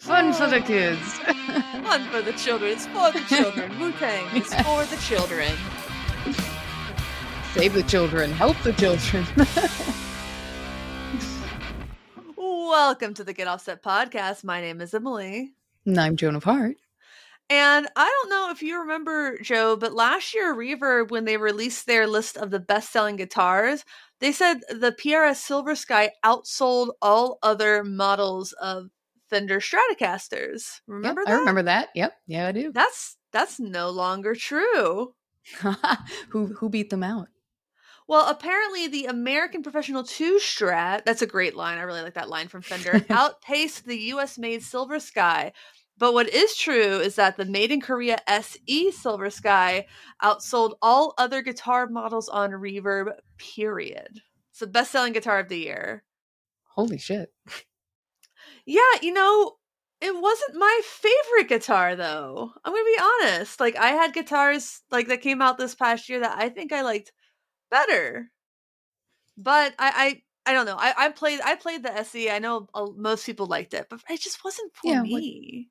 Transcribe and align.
Fun 0.00 0.32
for 0.32 0.46
the 0.46 0.60
kids. 0.60 1.00
Fun 1.82 2.08
for 2.10 2.22
the 2.22 2.32
children. 2.32 2.70
It's 2.72 2.86
for 2.86 3.10
the 3.10 3.20
children. 3.28 3.78
Wu 3.80 3.92
Tang 3.92 4.36
is 4.36 4.54
for 4.54 4.84
the 4.84 4.96
children. 5.02 5.52
Save 7.54 7.74
the 7.74 7.82
children. 7.82 8.30
Help 8.32 8.56
the 8.62 8.72
children. 8.74 9.24
Welcome 12.36 13.14
to 13.14 13.24
the 13.24 13.32
Get 13.32 13.48
Offset 13.48 13.82
podcast. 13.82 14.44
My 14.44 14.60
name 14.60 14.80
is 14.80 14.94
Emily. 14.94 15.52
and 15.86 15.98
I'm 15.98 16.16
Joan 16.16 16.36
of 16.36 16.44
Heart. 16.44 16.76
And 17.50 17.88
I 17.96 18.04
don't 18.04 18.30
know 18.30 18.50
if 18.50 18.62
you 18.62 18.78
remember, 18.80 19.38
Joe, 19.42 19.74
but 19.76 19.94
last 19.94 20.34
year, 20.34 20.54
Reverb, 20.54 21.10
when 21.10 21.24
they 21.24 21.38
released 21.38 21.86
their 21.86 22.06
list 22.06 22.36
of 22.36 22.50
the 22.50 22.60
best 22.60 22.92
selling 22.92 23.16
guitars, 23.16 23.84
they 24.20 24.32
said 24.32 24.60
the 24.68 24.92
PRS 24.92 25.36
Silver 25.36 25.74
Sky 25.74 26.10
outsold 26.24 26.90
all 27.00 27.38
other 27.42 27.82
models 27.82 28.52
of 28.52 28.90
Fender 29.28 29.60
Stratocasters. 29.60 30.80
Remember 30.86 31.20
Yep, 31.22 31.26
that? 31.26 31.34
I 31.34 31.38
remember 31.38 31.62
that. 31.64 31.88
Yep. 31.94 32.12
Yeah, 32.26 32.46
I 32.48 32.52
do. 32.52 32.72
That's 32.72 33.16
that's 33.32 33.60
no 33.60 33.90
longer 33.90 34.34
true. 34.34 35.14
who 36.30 36.46
who 36.46 36.68
beat 36.68 36.90
them 36.90 37.02
out? 37.02 37.28
Well, 38.06 38.26
apparently 38.28 38.88
the 38.88 39.04
American 39.04 39.62
Professional 39.62 40.02
2 40.02 40.38
Strat, 40.38 41.04
that's 41.04 41.20
a 41.20 41.26
great 41.26 41.54
line. 41.54 41.76
I 41.76 41.82
really 41.82 42.00
like 42.00 42.14
that 42.14 42.30
line 42.30 42.48
from 42.48 42.62
Fender, 42.62 43.04
outpaced 43.10 43.84
the 43.84 43.98
US 44.12 44.38
made 44.38 44.62
Silver 44.62 44.98
Sky. 44.98 45.52
But 45.98 46.14
what 46.14 46.28
is 46.28 46.56
true 46.56 47.00
is 47.00 47.16
that 47.16 47.36
the 47.36 47.44
made 47.44 47.70
in 47.70 47.80
Korea 47.82 48.18
SE 48.26 48.90
Silver 48.92 49.28
Sky 49.30 49.86
outsold 50.22 50.74
all 50.80 51.12
other 51.18 51.42
guitar 51.42 51.86
models 51.88 52.28
on 52.30 52.52
Reverb, 52.52 53.12
period. 53.36 54.20
It's 54.52 54.60
the 54.60 54.68
best 54.68 54.92
selling 54.92 55.12
guitar 55.12 55.40
of 55.40 55.48
the 55.48 55.58
year. 55.58 56.04
Holy 56.74 56.98
shit. 56.98 57.32
Yeah, 58.68 59.00
you 59.00 59.12
know, 59.14 59.56
it 60.02 60.14
wasn't 60.14 60.56
my 60.56 60.80
favorite 60.84 61.48
guitar 61.48 61.96
though. 61.96 62.52
I'm 62.64 62.72
gonna 62.72 62.84
be 62.84 63.00
honest. 63.24 63.58
Like 63.60 63.76
I 63.76 63.88
had 63.88 64.12
guitars 64.12 64.82
like 64.90 65.08
that 65.08 65.22
came 65.22 65.40
out 65.40 65.56
this 65.56 65.74
past 65.74 66.08
year 66.08 66.20
that 66.20 66.36
I 66.38 66.50
think 66.50 66.72
I 66.72 66.82
liked 66.82 67.10
better. 67.70 68.30
But 69.38 69.74
I 69.78 70.22
I, 70.46 70.50
I 70.50 70.52
don't 70.52 70.66
know. 70.66 70.76
I, 70.78 70.92
I 70.96 71.08
played 71.10 71.40
I 71.42 71.54
played 71.54 71.82
the 71.82 71.96
SE. 71.98 72.30
I 72.30 72.38
know 72.40 72.68
uh, 72.74 72.86
most 72.96 73.24
people 73.24 73.46
liked 73.46 73.72
it, 73.72 73.86
but 73.88 74.00
it 74.10 74.20
just 74.20 74.44
wasn't 74.44 74.74
for 74.74 74.90
Yeah, 74.90 75.00
what- 75.00 75.06
me. 75.22 75.68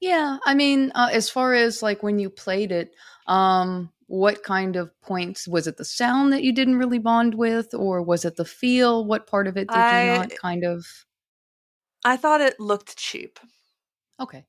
Yeah, 0.00 0.38
I 0.46 0.54
mean, 0.54 0.92
uh, 0.94 1.10
as 1.12 1.28
far 1.28 1.52
as 1.52 1.82
like 1.82 2.02
when 2.02 2.18
you 2.18 2.30
played 2.30 2.72
it, 2.72 2.94
um, 3.26 3.90
what 4.06 4.42
kind 4.42 4.76
of 4.76 4.98
points 5.02 5.46
was 5.46 5.66
it? 5.66 5.76
The 5.76 5.84
sound 5.84 6.32
that 6.32 6.42
you 6.42 6.52
didn't 6.54 6.78
really 6.78 6.98
bond 6.98 7.34
with, 7.34 7.74
or 7.74 8.00
was 8.02 8.24
it 8.24 8.36
the 8.36 8.46
feel? 8.46 9.04
What 9.04 9.26
part 9.26 9.46
of 9.46 9.58
it 9.58 9.68
did 9.68 9.76
I- 9.76 10.04
you 10.04 10.18
not 10.18 10.30
kind 10.40 10.64
of? 10.64 10.86
I 12.04 12.16
thought 12.18 12.42
it 12.42 12.60
looked 12.60 12.96
cheap. 12.98 13.38
Okay, 14.18 14.46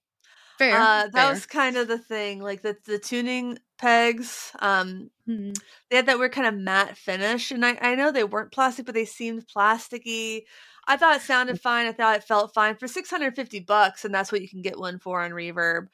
fair. 0.57 0.93
uh, 0.93 1.07
that 1.09 1.27
fair. 1.29 1.29
was 1.29 1.45
kind 1.45 1.77
of 1.77 1.87
the 1.87 1.97
thing. 1.97 2.39
Like 2.41 2.61
the 2.61 2.77
the 2.85 2.99
tuning 2.99 3.57
pegs, 3.77 4.51
um, 4.59 5.09
Mhm. 5.27 5.61
they 5.89 5.97
had 5.97 6.07
that 6.07 6.19
weird 6.19 6.33
kind 6.33 6.47
of 6.47 6.55
matte 6.55 6.97
finish 6.97 7.51
and 7.51 7.65
I, 7.65 7.77
I 7.81 7.95
know 7.95 8.11
they 8.11 8.23
weren't 8.25 8.51
plastic 8.53 8.85
but 8.87 8.95
they 8.95 9.05
seemed 9.05 9.47
plasticky 9.47 10.43
i 10.87 10.97
thought 10.97 11.17
it 11.17 11.23
sounded 11.23 11.59
fine 11.59 11.87
i 11.87 11.93
thought 11.93 12.17
it 12.17 12.23
felt 12.25 12.53
fine 12.53 12.77
for 12.77 12.87
650 12.87 13.59
bucks 13.61 14.05
and 14.05 14.13
that's 14.15 14.31
what 14.31 14.41
you 14.41 14.49
can 14.49 14.61
get 14.63 14.79
one 14.79 14.99
for 14.99 15.21
on 15.23 15.31
reverb 15.31 15.87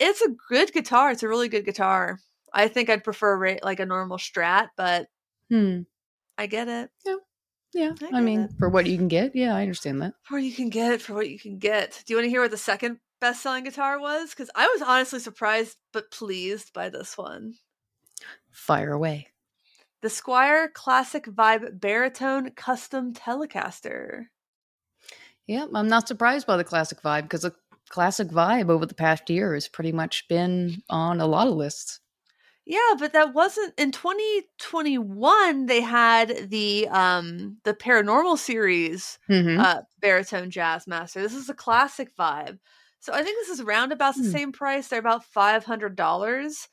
it's 0.00 0.22
a 0.22 0.30
good 0.48 0.72
guitar 0.72 1.10
it's 1.12 1.22
a 1.24 1.28
really 1.28 1.48
good 1.48 1.64
guitar 1.66 2.18
i 2.54 2.68
think 2.68 2.90
i'd 2.90 3.04
prefer 3.04 3.58
like 3.64 3.80
a 3.80 3.86
normal 3.86 4.18
strat 4.18 4.68
but 4.76 5.08
Hmm. 5.50 5.82
i 6.38 6.46
get 6.46 6.68
it 6.68 6.90
Yeah, 7.04 7.16
I 7.74 7.94
I, 8.12 8.20
mean, 8.20 8.40
it. 8.42 8.50
for 8.58 8.68
what 8.68 8.86
you 8.86 8.96
can 8.96 9.08
get, 9.08 9.34
yeah, 9.34 9.54
I 9.54 9.62
understand 9.62 10.02
that. 10.02 10.14
for 10.22 10.34
what 10.34 10.42
you 10.44 10.52
can 10.52 10.68
get 10.68 11.00
for 11.00 11.14
what 11.14 11.28
you 11.30 11.38
can 11.38 11.58
get 11.58 12.02
do 12.06 12.12
you 12.12 12.16
want 12.16 12.26
to 12.26 12.30
hear 12.30 12.42
what 12.42 12.50
the 12.50 12.56
second 12.56 12.98
best-selling 13.20 13.62
guitar 13.64 14.00
was 14.00 14.30
because 14.30 14.50
i 14.56 14.66
was 14.66 14.82
honestly 14.82 15.20
surprised 15.20 15.76
but 15.92 16.10
pleased 16.10 16.72
by 16.72 16.88
this 16.88 17.16
one 17.16 17.54
Fire 18.50 18.92
away. 18.92 19.28
the 20.02 20.08
Squier 20.08 20.72
classic 20.72 21.24
vibe 21.26 21.80
baritone 21.80 22.50
custom 22.50 23.14
telecaster 23.14 24.26
Yeah, 25.46 25.66
I'm 25.74 25.88
not 25.88 26.08
surprised 26.08 26.46
by 26.46 26.56
the 26.56 26.64
classic 26.64 27.00
vibe 27.02 27.22
because 27.22 27.42
the 27.42 27.54
classic 27.88 28.28
vibe 28.28 28.70
over 28.70 28.86
the 28.86 28.94
past 28.94 29.28
year 29.30 29.54
has 29.54 29.68
pretty 29.68 29.92
much 29.92 30.26
been 30.28 30.82
on 30.88 31.20
a 31.20 31.26
lot 31.26 31.46
of 31.46 31.54
lists. 31.54 32.00
Yeah, 32.64 32.94
but 32.98 33.12
that 33.12 33.34
wasn't 33.34 33.74
in 33.78 33.90
2021 33.92 35.66
they 35.66 35.80
had 35.80 36.48
the 36.50 36.88
um 36.88 37.58
the 37.64 37.74
paranormal 37.74 38.38
series 38.38 39.18
Mm-hmm. 39.28 39.62
uh 39.62 39.82
baritone 40.00 40.50
jazz 40.50 40.86
master. 40.86 41.20
This 41.22 41.34
is 41.34 41.48
a 41.50 41.54
classic 41.54 42.14
vibe. 42.16 42.58
So 43.00 43.12
I 43.12 43.22
think 43.24 43.36
this 43.38 43.48
is 43.48 43.60
around 43.60 43.90
about 43.92 44.16
the 44.16 44.24
Hmm. 44.24 44.36
same 44.38 44.52
price. 44.52 44.88
They're 44.88 45.00
about 45.00 45.24
$500, 45.24 46.68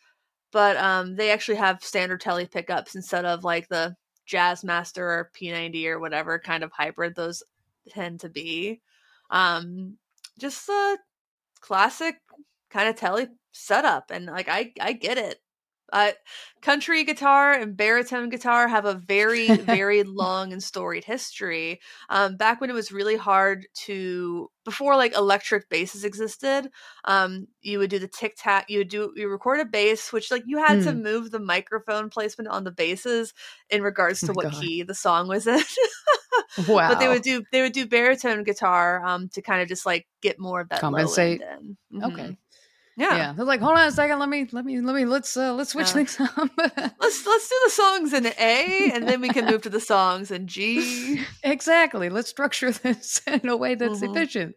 but 0.52 0.78
um 0.78 1.16
they 1.16 1.32
actually 1.32 1.58
have 1.58 1.84
standard 1.84 2.22
tele 2.22 2.46
pickups 2.48 2.96
instead 2.96 3.26
of 3.26 3.44
like 3.44 3.68
the 3.70 3.96
jazz 4.28 4.64
master 4.64 5.08
or 5.10 5.32
P90 5.34 5.88
or 5.90 6.00
whatever 6.00 6.38
kind 6.40 6.64
of 6.64 6.72
hybrid 6.72 7.16
those 7.16 7.42
tend 7.90 8.20
to 8.22 8.30
be. 8.30 8.82
Um 9.32 9.98
just 10.40 10.70
a 10.70 11.00
classic 11.62 12.18
kind 12.70 12.90
of 12.90 12.96
tele 12.96 13.28
setup 13.54 14.12
and 14.12 14.28
like 14.28 14.48
I 14.50 14.74
I 14.82 14.94
get 14.94 15.18
it. 15.18 15.40
Uh, 15.92 16.12
country 16.62 17.04
guitar 17.04 17.54
and 17.54 17.78
baritone 17.78 18.30
guitar 18.30 18.68
have 18.68 18.86
a 18.86 18.94
very 18.94 19.56
very 19.62 20.04
long 20.04 20.52
and 20.52 20.62
storied 20.62 21.04
history 21.06 21.80
um, 22.10 22.36
back 22.36 22.60
when 22.62 22.70
it 22.70 22.74
was 22.74 22.92
really 22.92 23.16
hard 23.16 23.66
to 23.74 24.52
before 24.66 24.96
like 24.98 25.16
electric 25.16 25.70
basses 25.70 26.04
existed 26.04 26.70
um, 27.06 27.48
you 27.62 27.80
would 27.80 27.90
do 27.90 27.98
the 28.00 28.08
tic 28.08 28.36
tac 28.38 28.70
you 28.70 28.80
would 28.80 28.90
do 28.90 29.14
you 29.16 29.28
record 29.30 29.60
a 29.60 29.66
bass 29.66 30.12
which 30.12 30.32
like 30.32 30.44
you 30.46 30.58
had 30.58 30.82
to 30.82 30.92
Hmm. 30.92 30.94
move 30.94 31.32
the 31.32 31.40
microphone 31.40 32.10
placement 32.10 32.50
on 32.50 32.64
the 32.64 32.72
basses 32.72 33.34
in 33.70 33.82
regards 33.82 34.24
Oh 34.24 34.26
to 34.26 34.34
my 34.34 34.34
what 34.34 34.50
God. 34.50 34.52
key 34.52 34.84
the 34.84 34.94
song 34.96 35.28
was 35.28 35.48
in 35.48 35.62
Wow. 36.58 36.66
but 36.88 37.00
they 37.00 37.08
would 37.08 37.22
do 37.22 37.44
they 37.52 37.62
would 37.62 37.74
do 37.74 37.86
baritone 37.88 38.44
guitar 38.44 39.04
um 39.06 39.30
to 39.30 39.42
kind 39.42 39.62
of 39.62 39.68
just 39.68 39.86
like 39.86 40.08
get 40.22 40.40
more 40.40 40.62
of 40.62 40.70
that 40.70 40.90
low 40.90 41.14
end 41.14 41.40
Compensate. 41.40 41.42
in. 41.42 41.78
Okay. 42.04 42.38
Yeah. 43.00 43.16
Yeah. 43.16 43.34
They're 43.34 43.46
like, 43.46 43.62
hold 43.62 43.78
on 43.78 43.88
a 43.88 43.92
second. 43.92 44.20
Let 44.20 44.30
me, 44.30 44.48
let 44.52 44.66
me, 44.66 44.82
let 44.82 44.96
me, 44.96 45.06
let's, 45.06 45.36
uh, 45.38 45.54
let's 45.54 45.72
switch 45.72 45.88
Yeah. 45.88 45.94
things 45.94 46.20
up. 46.20 46.50
let's 46.58 47.26
let's 47.26 47.50
do 47.50 47.56
the 47.66 47.72
songs 47.72 48.14
in 48.14 48.26
A 48.28 48.92
and 48.94 49.08
then 49.08 49.22
we 49.22 49.30
can 49.30 49.46
move 49.46 49.62
to 49.64 49.70
the 49.70 49.80
songs 49.80 50.32
in 50.32 50.48
G. 50.48 51.22
exactly. 51.44 52.10
Let's 52.10 52.30
structure 52.30 52.72
this 52.84 53.22
in 53.26 53.48
a 53.48 53.56
way 53.58 53.76
that's 53.76 54.02
Mhm. 54.02 54.10
efficient. 54.16 54.56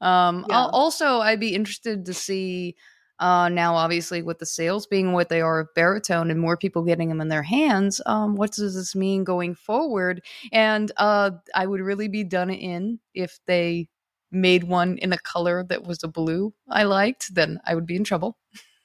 Um, 0.00 0.46
Yeah. 0.48 0.56
al- 0.60 0.70
also, 0.70 1.18
I'd 1.20 1.40
be 1.40 1.54
interested 1.54 2.06
to 2.06 2.14
see, 2.14 2.76
uh, 3.18 3.48
now 3.50 3.74
obviously 3.74 4.22
with 4.22 4.38
the 4.38 4.46
sales 4.46 4.86
being 4.86 5.12
what 5.12 5.28
they 5.28 5.42
are 5.42 5.60
of 5.60 5.68
baritone 5.74 6.30
and 6.30 6.40
more 6.40 6.56
people 6.56 6.82
getting 6.84 7.08
them 7.10 7.20
in 7.20 7.28
their 7.28 7.42
hands, 7.42 8.00
um, 8.06 8.34
what 8.36 8.52
does 8.52 8.74
this 8.74 8.94
mean 8.94 9.24
going 9.24 9.54
forward? 9.54 10.22
And, 10.52 10.90
uh, 10.96 11.32
I 11.54 11.66
would 11.66 11.80
really 11.80 12.08
be 12.08 12.24
done 12.24 12.48
in 12.50 12.98
if 13.14 13.38
they 13.46 13.88
made 14.32 14.64
one 14.64 14.98
in 14.98 15.12
a 15.12 15.18
color 15.18 15.64
that 15.68 15.84
was 15.84 16.02
a 16.02 16.08
blue 16.08 16.54
I 16.68 16.84
liked, 16.84 17.34
then 17.34 17.60
I 17.66 17.74
would 17.74 17.86
be 17.86 17.96
in 17.96 18.04
trouble. 18.04 18.36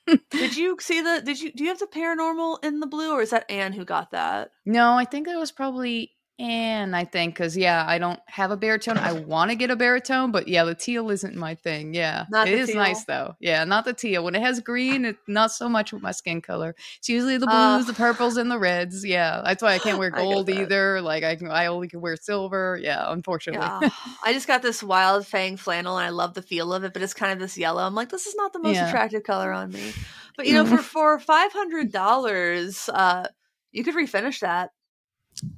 Did 0.07 0.21
you 0.57 0.77
see 0.79 1.01
the 1.01 1.21
did 1.23 1.39
you 1.39 1.51
do 1.51 1.63
you 1.63 1.69
have 1.69 1.79
the 1.79 1.87
paranormal 1.87 2.63
in 2.63 2.79
the 2.79 2.87
blue 2.87 3.13
or 3.13 3.21
is 3.21 3.31
that 3.31 3.49
Anne 3.49 3.73
who 3.73 3.85
got 3.85 4.11
that? 4.11 4.51
No, 4.65 4.93
I 4.93 5.05
think 5.05 5.27
it 5.27 5.37
was 5.37 5.51
probably 5.51 6.11
Anne, 6.37 6.93
I 6.93 7.05
think, 7.05 7.33
because 7.35 7.55
yeah, 7.55 7.85
I 7.87 7.97
don't 7.97 8.19
have 8.27 8.51
a 8.51 8.57
baritone. 8.57 8.97
I 8.97 9.13
want 9.13 9.51
to 9.51 9.55
get 9.55 9.71
a 9.71 9.75
baritone, 9.77 10.33
but 10.33 10.49
yeah, 10.49 10.65
the 10.65 10.75
teal 10.75 11.09
isn't 11.09 11.33
my 11.35 11.55
thing. 11.55 11.93
Yeah. 11.93 12.25
Not 12.29 12.49
it 12.49 12.59
is 12.59 12.75
nice 12.75 13.05
though. 13.05 13.35
Yeah, 13.39 13.63
not 13.63 13.85
the 13.85 13.93
teal. 13.93 14.23
When 14.25 14.35
it 14.35 14.41
has 14.41 14.59
green, 14.59 15.05
it's 15.05 15.19
not 15.29 15.51
so 15.51 15.69
much 15.69 15.93
with 15.93 16.01
my 16.01 16.11
skin 16.11 16.41
color. 16.41 16.75
It's 16.97 17.07
usually 17.07 17.37
the 17.37 17.47
Oh. 17.49 17.77
blues, 17.77 17.87
the 17.87 17.93
purples, 17.93 18.35
and 18.35 18.51
the 18.51 18.59
reds. 18.59 19.05
Yeah. 19.05 19.41
That's 19.45 19.63
why 19.63 19.75
I 19.75 19.79
can't 19.79 19.97
wear 19.97 20.09
gold 20.11 20.49
either. 20.49 21.01
Like 21.01 21.23
I 21.23 21.37
can 21.37 21.49
I 21.49 21.67
only 21.67 21.87
can 21.87 22.01
wear 22.01 22.17
silver. 22.17 22.77
Yeah, 22.81 23.05
unfortunately. 23.13 23.65
Yeah. 23.65 23.89
I 24.23 24.33
just 24.33 24.47
got 24.47 24.61
this 24.61 24.81
Wildfang 24.83 25.57
flannel 25.57 25.97
and 25.97 26.05
I 26.05 26.09
love 26.09 26.33
the 26.33 26.41
feel 26.41 26.73
of 26.73 26.83
it, 26.83 26.91
but 26.91 27.01
it's 27.01 27.13
kind 27.13 27.31
of 27.31 27.39
this 27.39 27.57
yellow. 27.57 27.81
I'm 27.81 27.95
like, 27.95 28.09
this 28.09 28.25
is 28.25 28.35
not 28.35 28.51
the 28.51 28.59
most 28.59 28.75
Yeah. 28.75 28.89
attractive 28.89 29.23
color 29.23 29.53
on 29.53 29.71
me. 29.71 29.93
But 30.35 30.47
you 30.47 30.53
know, 30.53 30.65
for 30.65 30.79
for 30.79 31.17
five 31.19 31.53
hundred 31.53 31.93
dollars, 31.93 32.89
uh, 32.89 33.27
you 33.71 33.85
could 33.85 33.95
refinish 33.95 34.41
that. 34.41 34.71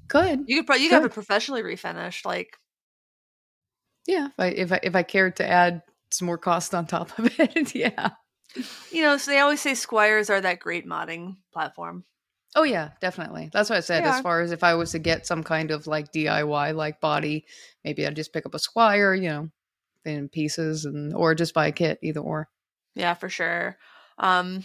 Good. 0.08 0.46
You 0.48 0.58
could 0.58 0.68
probably 0.68 0.84
you 0.84 0.90
could 0.90 0.96
have 0.96 1.06
it 1.06 1.14
professionally 1.14 1.62
refinished. 1.64 2.26
Like 2.26 2.58
Yeah. 4.06 4.28
If 4.28 4.40
I 4.40 4.48
if 4.48 4.72
I 4.72 4.80
if 4.84 4.96
I 4.96 5.04
cared 5.04 5.36
to 5.38 5.48
add 5.48 5.82
some 6.12 6.26
more 6.26 6.38
cost 6.38 6.74
on 6.74 6.86
top 6.88 7.18
of 7.20 7.32
it, 7.40 7.76
yeah. 7.76 8.10
you 8.92 9.02
know, 9.04 9.18
so 9.18 9.32
they 9.32 9.40
always 9.40 9.62
say 9.62 9.72
Squiers 9.74 10.30
are 10.30 10.42
that 10.42 10.60
great 10.60 10.86
modding 10.88 11.36
platform. 11.54 12.06
Oh 12.56 12.64
yeah, 12.64 12.92
definitely. 13.02 13.50
That's 13.54 13.70
what 13.70 13.78
I 13.78 13.82
said. 13.82 14.04
They 14.04 14.10
As 14.10 14.20
are. 14.20 14.24
far 14.24 14.42
as 14.42 14.52
if 14.52 14.64
I 14.64 14.76
was 14.76 14.92
to 14.92 15.00
get 15.00 15.28
some 15.28 15.44
kind 15.44 15.70
of 15.70 15.86
like 15.86 16.12
DIY 16.12 16.74
like 16.76 17.00
body, 17.02 17.46
maybe 17.84 18.08
I'd 18.08 18.16
just 18.16 18.34
pick 18.34 18.46
up 18.46 18.56
a 18.56 18.58
Squier, 18.58 19.16
you 19.16 19.30
know, 19.30 19.50
in 20.06 20.30
pieces, 20.30 20.86
and 20.86 21.14
or 21.14 21.36
just 21.36 21.54
buy 21.54 21.68
a 21.68 21.72
kit, 21.72 22.00
either 22.02 22.22
or. 22.22 22.50
Yeah, 22.96 23.14
for 23.14 23.30
sure. 23.30 23.78
Um, 24.18 24.64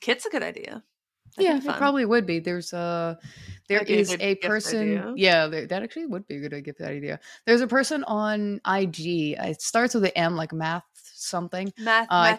kit's 0.00 0.26
a 0.26 0.30
good 0.30 0.42
idea. 0.42 0.82
Yeah, 1.38 1.56
it 1.56 1.76
probably 1.76 2.04
would 2.04 2.26
be. 2.26 2.40
There's 2.40 2.72
a 2.72 3.18
there 3.68 3.84
be 3.84 4.04
a 4.20 4.34
person. 4.36 5.14
Yeah, 5.16 5.46
there, 5.46 5.66
that 5.66 5.82
actually 5.82 6.06
would 6.06 6.26
be 6.26 6.36
a 6.36 6.48
good 6.48 6.64
gift 6.64 6.80
idea. 6.80 7.20
There's 7.46 7.60
a 7.60 7.66
person 7.66 8.04
on 8.04 8.60
IG. 8.66 9.36
It 9.38 9.62
starts 9.62 9.94
with 9.94 10.04
an 10.04 10.12
M, 10.16 10.36
like 10.36 10.52
math 10.52 10.84
something. 10.94 11.72
Math, 11.78 12.08
Uh, 12.10 12.36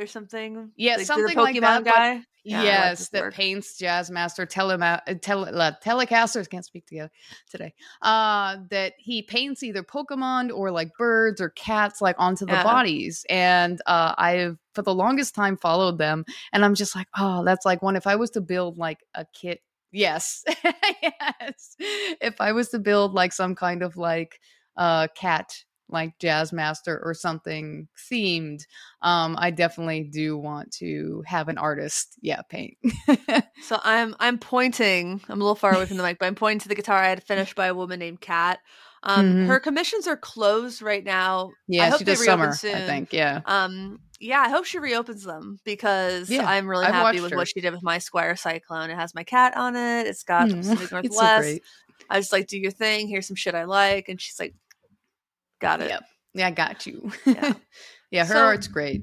or 0.00 0.06
something. 0.06 0.70
Yeah, 0.76 0.96
Like, 0.96 1.06
something 1.06 1.36
like 1.36 1.60
that, 1.60 1.84
guy. 1.84 2.22
Yeah, 2.44 2.60
I 2.60 2.62
like 2.64 2.98
yes, 2.98 3.08
that 3.08 3.32
paints 3.32 3.80
Jazzmaster 3.80 4.46
telema- 4.46 5.00
uh, 5.06 5.14
tele- 5.20 5.50
uh, 5.50 5.72
telecasters 5.82 6.48
can't 6.48 6.64
speak 6.64 6.86
together 6.86 7.10
today. 7.50 7.72
Uh, 8.02 8.58
that 8.70 8.92
he 8.98 9.22
paints 9.22 9.62
either 9.62 9.82
Pokemon 9.82 10.54
or 10.54 10.70
like 10.70 10.90
birds 10.98 11.40
or 11.40 11.48
cats 11.50 12.02
like 12.02 12.16
onto 12.18 12.44
the 12.44 12.52
Yeah. 12.52 12.62
bodies, 12.62 13.24
and 13.30 13.80
uh, 13.86 14.14
I've 14.18 14.58
for 14.74 14.82
the 14.82 14.94
longest 14.94 15.34
time 15.34 15.56
followed 15.56 15.96
them, 15.98 16.24
and 16.52 16.64
I'm 16.64 16.74
just 16.74 16.94
like, 16.94 17.08
oh, 17.16 17.44
that's 17.44 17.64
like 17.64 17.80
one. 17.82 17.96
If 17.96 18.06
I 18.06 18.16
was 18.16 18.30
to 18.32 18.42
build 18.42 18.76
like 18.76 19.00
a 19.14 19.24
kit, 19.32 19.60
yes, 19.90 20.44
yes, 21.02 21.76
if 21.78 22.40
I 22.40 22.52
was 22.52 22.68
to 22.70 22.78
build 22.78 23.14
like 23.14 23.32
some 23.32 23.54
kind 23.54 23.82
of 23.82 23.96
like 23.96 24.38
uh 24.76 25.06
cat 25.16 25.64
like 25.94 26.18
jazz 26.18 26.52
master 26.52 27.00
or 27.02 27.14
something 27.14 27.88
themed 28.10 28.60
um 29.00 29.34
i 29.38 29.50
definitely 29.50 30.02
do 30.04 30.36
want 30.36 30.70
to 30.72 31.22
have 31.26 31.48
an 31.48 31.56
artist 31.56 32.18
yeah 32.20 32.42
paint 32.42 32.76
So 33.62 33.80
I'm 33.82 34.14
I'm 34.20 34.38
pointing. 34.38 35.22
I'm 35.28 35.40
a 35.40 35.44
little 35.44 35.54
far 35.54 35.74
away 35.74 35.86
from 35.86 35.96
the 35.96 36.02
mic, 36.02 36.18
but 36.18 36.26
I'm 36.26 36.34
pointing 36.34 36.58
to 36.60 36.68
the 36.68 36.74
guitar 36.74 36.98
I 36.98 37.08
had 37.08 37.22
finished 37.22 37.54
by 37.54 37.68
a 37.68 37.74
woman 37.74 37.98
named 37.98 38.20
Kat. 38.20 38.58
Um, 39.02 39.24
Mhm. 39.24 39.46
her 39.46 39.60
commissions 39.60 40.06
are 40.06 40.16
closed 40.18 40.82
right 40.82 41.02
now. 41.02 41.54
yeah 41.68 41.88
hope 41.88 41.98
she 42.00 42.04
does 42.04 42.22
summer 42.24 42.50
i 42.50 42.56
soon. 42.56 42.86
think 42.86 43.12
yeah 43.12 43.40
Um, 43.46 44.00
yeah, 44.20 44.40
I 44.40 44.48
hope 44.50 44.64
she 44.64 44.78
reopens 44.78 45.24
them 45.24 45.58
because 45.64 46.30
Yeah, 46.30 46.46
I'm 46.46 46.68
really 46.68 46.86
I've 46.86 46.94
happy 46.94 47.20
with 47.20 47.32
her. 47.32 47.38
what 47.38 47.48
she 47.48 47.60
did 47.60 47.72
with 47.72 47.82
my 47.82 47.98
Squier 47.98 48.38
Cyclone. 48.38 48.90
It 48.90 48.96
has 48.96 49.14
my 49.14 49.24
cat 49.24 49.56
on 49.56 49.76
it. 49.76 50.06
It's 50.06 50.22
got 50.22 50.48
Mm, 50.48 50.58
Pacific 50.58 50.88
it's 51.02 51.16
so 51.18 51.26
Northwest. 51.26 51.38
great 51.40 51.62
I 52.10 52.20
just 52.20 52.32
like 52.32 52.46
do 52.46 52.58
your 52.58 52.70
thing. 52.70 53.08
Here's 53.08 53.26
some 53.26 53.36
shit 53.36 53.54
I 53.54 53.64
like, 53.64 54.08
and 54.08 54.20
she's 54.20 54.38
like, 54.38 54.54
got 55.60 55.80
it. 55.80 55.88
Yep. 55.90 56.04
yeah 56.34 56.46
i 56.48 56.50
got 56.50 56.86
you 56.86 57.10
Yeah. 57.26 57.52
yeah 58.10 58.24
her 58.26 58.34
So- 58.34 58.44
art's 58.44 58.68
great 58.68 59.02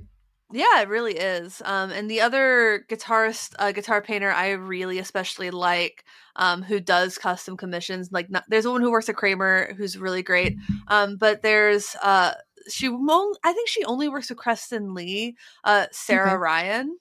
Yeah, 0.54 0.82
it 0.82 0.90
really 0.90 1.14
is. 1.18 1.62
Um, 1.64 1.92
and 1.92 2.12
the 2.12 2.20
other 2.20 2.84
guitarist, 2.90 3.54
uh, 3.58 3.72
guitar 3.72 4.02
painter, 4.02 4.30
I 4.30 4.50
really 4.52 5.00
especially 5.00 5.50
like, 5.50 6.04
um, 6.36 6.62
who 6.62 6.82
does 6.82 7.18
custom 7.18 7.56
commissions. 7.56 8.10
Like, 8.12 8.30
not, 8.30 8.44
there's 8.50 8.66
a 8.66 8.70
woman 8.70 8.82
who 8.84 8.92
works 8.92 9.08
at 9.08 9.16
Kramer 9.16 9.74
who's 9.78 9.98
really 9.98 10.22
great. 10.24 10.58
Um, 10.90 11.16
but 11.16 11.42
there's, 11.42 11.96
uh, 12.04 12.34
she, 12.70 12.88
I 12.90 13.54
think 13.54 13.70
she 13.70 13.86
only 13.86 14.10
works 14.10 14.28
with 14.30 14.40
Creston 14.40 14.94
Lee, 14.94 15.38
uh, 15.64 15.86
Sarah 15.94 16.32
Okay. 16.32 16.36
Ryan. 16.36 16.98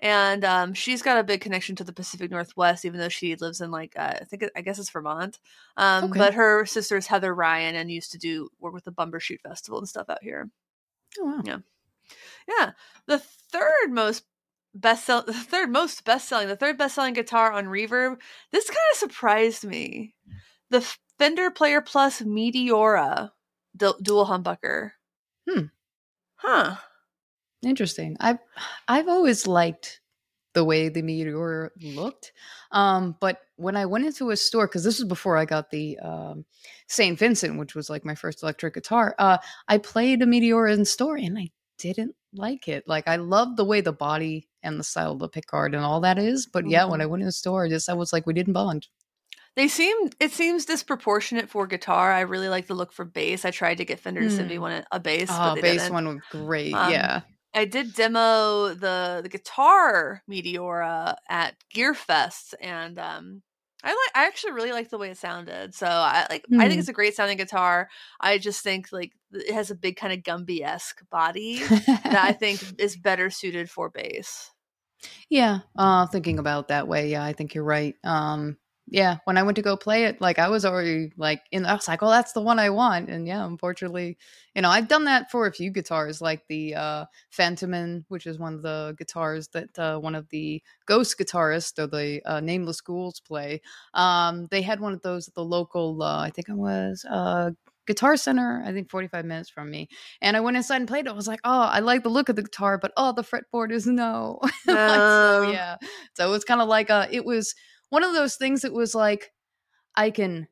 And 0.00 0.44
um, 0.44 0.74
she's 0.74 1.00
got 1.00 1.18
a 1.18 1.24
big 1.24 1.40
connection 1.40 1.74
to 1.76 1.84
the 1.84 1.92
Pacific 1.92 2.30
Northwest, 2.30 2.84
even 2.84 3.00
though 3.00 3.08
she 3.08 3.34
lives 3.36 3.60
in 3.62 3.70
like 3.70 3.94
uh, 3.96 4.14
I 4.20 4.24
think 4.24 4.44
I 4.54 4.60
guess 4.60 4.78
it's 4.78 4.90
Vermont. 4.90 5.38
Um, 5.78 6.04
Okay. 6.10 6.18
But 6.18 6.34
her 6.34 6.66
sister 6.66 6.96
is 6.98 7.06
Heather 7.06 7.34
Ryan 7.34 7.74
and 7.76 7.90
used 7.90 8.12
to 8.12 8.18
do 8.18 8.48
work 8.60 8.74
with 8.74 8.84
the 8.84 8.92
Bumbershoot 8.92 9.40
Festival 9.40 9.78
and 9.78 9.88
stuff 9.88 10.10
out 10.10 10.22
here. 10.22 10.50
oh 11.18 11.24
wow 11.24 11.40
Yeah, 11.44 11.58
Yeah, 12.48 12.70
the 13.06 13.18
third 13.18 13.90
most 13.90 14.24
best 14.74 15.06
sell 15.06 15.22
the 15.22 15.32
third 15.32 15.70
most 15.70 16.04
best 16.04 16.28
selling, 16.28 16.48
the 16.48 16.56
third 16.56 16.76
best 16.76 16.94
selling 16.94 17.14
guitar 17.14 17.50
on 17.52 17.64
Reverb. 17.64 18.18
This 18.52 18.66
kind 18.68 18.78
of 18.92 18.98
surprised 18.98 19.64
me. 19.64 20.14
The 20.68 20.82
Fender 21.18 21.50
Player 21.50 21.80
Plus 21.80 22.20
Meteora 22.20 23.30
du- 23.74 23.94
dual 24.02 24.26
humbucker. 24.26 24.90
Hmm. 25.48 25.66
Huh. 26.34 26.76
Interesting. 27.62 28.16
I've 28.20 28.38
I've 28.88 29.08
always 29.08 29.46
liked 29.46 30.00
the 30.54 30.64
way 30.64 30.88
the 30.88 31.02
meteor 31.02 31.70
looked, 31.82 32.32
um, 32.70 33.16
but 33.20 33.40
when 33.56 33.76
I 33.76 33.84
went 33.86 34.06
into 34.06 34.30
a 34.30 34.36
store, 34.36 34.66
because 34.66 34.84
this 34.84 34.98
was 34.98 35.08
before 35.08 35.36
I 35.36 35.44
got 35.44 35.70
the 35.70 35.98
um, 35.98 36.44
Saint 36.88 37.18
Vincent, 37.18 37.58
which 37.58 37.74
was 37.74 37.90
like 37.90 38.04
my 38.04 38.14
first 38.14 38.42
electric 38.42 38.74
guitar, 38.74 39.14
uh, 39.18 39.38
I 39.68 39.78
played 39.78 40.22
a 40.22 40.26
meteor 40.26 40.66
in 40.66 40.84
store 40.84 41.16
and 41.16 41.38
I 41.38 41.50
didn't 41.78 42.14
like 42.32 42.68
it. 42.68 42.84
Like 42.86 43.06
I 43.08 43.16
love 43.16 43.56
the 43.56 43.64
way 43.64 43.80
the 43.82 43.92
body 43.92 44.48
and 44.62 44.78
the 44.80 44.84
style 44.84 45.12
of 45.12 45.18
the 45.18 45.28
pickguard 45.28 45.74
and 45.74 45.84
all 45.84 46.00
that 46.00 46.18
is, 46.18 46.46
but 46.46 46.66
yeah, 46.68 46.84
when 46.84 47.00
I 47.02 47.06
went 47.06 47.22
in 47.22 47.26
the 47.26 47.32
store, 47.32 47.64
I 47.66 47.68
just 47.68 47.88
I 47.90 47.94
was 47.94 48.12
like, 48.12 48.26
we 48.26 48.32
didn't 48.34 48.52
bond. 48.54 48.86
They 49.56 49.68
seem 49.68 49.96
it 50.20 50.32
seems 50.32 50.64
disproportionate 50.66 51.48
for 51.48 51.66
guitar. 51.66 52.12
I 52.12 52.20
really 52.20 52.48
like 52.48 52.66
the 52.66 52.74
look 52.74 52.92
for 52.92 53.04
bass. 53.06 53.44
I 53.46 53.50
tried 53.50 53.76
to 53.78 53.84
get 53.86 54.00
Fender 54.00 54.20
to 54.20 54.30
send 54.30 54.48
me 54.48 54.56
Hmm. 54.56 54.62
one 54.62 54.84
a 54.90 55.00
bass, 55.00 55.28
Oh, 55.30 55.50
but 55.50 55.54
they 55.56 55.60
bass 55.62 55.82
didn't. 55.82 55.94
one 55.94 56.08
was 56.08 56.18
great. 56.30 56.74
Um, 56.74 56.92
yeah. 56.92 57.20
I 57.56 57.64
did 57.64 57.94
demo 57.94 58.74
the 58.74 59.20
the 59.22 59.28
guitar 59.30 60.22
Meteora 60.30 61.16
at 61.28 61.56
Gearfest, 61.74 62.54
and 62.60 62.98
um, 62.98 63.42
I 63.82 63.88
like 63.88 63.96
I 64.14 64.26
actually 64.26 64.52
really 64.52 64.72
like 64.72 64.90
the 64.90 64.98
way 64.98 65.10
it 65.10 65.16
sounded. 65.16 65.74
So 65.74 65.86
I 65.86 66.26
like 66.28 66.44
I 66.58 66.68
think 66.68 66.80
it's 66.80 66.90
a 66.90 66.94
great 66.94 67.16
sounding 67.16 67.38
guitar. 67.38 67.88
I 68.20 68.36
just 68.36 68.62
think 68.62 68.92
like 68.92 69.12
it 69.32 69.54
has 69.54 69.70
a 69.70 69.74
big 69.74 69.96
kind 69.96 70.12
of 70.12 70.20
Gumby 70.20 70.60
esque 70.60 71.00
body 71.10 71.62
that 71.64 72.20
I 72.22 72.32
think 72.32 72.62
is 72.78 72.96
better 72.96 73.30
suited 73.30 73.70
for 73.70 73.88
bass. 73.88 74.50
Yeah, 75.30 75.60
uh 75.78 76.06
thinking 76.06 76.38
about 76.38 76.68
that 76.68 76.88
way, 76.88 77.10
yeah, 77.10 77.24
I 77.24 77.32
think 77.32 77.54
you're 77.54 77.64
right. 77.64 77.94
Um 78.04 78.58
yeah, 78.88 79.16
when 79.24 79.36
I 79.36 79.42
went 79.42 79.56
to 79.56 79.62
go 79.62 79.76
play 79.76 80.04
it, 80.04 80.20
like 80.20 80.38
I 80.38 80.48
was 80.48 80.64
already 80.64 81.12
like 81.16 81.42
in 81.50 81.66
I 81.66 81.74
was 81.74 81.88
like, 81.88 82.02
"Oh, 82.02 82.08
that's 82.10 82.32
the 82.32 82.40
one 82.40 82.58
I 82.60 82.70
want." 82.70 83.08
And 83.10 83.26
yeah, 83.26 83.44
unfortunately, 83.44 84.16
you 84.54 84.62
know, 84.62 84.70
I've 84.70 84.86
done 84.88 85.04
that 85.04 85.30
for 85.30 85.46
a 85.46 85.52
few 85.52 85.70
guitars 85.70 86.20
like 86.20 86.46
the 86.48 86.74
uh 86.76 87.04
Phantoman, 87.36 88.04
which 88.08 88.26
is 88.26 88.38
one 88.38 88.54
of 88.54 88.62
the 88.62 88.94
guitars 88.98 89.48
that 89.48 89.76
uh 89.78 89.98
one 89.98 90.14
of 90.14 90.28
the 90.30 90.62
ghost 90.86 91.18
guitarists 91.18 91.78
or 91.78 91.88
the 91.88 92.22
uh, 92.24 92.40
nameless 92.40 92.80
ghouls 92.80 93.20
play. 93.20 93.60
Um 93.94 94.46
they 94.50 94.62
had 94.62 94.80
one 94.80 94.92
of 94.92 95.02
those 95.02 95.28
at 95.28 95.34
the 95.34 95.44
local 95.44 96.02
uh 96.02 96.20
I 96.20 96.30
think 96.30 96.48
it 96.48 96.56
was 96.56 97.04
uh 97.10 97.50
Guitar 97.86 98.16
Center, 98.16 98.62
I 98.66 98.72
think 98.72 98.90
45 98.90 99.24
minutes 99.24 99.48
from 99.48 99.70
me. 99.70 99.88
And 100.20 100.36
I 100.36 100.40
went 100.40 100.56
inside 100.56 100.76
and 100.78 100.88
played 100.88 101.06
it. 101.06 101.10
I 101.10 101.12
was 101.12 101.28
like, 101.28 101.38
oh, 101.44 101.60
I 101.60 101.78
like 101.80 102.02
the 102.02 102.08
look 102.08 102.28
of 102.28 102.34
the 102.34 102.42
guitar, 102.42 102.78
but 102.78 102.92
oh, 102.96 103.12
the 103.12 103.22
fretboard 103.22 103.70
is 103.72 103.86
no. 103.86 104.40
Like, 104.66 105.08
so, 105.08 105.22
Oh. 105.38 105.42
yeah. 105.42 105.76
So 106.14 106.32
it's 106.34 106.44
kind 106.44 106.60
of 106.60 106.68
like 106.68 106.90
uh 106.90 107.06
it 107.10 107.24
was 107.24 107.54
one 107.90 108.04
of 108.04 108.12
those 108.14 108.36
things 108.36 108.62
that 108.62 108.72
was 108.72 108.94
like, 108.94 109.32
I 109.94 110.10
can 110.10 110.48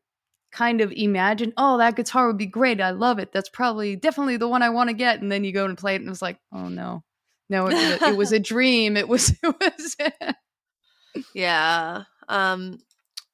kind 0.52 0.81
of 0.81 0.92
imagine, 0.92 1.52
oh, 1.56 1.78
that 1.78 1.96
guitar 1.96 2.26
would 2.28 2.38
be 2.38 2.46
great. 2.46 2.81
I 2.81 2.90
love 2.90 3.19
it. 3.19 3.32
That's 3.32 3.48
probably 3.48 3.96
definitely 3.96 4.36
the 4.36 4.48
one 4.48 4.62
I 4.62 4.70
want 4.70 4.88
to 4.88 4.94
get. 4.94 5.20
And 5.20 5.31
then 5.31 5.44
you 5.44 5.52
go 5.52 5.64
and 5.64 5.76
play 5.76 5.94
it 5.96 6.00
and 6.00 6.10
it's 6.10 6.22
like, 6.22 6.38
oh 6.52 6.69
no. 6.69 7.02
No, 7.50 7.66
it, 7.66 7.75
was 7.75 7.82
a- 8.02 8.08
it 8.08 8.16
was 8.16 8.32
a 8.32 8.38
dream. 8.52 8.96
It 8.96 9.08
was, 9.08 9.31
it 9.42 9.54
was 9.60 9.96
Yeah. 11.34 12.04
Um 12.28 12.78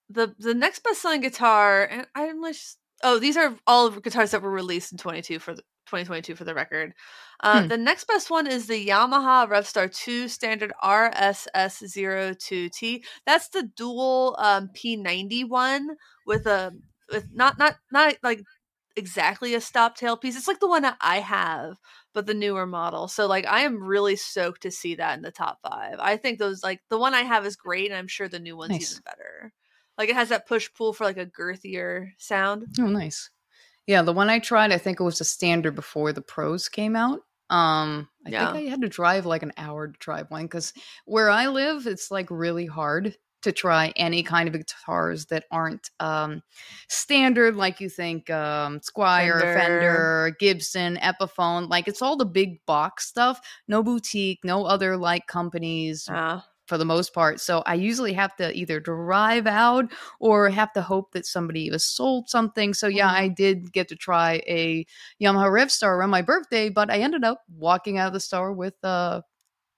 the 0.08 0.34
the 0.38 0.54
next 0.54 0.82
best 0.82 1.02
selling 1.02 1.20
guitar 1.20 1.84
and 1.84 2.06
I'm 2.16 2.42
just 2.42 2.78
oh 3.04 3.18
these 3.20 3.36
are 3.36 3.54
all 3.66 3.86
of 3.86 4.02
guitars 4.02 4.32
that 4.32 4.42
were 4.42 4.50
released 4.50 4.90
in 4.90 4.98
22 4.98 5.38
for 5.38 5.54
the 5.54 5.62
2022 5.90 6.34
for 6.34 6.44
the 6.44 6.54
record. 6.54 6.92
Uh, 7.40 7.62
Hmm. 7.62 7.68
The 7.68 7.76
next 7.76 8.06
best 8.06 8.30
one 8.30 8.46
is 8.46 8.66
the 8.66 8.86
Yamaha 8.86 9.48
Revstar 9.48 9.92
2 9.94 10.28
Standard 10.28 10.72
RSS02T. 10.82 13.02
That's 13.26 13.48
the 13.48 13.64
dual 13.76 14.36
um, 14.38 14.70
P90 14.74 15.48
one 15.48 15.90
with 16.26 16.46
a 16.46 16.72
with 17.12 17.26
not 17.32 17.58
not 17.58 17.76
not 17.92 18.14
like 18.22 18.42
exactly 18.96 19.54
a 19.54 19.60
stop 19.60 19.96
tail 19.96 20.16
piece. 20.16 20.36
It's 20.36 20.48
like 20.48 20.60
the 20.60 20.68
one 20.68 20.82
that 20.82 20.96
I 21.00 21.20
have, 21.20 21.76
but 22.12 22.26
the 22.26 22.34
newer 22.34 22.66
model. 22.66 23.08
So 23.08 23.26
like 23.26 23.46
I 23.46 23.60
am 23.62 23.82
really 23.82 24.16
stoked 24.16 24.62
to 24.62 24.70
see 24.70 24.94
that 24.96 25.16
in 25.16 25.22
the 25.22 25.30
top 25.32 25.58
five. 25.62 25.96
I 25.98 26.16
think 26.16 26.38
those 26.38 26.62
like 26.62 26.80
the 26.88 26.98
one 26.98 27.14
I 27.14 27.22
have 27.22 27.46
is 27.46 27.56
great, 27.56 27.90
and 27.90 27.98
I'm 27.98 28.08
sure 28.08 28.28
the 28.28 28.38
new 28.38 28.56
one's 28.56 28.70
Nice. 28.70 28.92
even 28.92 29.02
better. 29.04 29.52
Like 29.98 30.08
it 30.08 30.16
has 30.16 30.28
that 30.30 30.46
push 30.46 30.68
pull 30.76 30.92
for 30.92 31.04
like 31.04 31.18
a 31.18 31.26
girthier 31.26 32.10
sound. 32.18 32.66
Oh, 32.78 32.86
nice. 32.86 33.30
Yeah, 33.90 34.02
the 34.02 34.12
one 34.12 34.30
I 34.30 34.38
tried, 34.38 34.70
I 34.70 34.78
think 34.78 35.00
it 35.00 35.02
was 35.02 35.20
a 35.20 35.24
standard 35.24 35.74
before 35.74 36.12
the 36.12 36.22
pros 36.22 36.68
came 36.68 36.94
out. 36.94 37.22
Um, 37.50 38.08
I 38.24 38.30
Yeah. 38.30 38.52
think 38.52 38.54
I 38.54 38.70
had 38.70 38.82
to 38.82 38.88
drive 38.88 39.26
like 39.26 39.42
an 39.42 39.52
hour 39.56 39.88
to 39.88 39.98
drive 39.98 40.30
one 40.30 40.42
because 40.44 40.72
where 41.06 41.28
I 41.28 41.48
live, 41.48 41.88
it's 41.88 42.08
like 42.08 42.30
really 42.30 42.66
hard 42.66 43.16
to 43.42 43.50
try 43.50 43.92
any 43.96 44.22
kind 44.22 44.48
of 44.48 44.54
guitars 44.54 45.26
that 45.26 45.44
aren't 45.50 45.90
um 45.98 46.40
standard 46.88 47.56
like 47.56 47.80
you 47.80 47.88
think 47.88 48.30
um 48.30 48.78
Squier, 48.80 49.40
Fender. 49.40 49.50
Fender, 49.50 50.36
Gibson, 50.38 50.96
Epiphone, 50.98 51.68
like 51.68 51.88
it's 51.88 52.00
all 52.02 52.16
the 52.16 52.24
big 52.26 52.64
box 52.66 53.08
stuff, 53.08 53.40
no 53.66 53.82
boutique, 53.82 54.38
no 54.44 54.66
other 54.66 54.96
like 54.96 55.26
companies 55.26 56.08
Uh, 56.08 56.40
for 56.70 56.78
the 56.78 56.86
most 56.86 57.12
part. 57.14 57.40
So 57.40 57.62
I 57.66 57.74
usually 57.74 58.14
have 58.14 58.34
to 58.38 58.54
either 58.56 58.80
drive 58.80 59.46
out 59.46 59.92
or 60.20 60.48
have 60.50 60.72
to 60.74 60.82
hope 60.82 61.12
that 61.12 61.26
somebody 61.26 61.68
has 61.70 61.84
sold 61.84 62.30
something. 62.30 62.74
So 62.74 62.88
yeah, 62.88 63.10
Mhm. 63.10 63.14
I 63.24 63.28
did 63.28 63.72
get 63.74 63.88
to 63.90 63.96
try 63.96 64.42
a 64.48 64.86
Yamaha 65.22 65.52
Rev 65.52 65.68
Revstar 65.68 65.96
around 65.96 66.10
my 66.10 66.22
birthday, 66.22 66.70
but 66.70 66.90
I 66.90 67.00
ended 67.00 67.24
up 67.24 67.42
walking 67.54 67.98
out 67.98 68.08
of 68.08 68.14
the 68.14 68.20
store 68.20 68.52
with 68.54 68.74
uh 68.84 69.22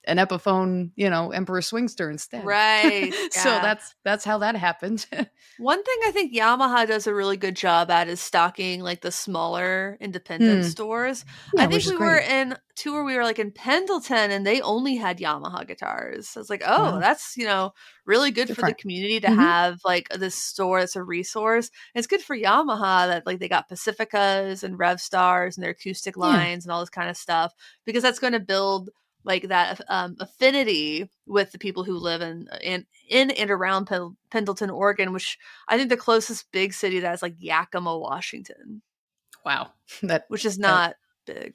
an 0.04 0.18
Epiphone, 0.18 0.92
you 0.96 1.08
know, 1.10 1.30
Emperor 1.32 1.60
Swingster 1.60 2.10
instead. 2.10 2.56
Right. 2.82 3.14
so 3.30 3.58
that's 3.60 3.94
that's 4.04 4.24
how 4.24 4.38
that 4.38 4.56
happened. 4.56 5.06
One 5.58 5.82
thing 5.84 5.98
I 6.06 6.10
think 6.10 6.34
Yamaha 6.34 6.88
does 6.88 7.06
a 7.06 7.14
really 7.14 7.36
good 7.36 7.54
job 7.54 7.90
at 7.90 8.08
is 8.08 8.20
stocking 8.20 8.80
like 8.80 9.02
the 9.02 9.12
smaller 9.12 9.96
independent 10.00 10.64
Hmm. 10.64 10.64
stores. 10.64 11.24
Yeah, 11.52 11.62
I 11.62 11.66
think 11.68 11.84
we 11.86 11.96
were 11.96 12.18
in 12.18 12.56
tour, 12.74 13.04
we 13.04 13.14
were 13.14 13.22
like 13.22 13.38
in 13.38 13.52
Pendleton 13.52 14.30
and 14.32 14.44
they 14.46 14.60
only 14.62 14.96
had 14.96 15.18
Yamaha 15.18 15.64
guitars. 15.66 16.32
I 16.36 16.40
was 16.40 16.50
like, 16.50 16.62
oh, 16.66 16.98
Wow. 16.98 16.98
that's, 16.98 17.36
you 17.36 17.44
know, 17.44 17.72
really 18.06 18.32
good 18.32 18.50
for 18.50 18.64
the 18.64 18.74
community 18.74 19.20
to 19.20 19.28
Mhm. 19.28 19.30
have 19.30 19.78
like 19.84 20.08
this 20.08 20.34
store 20.34 20.80
that's 20.80 20.96
a 20.96 21.02
resource. 21.04 21.70
And 21.94 22.00
it's 22.00 22.08
good 22.08 22.22
for 22.22 22.36
Yamaha 22.36 23.06
that 23.08 23.26
like 23.26 23.38
they 23.38 23.48
got 23.48 23.68
Pacificas 23.68 24.64
and 24.64 24.78
Rev 24.78 25.00
Stars 25.00 25.56
and 25.56 25.62
their 25.62 25.72
acoustic 25.72 26.16
Yeah. 26.20 26.46
lines 26.46 26.64
and 26.64 26.72
all 26.72 26.80
this 26.80 26.88
kind 26.90 27.10
of 27.10 27.16
stuff 27.16 27.52
because 27.84 28.02
that's 28.02 28.18
going 28.18 28.32
to 28.32 28.40
build 28.40 28.90
like 29.24 29.48
that 29.48 29.80
um, 29.88 30.16
affinity 30.20 31.08
with 31.26 31.52
the 31.52 31.58
people 31.58 31.84
who 31.84 31.96
live 31.96 32.22
in 32.22 32.48
in 32.62 32.86
in 33.08 33.30
and 33.30 33.50
around 33.50 33.86
Pen- 33.86 34.16
Pendleton, 34.30 34.70
Oregon, 34.70 35.12
which 35.12 35.38
I 35.68 35.76
think 35.76 35.88
the 35.88 35.96
closest 35.96 36.50
big 36.52 36.72
city 36.72 37.00
that 37.00 37.14
is 37.14 37.22
like 37.22 37.34
Yakima, 37.38 37.96
Washington, 37.98 38.82
wow. 39.44 39.70
That 40.02 40.24
which 40.28 40.44
is 40.44 40.58
not 40.58 40.96
big. 41.26 41.54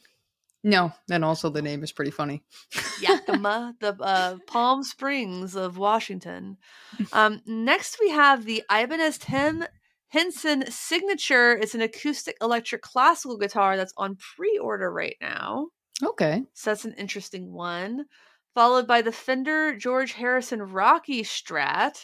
no, 0.63 0.91
and 1.09 1.25
also 1.25 1.49
the 1.49 1.61
name 1.61 1.83
is 1.83 1.91
pretty 1.91 2.11
funny. 2.11 2.43
Yakima, 3.01 3.75
the 3.79 3.95
uh, 4.01 4.37
Palm 4.47 4.83
Springs 4.83 5.55
of 5.55 5.77
Washington. 5.77 6.57
Um, 7.13 7.41
next, 7.45 7.97
we 7.99 8.09
have 8.09 8.45
the 8.45 8.63
Ibanez 8.71 9.17
Tim 9.17 9.63
Henson 10.09 10.69
Signature. 10.71 11.53
It's 11.53 11.75
an 11.75 11.81
acoustic 11.81 12.37
electric 12.41 12.81
classical 12.81 13.37
guitar 13.37 13.77
that's 13.77 13.93
on 13.97 14.15
pre-order 14.15 14.91
right 14.91 15.17
now. 15.21 15.67
Okay. 16.03 16.45
So 16.53 16.71
that's 16.71 16.83
an 16.83 16.93
interesting 16.95 17.53
one. 17.53 18.09
Followed 18.53 18.85
by 18.85 19.01
the 19.01 19.13
Fender 19.13 19.73
George 19.77 20.11
Harrison 20.11 20.61
Rocky 20.61 21.23
Strat. 21.23 22.03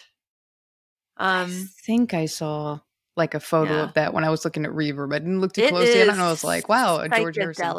Um, 1.18 1.72
I 1.80 1.86
think 1.86 2.14
I 2.14 2.26
saw 2.26 2.80
like 3.16 3.34
a 3.34 3.40
photo 3.40 3.80
Yeah. 3.80 3.84
of 3.84 3.94
that 3.94 4.14
when 4.14 4.24
I 4.24 4.30
was 4.30 4.44
looking 4.46 4.66
at 4.66 4.72
Reverb. 4.72 5.14
I 5.14 5.20
didn't 5.20 5.40
look 5.42 5.54
too 5.54 5.62
it 5.62 5.64
closely 5.64 6.02
it, 6.02 6.10
is 6.10 6.10
and 6.10 6.22
I 6.22 6.30
was 6.30 6.44
like, 6.44 6.68
"Wow, 6.70 7.00
a 7.00 7.10
George 7.10 7.38
Harrison." 7.38 7.78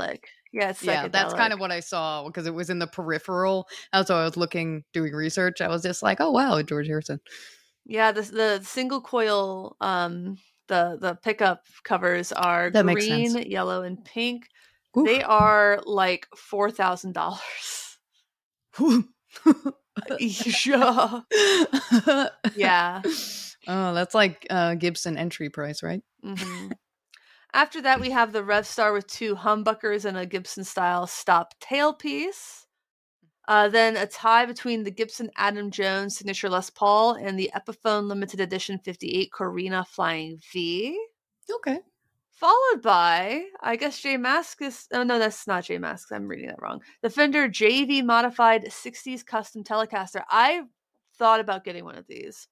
Yeah, 0.52 0.72
Yeah, 0.80 1.08
that's 1.08 1.34
kind 1.34 1.52
of 1.52 1.60
what 1.60 1.72
I 1.72 1.80
saw 1.80 2.24
because 2.26 2.46
it 2.46 2.54
was 2.54 2.70
in 2.70 2.78
the 2.80 2.86
peripheral. 2.88 3.68
And 3.92 4.06
so 4.06 4.16
I 4.18 4.24
was 4.24 4.36
looking, 4.36 4.84
doing 4.92 5.14
research. 5.14 5.60
I 5.62 5.68
was 5.68 5.82
just 5.82 6.02
like, 6.02 6.20
"Oh 6.20 6.30
wow, 6.32 6.62
George 6.62 6.88
Harrison." 6.88 7.20
Yeah, 7.84 8.12
the 8.12 8.22
the 8.22 8.62
single 8.64 9.00
coil 9.00 9.76
um 9.80 10.38
the 10.68 10.96
the 11.00 11.14
pickup 11.16 11.66
covers 11.84 12.32
are 12.32 12.70
That 12.72 12.84
green, 12.86 13.36
yellow, 13.36 13.82
and 13.82 14.02
pink. 14.04 14.48
Oof. 14.96 15.04
They 15.04 15.22
are 15.22 15.80
like 15.84 16.26
four 16.36 16.70
thousand 16.70 17.12
dollars. 17.12 17.98
yeah. 20.18 21.20
Yeah. 22.54 23.02
Oh, 23.66 23.94
that's 23.94 24.14
like 24.14 24.46
uh, 24.50 24.74
Gibson 24.74 25.16
entry 25.16 25.50
price, 25.50 25.82
right? 25.82 26.02
hmm 26.22 26.68
After 27.54 27.80
that, 27.82 28.00
we 28.00 28.10
have 28.10 28.32
the 28.32 28.42
Rev 28.42 28.66
Star 28.66 28.92
with 28.92 29.06
two 29.06 29.36
humbuckers 29.36 30.04
and 30.04 30.18
a 30.18 30.26
Gibson 30.26 30.64
style 30.64 31.06
stop 31.06 31.54
tailpiece. 31.60 32.64
Uh, 33.46 33.68
then 33.68 33.96
a 33.96 34.06
tie 34.06 34.44
between 34.44 34.82
the 34.82 34.90
Gibson 34.90 35.30
Adam 35.36 35.70
Jones 35.70 36.16
signature 36.16 36.48
Les 36.48 36.68
Paul 36.70 37.12
and 37.12 37.38
the 37.38 37.52
Epiphone 37.54 38.08
limited 38.08 38.40
edition 38.40 38.80
58 38.84 39.30
Korina 39.30 39.86
Flying 39.86 40.40
V. 40.52 40.98
Okay. 41.56 41.78
Followed 42.34 42.82
by 42.82 43.44
I 43.62 43.76
guess 43.76 44.00
J 44.00 44.16
Mascis. 44.18 44.86
Oh 44.92 45.02
no, 45.04 45.18
that's 45.18 45.46
not 45.46 45.64
J 45.64 45.78
Mascis. 45.78 46.12
I'm 46.12 46.26
reading 46.28 46.48
that 46.48 46.60
wrong. 46.60 46.82
The 47.02 47.10
Fender 47.10 47.48
JV 47.48 48.04
modified 48.04 48.64
60s 48.64 49.24
custom 49.24 49.62
Telecaster. 49.62 50.22
I 50.28 50.62
thought 51.16 51.40
about 51.40 51.64
getting 51.64 51.84
one 51.84 51.96
of 51.96 52.06
these. 52.08 52.48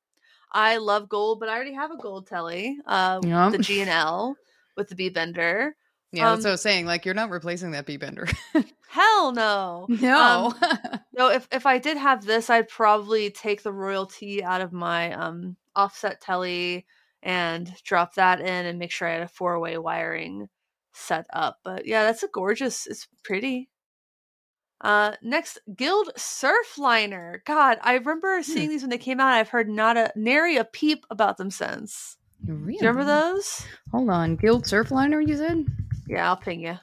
I 0.53 0.77
love 0.77 1.09
gold, 1.09 1.41
but 1.41 1.49
I 1.49 1.55
already 1.55 1.73
have 1.75 1.91
a 1.91 1.97
gold 1.97 2.27
telly, 2.27 2.77
uh, 2.87 3.21
Yeah. 3.25 3.49
the 3.51 3.59
G 3.59 3.81
and 3.81 3.91
L 3.91 4.37
with 4.77 4.89
the 4.89 4.95
B 4.95 5.09
bender. 5.09 5.75
Yeah, 6.12 6.31
that's 6.31 6.41
Um, 6.41 6.43
what 6.45 6.51
I 6.51 6.53
was 6.53 6.61
saying. 6.61 6.85
Like, 6.87 7.05
you're 7.07 7.15
not 7.15 7.31
replacing 7.31 7.71
that 7.73 7.87
B 7.87 7.97
bender. 7.97 8.29
Hell 8.89 9.33
no, 9.33 9.87
no. 9.89 10.53
no. 11.15 11.29
If 11.31 11.49
if 11.51 11.65
I 11.67 11.79
did 11.79 11.97
have 11.97 12.25
this, 12.25 12.51
I'd 12.51 12.69
probably 12.69 13.31
take 13.31 13.62
the 13.62 13.73
royalty 13.73 14.45
out 14.45 14.61
of 14.61 14.73
my 14.73 15.12
um 15.15 15.57
offset 15.75 16.21
telly 16.21 16.85
and 17.23 17.73
drop 17.85 18.14
that 18.14 18.41
in 18.41 18.47
and 18.67 18.79
make 18.79 18.91
sure 18.91 19.09
I 19.09 19.12
had 19.14 19.23
a 19.23 19.29
four 19.29 19.59
way 19.61 19.79
wiring 19.79 20.49
set 20.93 21.26
up. 21.33 21.59
But 21.64 21.87
yeah, 21.87 22.05
that's 22.05 22.23
a 22.23 22.29
gorgeous. 22.29 22.87
It's 22.87 23.07
pretty. 23.25 23.69
Uh, 24.81 25.12
next, 25.23 25.61
Guild 25.76 26.11
Surfliner. 26.19 27.38
God, 27.45 27.79
I 27.83 27.95
remember 27.95 28.43
seeing 28.43 28.69
these 28.69 28.83
when 28.83 28.91
they 28.91 28.99
came 28.99 29.21
out. 29.21 29.33
I've 29.35 29.49
heard 29.50 29.69
not 29.69 29.97
a 29.97 30.12
nary 30.17 30.57
a 30.57 30.64
peep 30.64 31.07
about 31.09 31.37
them 31.37 31.50
since. 31.50 32.17
really? 32.45 32.79
Do 32.79 32.85
you 32.85 32.91
remember 32.91 33.05
those? 33.05 33.64
Hold 33.93 34.11
on. 34.11 34.35
Guild 34.37 34.64
Surfliner, 34.64 35.25
you 35.26 35.37
said? 35.37 35.67
Yeah, 36.09 36.29
I'll 36.29 36.37
ping 36.37 36.61
you. 36.62 36.76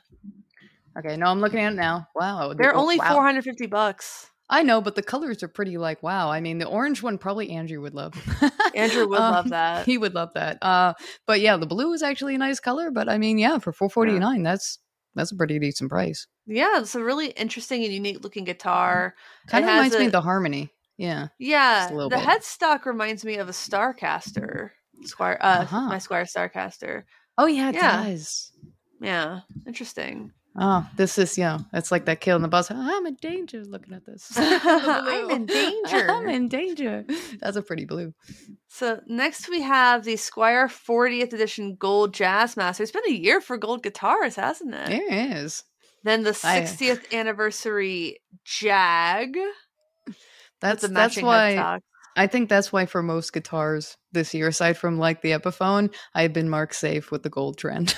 Okay, 0.98 1.18
no, 1.18 1.26
I'm 1.28 1.42
looking 1.42 1.60
at 1.60 1.74
it 1.74 1.76
now. 1.76 2.08
Wow. 2.16 2.50
the- 2.50 2.56
They're 2.56 2.74
only 2.76 2.98
wow. 3.00 3.14
450 3.16 3.68
bucks. 3.68 4.30
I 4.50 4.64
know, 4.64 4.82
but 4.82 4.96
the 4.96 5.04
colors 5.04 5.44
are 5.44 5.48
pretty 5.48 5.78
like 5.78 6.02
wow. 6.02 6.30
I 6.32 6.42
mean, 6.42 6.58
the 6.58 6.66
orange 6.68 7.04
one 7.04 7.18
probably 7.18 7.52
Andrew 7.52 7.82
would 7.82 7.94
love. 7.94 8.14
Andrew 8.76 9.08
would 9.08 9.20
love 9.20 9.46
Um, 9.46 9.50
that. 9.52 9.86
He 9.86 9.98
would 9.98 10.16
love 10.16 10.32
that. 10.34 10.58
Uh, 10.62 10.94
but 11.28 11.40
yeah, 11.42 11.56
the 11.58 11.68
blue 11.68 11.94
is 11.94 12.02
actually 12.02 12.36
a 12.36 12.40
nice 12.40 12.60
color. 12.60 12.90
But 12.92 13.08
I 13.10 13.18
mean, 13.18 13.38
yeah, 13.38 13.60
for 13.60 13.72
449, 13.72 14.42
that's 14.44 14.80
that's 15.16 15.32
a 15.32 15.36
pretty 15.36 15.60
decent 15.60 15.90
price. 15.90 16.26
Yeah, 16.48 16.80
it's 16.80 16.96
a 16.96 17.04
really 17.04 17.28
interesting 17.30 17.84
and 17.84 17.94
unique 17.94 18.24
looking 18.24 18.44
guitar. 18.44 19.14
Kind 19.48 19.66
of 19.66 19.70
reminds 19.72 19.98
me 19.98 20.06
of 20.06 20.12
the 20.12 20.22
Harmony. 20.22 20.72
Yeah. 20.98 21.28
Yeah, 21.38 21.90
a 21.92 22.10
the 22.10 22.10
bit. 22.10 22.20
headstock 22.20 22.86
reminds 22.86 23.24
me 23.24 23.36
of 23.38 23.50
a 23.50 23.54
Starcaster. 23.54 24.72
Squier, 25.06 25.38
uh, 25.40 25.62
Uh-huh. 25.62 25.88
my 25.88 25.98
Squier 25.98 26.26
Starcaster. 26.30 27.04
Oh 27.38 27.46
yeah, 27.46 27.70
it 27.70 27.76
Yeah. 27.76 28.04
does. 28.04 28.52
Yeah, 29.00 29.42
interesting. 29.66 30.32
Oh, 30.56 30.88
this 30.98 31.18
is 31.18 31.38
yeah. 31.38 31.60
It's 31.74 31.92
like 31.92 32.06
that 32.06 32.22
kill 32.22 32.36
in 32.36 32.42
the 32.42 32.48
bus. 32.48 32.72
I'm 32.72 33.06
in 33.06 33.16
danger 33.16 33.64
looking 33.64 33.94
at 33.94 34.06
this. 34.06 34.32
I'm 34.38 35.30
in 35.32 35.46
danger. 35.46 36.12
I'm 36.12 36.28
in 36.28 36.48
danger. 36.48 37.06
That's 37.40 37.58
a 37.58 37.62
pretty 37.62 37.86
blue. 37.86 38.14
So 38.68 39.00
next 39.08 39.50
we 39.50 39.62
have 39.62 40.04
the 40.04 40.16
Squier 40.16 40.66
40th 40.66 41.34
edition 41.34 41.76
Gold 41.80 42.14
Jazz 42.14 42.58
Master. 42.58 42.84
It's 42.84 42.92
been 42.92 43.08
a 43.08 43.12
year 43.12 43.42
for 43.42 43.58
gold 43.58 43.84
guitars, 43.84 44.36
hasn't 44.36 44.74
it? 44.74 44.90
It 44.90 45.14
is. 45.36 45.64
Then 46.04 46.24
the 46.24 46.38
I- 46.44 46.62
60th 46.62 47.14
anniversary 47.14 48.20
Jag. 48.44 49.38
That's 50.62 50.88
that's 50.88 51.22
why 51.22 51.56
headstock. 51.56 51.80
I 52.18 52.28
think 52.28 52.50
that's 52.50 52.74
why 52.74 52.86
for 52.86 53.02
most 53.02 53.32
guitars 53.32 53.96
this 54.12 54.34
year, 54.34 54.50
aside 54.50 54.78
from 54.78 54.98
like 54.98 55.22
the 55.22 55.32
Epiphone, 55.32 55.94
I've 56.14 56.34
been 56.34 56.50
marked 56.50 56.76
safe 56.76 57.12
with 57.12 57.24
the 57.24 57.30
gold 57.30 57.58
trend. 57.58 57.96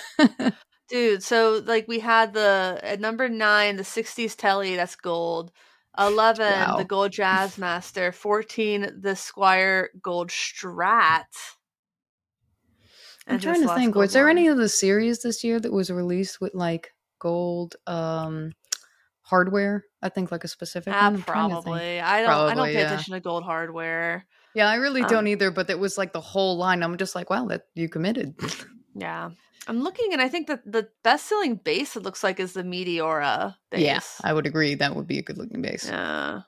Dude, 0.91 1.23
so 1.23 1.63
like 1.65 1.87
we 1.87 1.99
had 1.99 2.33
the 2.33 2.79
at 2.83 2.99
number 2.99 3.29
nine, 3.29 3.77
the 3.77 3.83
60s 3.83 4.35
telly, 4.35 4.75
that's 4.75 4.95
gold. 4.97 5.51
11, 5.97 6.45
Wow. 6.45 6.77
the 6.77 6.83
gold 6.85 7.11
jazz 7.11 7.57
master. 7.57 8.11
14, 8.11 8.81
the 8.99 9.09
Squier 9.11 9.87
gold 10.01 10.29
strat. 10.29 11.23
I'm 13.27 13.39
trying 13.39 13.61
to 13.61 13.73
think. 13.75 13.95
Was 13.95 14.13
there 14.13 14.25
one. 14.25 14.37
any 14.37 14.47
of 14.47 14.57
the 14.57 14.69
series 14.69 15.21
this 15.21 15.43
year 15.43 15.59
that 15.59 15.71
was 15.71 15.89
released 15.91 16.41
with 16.41 16.53
like 16.53 16.91
gold 17.19 17.75
um 17.87 18.51
hardware? 19.21 19.85
I 20.01 20.09
think 20.09 20.31
like 20.31 20.43
a 20.43 20.47
specific 20.49 20.93
Ah, 20.93 21.05
one. 21.05 21.15
I'm 21.15 21.23
trying 21.23 21.49
to 21.49 21.55
think. 21.55 21.65
probably. 21.65 21.99
I 22.01 22.21
don't. 22.21 22.29
I 22.51 22.53
don't 22.55 22.65
pay 22.67 22.73
yeah. 22.73 22.85
attention 22.87 23.13
to 23.13 23.19
gold 23.19 23.43
hardware. 23.43 24.25
Yeah, 24.55 24.67
I 24.67 24.75
really 24.75 25.03
Um, 25.03 25.09
don't 25.09 25.27
either. 25.27 25.51
But 25.51 25.69
it 25.69 25.79
was 25.79 25.97
like 25.97 26.11
the 26.13 26.21
whole 26.21 26.57
line. 26.57 26.83
I'm 26.83 26.97
just 26.97 27.15
like, 27.15 27.29
wow, 27.29 27.45
that 27.47 27.63
you 27.75 27.87
committed. 27.89 28.35
Yeah, 28.95 29.29
I'm 29.67 29.81
looking, 29.83 30.11
and 30.13 30.21
I 30.21 30.27
think 30.29 30.47
that 30.47 30.69
the 30.69 30.89
best-selling 31.03 31.55
base 31.55 31.95
it 31.95 32.03
looks 32.03 32.23
like 32.23 32.39
is 32.39 32.53
the 32.53 32.63
Meteora 32.63 33.55
bass. 33.69 33.81
yeah, 33.81 33.99
I 34.23 34.33
would 34.33 34.45
agree. 34.45 34.75
That 34.75 34.95
would 34.95 35.07
be 35.07 35.19
a 35.19 35.21
good 35.23 35.37
looking 35.37 35.61
base. 35.61 35.87
Yeah. 35.87 36.41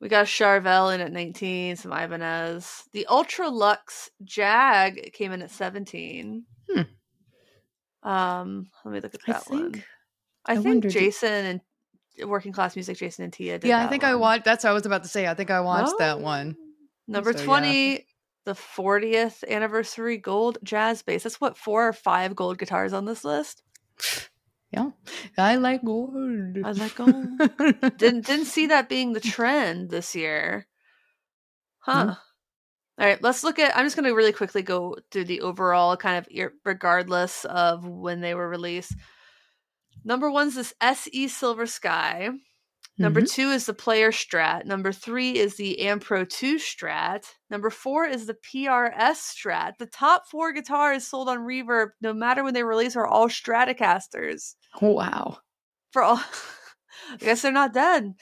We 0.00 0.08
got 0.08 0.26
Charvel 0.26 0.94
in 0.94 1.00
at 1.02 1.12
19, 1.12 1.76
some 1.76 1.92
Ibanez. 1.92 2.84
The 2.92 3.04
Ultra 3.06 3.48
Luxe 3.50 4.10
Jag 4.24 5.10
came 5.12 5.32
in 5.32 5.42
at 5.42 5.50
17. 5.50 6.44
Hmm. 6.70 8.08
Um, 8.08 8.66
let 8.84 8.92
me 8.94 9.00
look 9.00 9.14
at 9.14 9.20
I 9.28 9.32
that 9.32 9.50
one. 9.50 9.84
I, 10.46 10.52
I 10.52 10.54
think 10.56 10.66
wondered- 10.66 10.92
Jason 10.92 11.30
and 11.46 11.60
Working 12.28 12.52
Class 12.52 12.76
Music, 12.76 12.96
Jason 12.98 13.24
and 13.24 13.32
Tia 13.32 13.58
did 13.58 13.68
Yeah, 13.68 13.78
I 13.78 13.82
that 13.82 13.90
think 13.90 14.04
I 14.04 14.12
one. 14.14 14.20
watched. 14.22 14.44
That's 14.44 14.64
what 14.64 14.70
I 14.70 14.72
was 14.74 14.86
about 14.86 15.02
to 15.02 15.08
say. 15.08 15.26
I 15.26 15.34
think 15.34 15.50
I 15.50 15.60
watched 15.60 15.92
that 15.98 16.16
Oh. 16.18 16.20
one. 16.22 16.56
Number 17.06 17.32
So, 17.32 17.40
yeah. 17.40 17.98
20, 18.44 18.54
the 18.54 18.54
40th 18.54 19.48
anniversary 19.48 20.16
gold 20.16 20.58
jazz 20.62 21.02
bass. 21.02 21.22
That's 21.22 21.40
what, 21.40 21.56
four 21.56 21.88
or 21.88 21.92
five 21.92 22.34
gold 22.36 22.58
guitars 22.58 22.92
on 22.92 23.04
this 23.04 23.24
list? 23.24 23.62
Yeah, 24.72 24.90
I 25.36 25.56
like 25.56 25.84
gold. 25.84 26.14
I 26.64 26.72
like 26.72 26.94
gold. 26.94 27.26
didn't 27.98 28.26
didn't 28.26 28.44
see 28.44 28.66
that 28.66 28.88
being 28.88 29.12
the 29.12 29.20
trend 29.20 29.90
this 29.90 30.14
year. 30.14 30.66
Huh. 31.80 32.14
All 32.98 33.06
right, 33.06 33.20
let's 33.22 33.42
look 33.42 33.58
at 33.58 33.76
I'm 33.76 33.86
just 33.86 33.96
going 33.96 34.08
to 34.08 34.14
really 34.14 34.32
quickly 34.32 34.62
go 34.62 34.96
through 35.10 35.24
the 35.24 35.40
overall 35.40 35.96
kind 35.96 36.18
of 36.18 36.28
regardless 36.64 37.44
of 37.46 37.86
when 37.86 38.20
they 38.20 38.34
were 38.34 38.48
released. 38.48 38.94
Number 40.04 40.30
1's 40.30 40.54
this 40.54 40.74
SE 40.80 41.28
Silver 41.28 41.66
Sky. 41.66 42.30
Number 43.00 43.22
Mhm. 43.22 43.30
two 43.32 43.50
is 43.50 43.64
the 43.64 43.72
Player 43.72 44.12
Strat. 44.12 44.66
Number 44.66 44.92
three 44.92 45.38
is 45.38 45.56
the 45.56 45.78
Ampro 45.80 46.28
2 46.28 46.56
Strat. 46.56 47.24
Number 47.48 47.70
four 47.70 48.04
is 48.04 48.26
the 48.26 48.34
PRS 48.34 49.34
Strat. 49.34 49.78
The 49.78 49.86
top 49.86 50.28
four 50.28 50.52
guitars 50.52 51.06
sold 51.06 51.30
on 51.30 51.38
Reverb, 51.38 51.92
no 52.02 52.12
matter 52.12 52.44
when 52.44 52.52
they 52.52 52.62
release, 52.62 52.96
are 52.96 53.06
all 53.06 53.28
Stratocasters. 53.28 54.54
Wow. 54.82 55.38
For 55.92 56.02
all, 56.02 56.20
I 57.10 57.16
guess 57.16 57.40
they're 57.40 57.52
not 57.52 57.72
dead. 57.72 58.12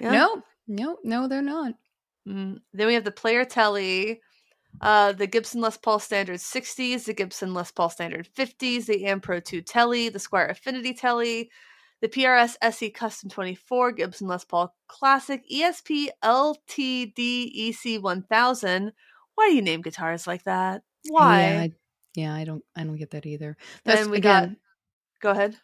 Yeah. 0.00 0.10
No, 0.10 0.42
no, 0.68 0.98
no, 1.02 1.26
they're 1.26 1.40
not. 1.40 1.72
Mm. 2.28 2.58
Then 2.74 2.86
we 2.86 2.94
have 2.94 3.04
the 3.04 3.10
Player 3.10 3.46
Telly, 3.46 4.20
uh, 4.82 5.12
the 5.12 5.26
Gibson 5.26 5.62
Les 5.62 5.78
Paul 5.78 5.98
Standard 5.98 6.40
60s, 6.40 7.04
the 7.06 7.14
Gibson 7.14 7.54
Les 7.54 7.70
Paul 7.72 7.88
Standard 7.88 8.28
50s, 8.36 8.84
the 8.84 9.04
Ampro 9.04 9.42
2 9.42 9.62
Telly, 9.62 10.10
the 10.10 10.18
Squier 10.18 10.50
Affinity 10.50 10.92
Telly, 10.92 11.50
the 12.00 12.08
PRS 12.08 12.56
SE 12.62 12.90
Custom 12.90 13.30
24, 13.30 13.92
Gibson 13.92 14.26
Les 14.28 14.44
Paul 14.44 14.74
Classic, 14.88 15.42
ESP 15.52 16.08
LTD 16.22 17.50
EC 17.54 18.02
1000. 18.02 18.92
Why 19.34 19.48
do 19.48 19.54
you 19.54 19.62
name 19.62 19.82
guitars 19.82 20.26
like 20.26 20.44
that? 20.44 20.82
Why? 21.08 21.40
Yeah, 21.40 21.60
I, 21.60 21.72
yeah, 22.14 22.34
I 22.34 22.44
don't, 22.44 22.64
I 22.76 22.84
don't 22.84 22.96
get 22.96 23.10
that 23.10 23.26
either. 23.26 23.56
That's 23.84 24.02
Then 24.02 24.10
we 24.10 24.18
again. 24.18 24.48
got. 24.48 24.56
Go 25.20 25.30
ahead. 25.30 25.56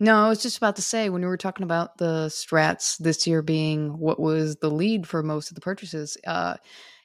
No, 0.00 0.16
I 0.24 0.28
was 0.28 0.42
just 0.42 0.56
about 0.56 0.76
to 0.76 0.82
say 0.82 1.08
when 1.08 1.22
we 1.22 1.28
were 1.28 1.36
talking 1.36 1.64
about 1.64 1.98
the 1.98 2.26
strats 2.28 2.98
this 2.98 3.26
year 3.26 3.42
being 3.42 3.98
what 3.98 4.18
was 4.18 4.56
the 4.56 4.70
lead 4.70 5.06
for 5.06 5.22
most 5.22 5.50
of 5.50 5.54
the 5.54 5.60
purchases, 5.60 6.16
uh, 6.26 6.54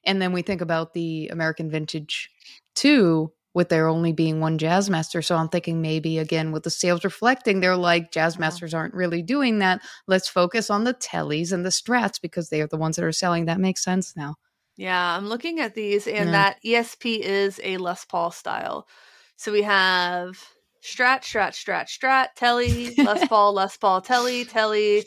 and 0.05 0.21
then 0.21 0.31
we 0.31 0.41
think 0.41 0.61
about 0.61 0.93
the 0.93 1.27
American 1.27 1.69
Vintage 1.69 2.29
Two 2.75 3.31
with 3.53 3.69
there 3.69 3.87
only 3.87 4.11
being 4.13 4.39
one 4.39 4.57
Jazzmaster. 4.59 5.23
So 5.23 5.35
I'm 5.35 5.49
thinking 5.49 5.81
maybe 5.81 6.17
again 6.17 6.51
with 6.51 6.63
the 6.63 6.69
sales 6.69 7.03
reflecting, 7.03 7.59
they're 7.59 7.75
like 7.75 8.11
Jazzmasters 8.11 8.73
aren't 8.73 8.93
really 8.93 9.21
doing 9.21 9.59
that. 9.59 9.81
Let's 10.07 10.27
focus 10.29 10.69
on 10.69 10.83
the 10.83 10.93
Tellys 10.93 11.51
and 11.51 11.65
the 11.65 11.69
Strats 11.69 12.21
because 12.21 12.49
they 12.49 12.61
are 12.61 12.67
the 12.67 12.77
ones 12.77 12.95
that 12.97 13.05
are 13.05 13.11
selling. 13.11 13.45
That 13.45 13.59
makes 13.59 13.83
sense 13.83 14.15
now. 14.15 14.35
Yeah, 14.77 15.15
I'm 15.17 15.27
looking 15.27 15.59
at 15.59 15.75
these, 15.75 16.07
and 16.07 16.29
Yeah. 16.29 16.31
that 16.31 16.57
ESP 16.63 17.19
is 17.19 17.59
a 17.63 17.77
Les 17.77 18.05
Paul 18.05 18.31
style. 18.31 18.87
So 19.35 19.51
we 19.51 19.63
have 19.63 20.41
Strat, 20.81 21.23
Strat, 21.23 21.51
Strat, 21.51 21.87
Strat, 21.87 22.27
Telly, 22.37 22.95
Les 22.95 23.25
Paul, 23.29 23.53
Les 23.53 23.75
Paul, 23.75 23.99
Telly, 24.01 24.45
Telly, 24.45 25.05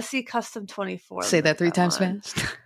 SC 0.00 0.26
Custom 0.26 0.66
24. 0.66 1.22
Say 1.22 1.40
that 1.42 1.58
three 1.58 1.68
look 1.68 1.74
at 1.78 1.80
times 1.80 2.00
one. 2.00 2.20
fast. 2.22 2.44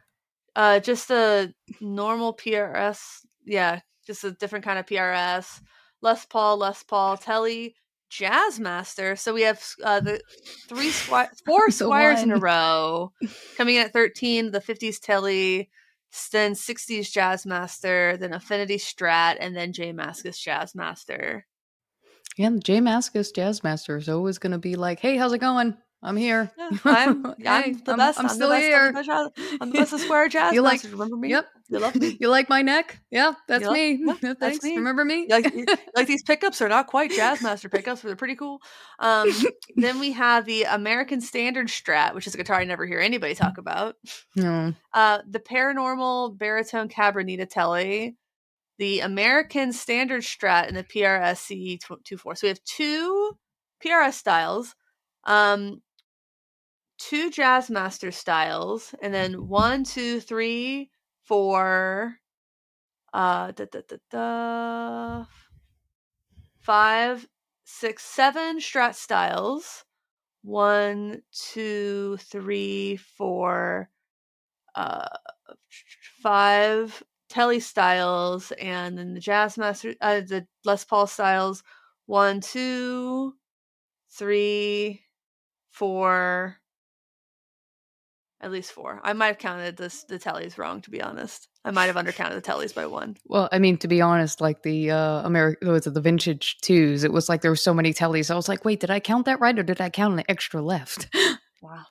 Uh, 0.57 0.81
just 0.81 1.11
a 1.11 1.53
normal 1.83 2.35
PRS. 2.35 2.99
Yeah, 3.45 3.81
just 4.07 4.25
a 4.25 4.33
different 4.33 4.65
kind 4.65 4.79
of 4.79 4.87
PRS. 4.87 5.61
Les 6.03 6.25
Paul, 6.27 6.59
Les 6.59 6.83
Paul, 6.83 7.17
Telly, 7.17 7.75
Jazzmaster. 8.11 9.19
So 9.19 9.35
we 9.35 9.43
have 9.43 9.63
uh, 9.83 10.01
the 10.01 10.21
three 10.69 10.91
squi- 10.91 11.29
four 11.47 11.69
Squiers 11.69 12.23
in 12.23 12.31
a 12.31 12.39
row. 12.39 13.13
Coming 13.57 13.77
in 13.77 13.83
at 13.83 13.93
13, 13.93 14.51
the 14.53 14.61
50s 14.61 15.01
Telly, 15.01 15.71
then 16.33 16.53
60s 16.53 17.13
Jazzmaster, 17.13 18.19
then 18.19 18.33
Affinity 18.33 18.77
Strat, 18.77 19.37
and 19.41 19.57
then 19.57 19.73
J 19.73 19.93
Mascis 19.93 20.39
Jazzmaster. 20.39 21.43
Yeah, 22.37 22.51
the 22.51 22.61
J 22.61 22.81
Mascis 22.81 23.33
Jazzmaster 23.35 23.99
is 23.99 24.09
always 24.09 24.39
going 24.39 24.53
to 24.53 24.59
be 24.59 24.77
like, 24.77 25.01
"Hey, 25.01 25.17
how's 25.17 25.33
it 25.33 25.39
going? 25.39 25.77
I'm 26.03 26.17
here. 26.17 26.51
Yeah, 26.57 26.71
I'm, 26.85 27.27
I'm 27.27 27.73
the 27.73 27.95
best. 27.97 28.19
I'm 28.21 28.27
I'm, 28.27 28.29
still 28.29 28.49
the 28.51 28.55
best. 28.57 28.65
here. 28.65 28.87
I'm 28.95 28.95
the 28.95 29.03
best, 29.03 29.59
I'm 29.61 29.71
the 29.73 29.79
best 29.79 29.93
of 29.95 30.01
Square 30.01 30.29
jazz. 30.29 30.53
You 30.55 30.61
like- 30.63 30.83
Remember 30.85 31.17
me? 31.17 31.31
Yep. 31.31 31.47
You 31.69 31.79
love 31.81 31.97
me. 32.01 32.17
you 32.21 32.29
like 32.29 32.49
my 32.49 32.63
neck? 32.63 33.01
Yeah, 33.11 33.33
that's 33.49 33.63
You 33.63 33.69
like- 33.71 33.77
me. 33.77 34.05
yeah, 34.07 34.15
that's 34.21 34.39
Thanks. 34.39 34.65
me. 34.65 34.77
Remember 34.77 35.05
me? 35.05 35.27
Like, 35.29 35.53
like 35.97 36.07
these 36.07 36.23
pickups 36.23 36.61
are 36.63 36.69
not 36.69 36.87
quite 36.87 37.11
Jazzmaster 37.11 37.71
pickups, 37.73 38.03
but 38.03 38.09
they're 38.09 38.17
pretty 38.17 38.37
cool. 38.37 38.61
Um, 39.01 39.31
then 39.77 39.99
we 39.99 40.13
have 40.13 40.45
the 40.45 40.65
American 40.65 41.21
Standard 41.21 41.69
Strat, 41.69 42.15
which 42.15 42.27
is 42.27 42.35
a 42.35 42.37
guitar 42.37 42.61
I 42.61 42.65
never 42.65 42.87
hear 42.87 43.01
anybody 43.01 43.35
talk 43.35 43.59
about. 43.59 43.97
no. 44.37 44.75
Uh, 44.93 45.19
the 45.29 45.41
Paranormal 45.41 46.39
Baritone 46.39 46.89
Cabronita 46.89 47.49
Telly, 47.49 48.17
the 48.79 49.01
American 49.01 49.73
Standard 49.73 50.23
Strat, 50.23 50.69
and 50.69 50.77
the 50.77 50.85
PRS 50.85 51.39
CE 51.39 51.83
24. 51.83 52.37
So 52.37 52.45
we 52.45 52.49
have 52.51 52.63
two 52.65 53.33
PRS 53.85 54.13
styles, 54.15 54.75
um, 55.25 55.81
two 57.09 57.31
Jazzmaster 57.31 58.13
styles, 58.13 58.93
and 59.01 59.15
then 59.15 59.47
one, 59.47 59.85
two, 59.85 60.19
three, 60.19 60.91
four, 61.23 62.17
uh, 63.13 63.53
da, 63.53 63.65
da, 63.71 63.81
da, 63.89 63.97
da, 64.11 65.25
five, 66.59 67.29
six, 67.65 68.03
seven 68.05 68.59
Strat 68.59 68.95
styles. 68.95 69.85
One, 70.43 71.23
two, 71.33 72.17
three, 72.19 72.97
four, 72.97 73.89
uh, 74.75 75.09
five 76.23 77.03
Telly 77.29 77.61
styles, 77.61 78.53
and 78.53 78.99
then 78.99 79.15
the 79.15 79.21
Jazzmaster, 79.21 79.95
uh, 80.01 80.21
the 80.21 80.47
Les 80.65 80.85
Paul 80.85 81.07
styles. 81.07 81.63
One, 82.07 82.41
two, 82.41 83.35
three, 84.11 85.03
four. 85.71 86.61
At 88.47 88.53
least 88.53 88.71
four. 88.71 89.01
I 89.03 89.13
might 89.13 89.27
have 89.27 89.39
counted 89.39 89.77
this 89.77 90.05
the 90.05 90.21
Tellys 90.21 90.57
wrong, 90.57 90.81
to 90.83 90.91
be 90.91 91.03
honest. 91.03 91.49
I 91.65 91.73
might 91.73 91.87
have 91.87 91.97
undercounted 91.97 92.35
the 92.37 92.43
Tellys 92.43 92.73
by 92.73 92.87
one. 92.87 93.17
Well, 93.27 93.49
I 93.51 93.59
mean, 93.59 93.77
to 93.79 93.89
be 93.89 94.01
honest, 94.01 94.41
like 94.41 94.63
the 94.63 94.93
uh 94.93 95.23
American, 95.27 95.67
was 95.73 95.85
it 95.89 95.95
the 95.95 96.01
vintage 96.01 96.59
twos? 96.63 97.03
It 97.03 97.13
was 97.13 97.29
like 97.29 97.41
there 97.43 97.51
were 97.51 97.57
so 97.57 97.75
many 97.75 97.93
tellies. 97.93 98.31
I 98.31 98.37
was 98.37 98.49
like, 98.49 98.65
wait, 98.65 98.79
did 98.79 98.91
I 98.91 99.01
count 99.01 99.25
that 99.27 99.41
right, 99.41 99.59
or 99.59 99.65
did 99.65 99.81
I 99.81 99.91
count 99.91 100.15
an 100.19 100.25
extra 100.29 100.63
left? 100.63 101.09
Wow. 101.63 101.87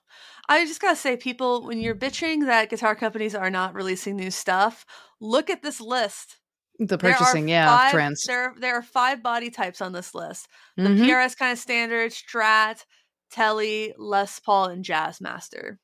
I 0.47 0.63
just 0.65 0.79
gotta 0.79 0.95
say, 0.95 1.17
people, 1.17 1.65
when 1.65 1.81
you're 1.81 1.95
bitching 1.95 2.45
that 2.45 2.69
guitar 2.69 2.95
companies 2.95 3.35
are 3.35 3.49
not 3.49 3.73
releasing 3.73 4.15
new 4.15 4.31
stuff, 4.31 4.85
look 5.19 5.49
at 5.49 5.61
this 5.63 5.81
list. 5.81 6.37
the 6.79 6.97
purchasing, 6.97 7.49
yeah, 7.49 7.67
five- 7.75 7.91
trends. 7.91 8.23
There, 8.25 8.53
there 8.57 8.75
are 8.75 8.83
five 8.83 9.21
body 9.23 9.49
types 9.49 9.81
on 9.81 9.91
this 9.91 10.13
list. 10.15 10.47
The 10.77 10.83
Mhm. 10.83 10.99
PRS 11.07 11.35
kind 11.35 11.51
of 11.51 11.57
standard, 11.59 12.11
Strat, 12.13 12.85
Telly, 13.31 13.93
Les 13.97 14.39
Paul, 14.39 14.65
and 14.65 14.85
Jazzmaster. 14.85 15.77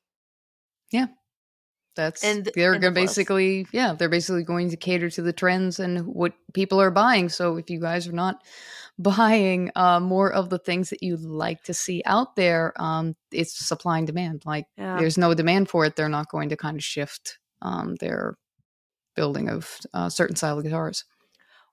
That's 1.94 2.24
and- 2.24 2.48
they're 2.54 2.72
and 2.72 2.94
basically, 2.94 3.66
yeah, 3.72 3.92
they're 3.92 4.08
basically 4.08 4.44
going 4.44 4.70
to 4.70 4.76
cater 4.78 5.10
to 5.10 5.20
the 5.22 5.32
trends 5.32 5.78
and 5.78 6.06
what 6.06 6.32
people 6.54 6.80
are 6.80 6.90
buying. 6.90 7.28
So 7.28 7.56
if 7.56 7.68
you 7.68 7.80
guys 7.80 8.08
are 8.08 8.12
not 8.12 8.42
buying 8.98 9.70
uh, 9.76 10.00
more 10.00 10.32
of 10.32 10.48
the 10.48 10.58
things 10.58 10.88
that 10.90 11.02
you 11.02 11.16
like 11.18 11.62
to 11.64 11.74
see 11.74 12.02
out 12.06 12.34
there, 12.36 12.72
um, 12.80 13.14
it's 13.30 13.52
supply 13.66 13.98
and 13.98 14.06
demand. 14.06 14.42
Like 14.46 14.66
Yeah. 14.78 14.98
there's 14.98 15.18
no 15.18 15.34
demand 15.34 15.68
for 15.68 15.84
it, 15.84 15.96
they're 15.96 16.08
not 16.08 16.30
going 16.30 16.48
to 16.48 16.56
kind 16.56 16.76
of 16.78 16.84
shift 16.84 17.38
um, 17.60 17.96
their 17.96 18.36
building 19.14 19.50
of 19.50 19.78
uh, 19.92 20.08
certain 20.08 20.36
style 20.36 20.56
of 20.58 20.64
guitars. 20.64 21.04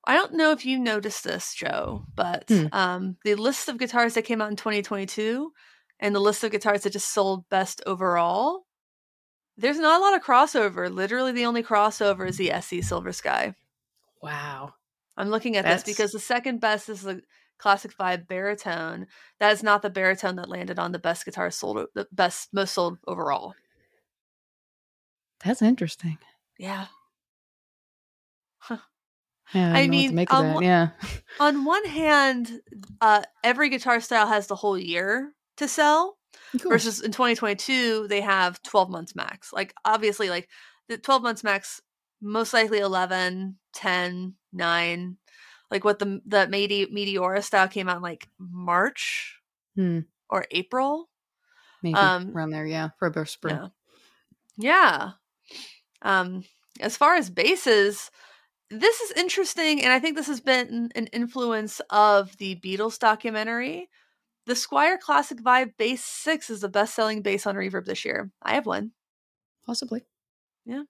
I 0.06 0.16
don't 0.16 0.34
know 0.34 0.52
if 0.52 0.66
you 0.66 0.80
noticed 0.80 1.24
this, 1.24 1.54
Joe, 1.54 2.04
but 2.16 2.46
Hmm. 2.50 2.66
um, 2.74 3.18
the 3.24 3.36
list 3.36 3.70
of 3.70 3.78
guitars 3.78 4.16
that 4.16 4.24
came 4.26 4.42
out 4.42 4.50
in 4.50 4.56
2022 4.58 5.52
and 6.00 6.14
the 6.16 6.20
list 6.20 6.44
of 6.44 6.52
guitars 6.52 6.82
that 6.82 6.92
just 6.94 7.14
sold 7.14 7.48
best 7.50 7.82
overall, 7.86 8.66
there's 9.60 9.78
not 9.80 10.00
a 10.00 10.04
lot 10.04 10.16
of 10.16 10.24
crossover. 10.24 10.92
Literally, 10.94 11.32
the 11.32 11.46
only 11.46 11.64
crossover 11.64 12.28
is 12.28 12.38
the 12.38 12.52
SE 12.52 12.82
Silver 12.82 13.12
Sky. 13.12 13.54
Wow. 14.22 14.74
I'm 15.18 15.30
looking 15.30 15.58
at 15.58 15.64
That's- 15.64 15.84
this 15.84 15.94
because 15.96 16.12
the 16.12 16.20
second 16.20 16.60
best 16.62 16.90
is 16.90 17.02
the 17.02 17.22
Classic 17.58 17.92
Vibe 17.98 18.28
baritone. 18.28 19.08
That 19.40 19.52
is 19.52 19.62
not 19.62 19.82
the 19.82 19.90
baritone 19.90 20.38
that 20.38 20.50
landed 20.50 20.80
on 20.80 20.94
the 20.94 21.00
best 21.00 21.26
guitar 21.26 21.52
sold, 21.52 21.88
the 21.94 22.08
best 22.12 22.54
most 22.54 22.74
sold 22.74 23.00
overall. 23.06 23.54
That's 25.44 25.62
interesting. 25.62 26.18
Yeah. 26.58 26.88
Yeah, 29.52 29.74
I 29.74 29.80
I, 29.80 29.88
don't 29.88 29.92
know 29.92 29.98
what 29.98 30.02
mean, 30.02 30.10
to 30.10 30.16
make 30.16 30.32
of 30.32 30.40
um, 30.40 30.54
that. 30.54 30.64
Yeah. 30.64 30.90
On 31.40 31.66
one 31.66 31.86
hand, 31.86 32.62
uh, 33.02 33.24
every 33.44 33.70
guitar 33.70 34.00
style 34.00 34.28
has 34.28 34.46
the 34.46 34.56
whole 34.56 34.78
year 34.78 35.34
to 35.58 35.68
sell. 35.68 36.19
Cool. 36.62 36.72
versus 36.72 37.02
in 37.02 37.12
2022 37.12 38.08
they 38.08 38.22
have 38.22 38.62
12 38.64 38.90
months 38.90 39.16
max 39.16 39.54
like 39.54 39.74
obviously 39.86 40.30
like 40.30 40.50
the 40.88 40.98
12 40.98 41.22
months 41.22 41.44
max 41.44 41.82
most 42.22 42.54
likely 42.54 42.80
11 42.80 43.58
10 43.74 44.34
9 44.54 45.18
like 45.72 45.84
what 45.84 46.00
the 46.00 46.20
the 46.26 46.48
Mete- 46.48 46.92
meteora 46.94 47.44
style 47.44 47.68
came 47.68 47.88
out 47.90 47.98
in 47.98 48.02
like 48.04 48.28
march 48.40 49.36
Hmm. 49.76 50.00
or 50.30 50.46
april 50.52 51.10
Maybe 51.82 51.96
um, 51.96 52.36
around 52.36 52.50
there, 52.50 52.66
yeah, 52.66 52.90
for 53.00 53.08
a 53.08 53.26
spring. 53.28 53.56
yeah 53.56 53.68
yeah 54.58 55.12
um 56.02 56.44
as 56.82 56.98
far 56.98 57.16
as 57.16 57.30
bases 57.30 58.12
this 58.70 59.00
is 59.02 59.12
interesting 59.14 59.82
and 59.84 59.92
i 59.94 60.00
think 60.00 60.16
this 60.16 60.28
has 60.28 60.42
been 60.42 60.90
an 60.96 61.08
influence 61.08 61.80
of 61.90 62.36
the 62.38 62.56
beatles 62.58 63.00
documentary 63.00 63.90
the 64.50 64.56
Squier 64.56 65.00
classic 65.00 65.40
vibe 65.40 65.72
bass 65.78 66.04
6 66.04 66.50
is 66.50 66.62
the 66.62 66.70
best 66.70 66.96
selling 66.96 67.22
bass 67.22 67.48
on 67.48 67.56
reverb 67.56 67.86
this 67.86 68.04
year 68.04 68.32
i 68.44 68.56
have 68.56 68.66
one 68.66 68.92
Possibly. 69.70 70.02
Yeah. 70.66 70.82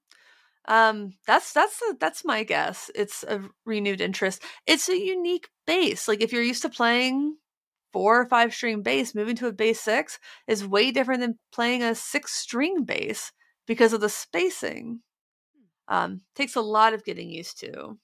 Um, 0.70 1.16
that's 1.28 1.52
that's 1.52 1.78
the, 1.80 1.98
that's 2.00 2.24
my 2.24 2.44
guess. 2.44 2.90
It's 2.96 3.24
a 3.24 3.42
renewed 3.66 4.00
interest. 4.00 4.42
It's 4.66 4.88
a 4.88 4.98
unique 4.98 5.50
bass. 5.68 6.08
Like 6.08 6.22
if 6.22 6.32
you're 6.32 6.42
used 6.44 6.62
to 6.62 6.70
playing 6.70 7.36
four 7.92 8.22
or 8.22 8.26
five 8.26 8.54
string 8.54 8.82
bass, 8.84 9.14
moving 9.14 9.36
to 9.38 9.48
a 9.48 9.52
bass 9.52 9.82
six 9.82 10.18
is 10.48 10.66
way 10.66 10.92
different 10.92 11.20
than 11.20 11.40
playing 11.52 11.84
a 11.84 11.94
six 11.94 12.32
string 12.34 12.86
bass 12.86 13.34
because 13.68 13.92
of 13.92 14.00
the 14.00 14.08
spacing. 14.08 15.02
Um, 15.90 16.22
takes 16.36 16.56
a 16.56 16.62
lot 16.62 16.94
of 16.94 17.04
getting 17.04 17.30
used 17.30 17.60
to. 17.60 17.98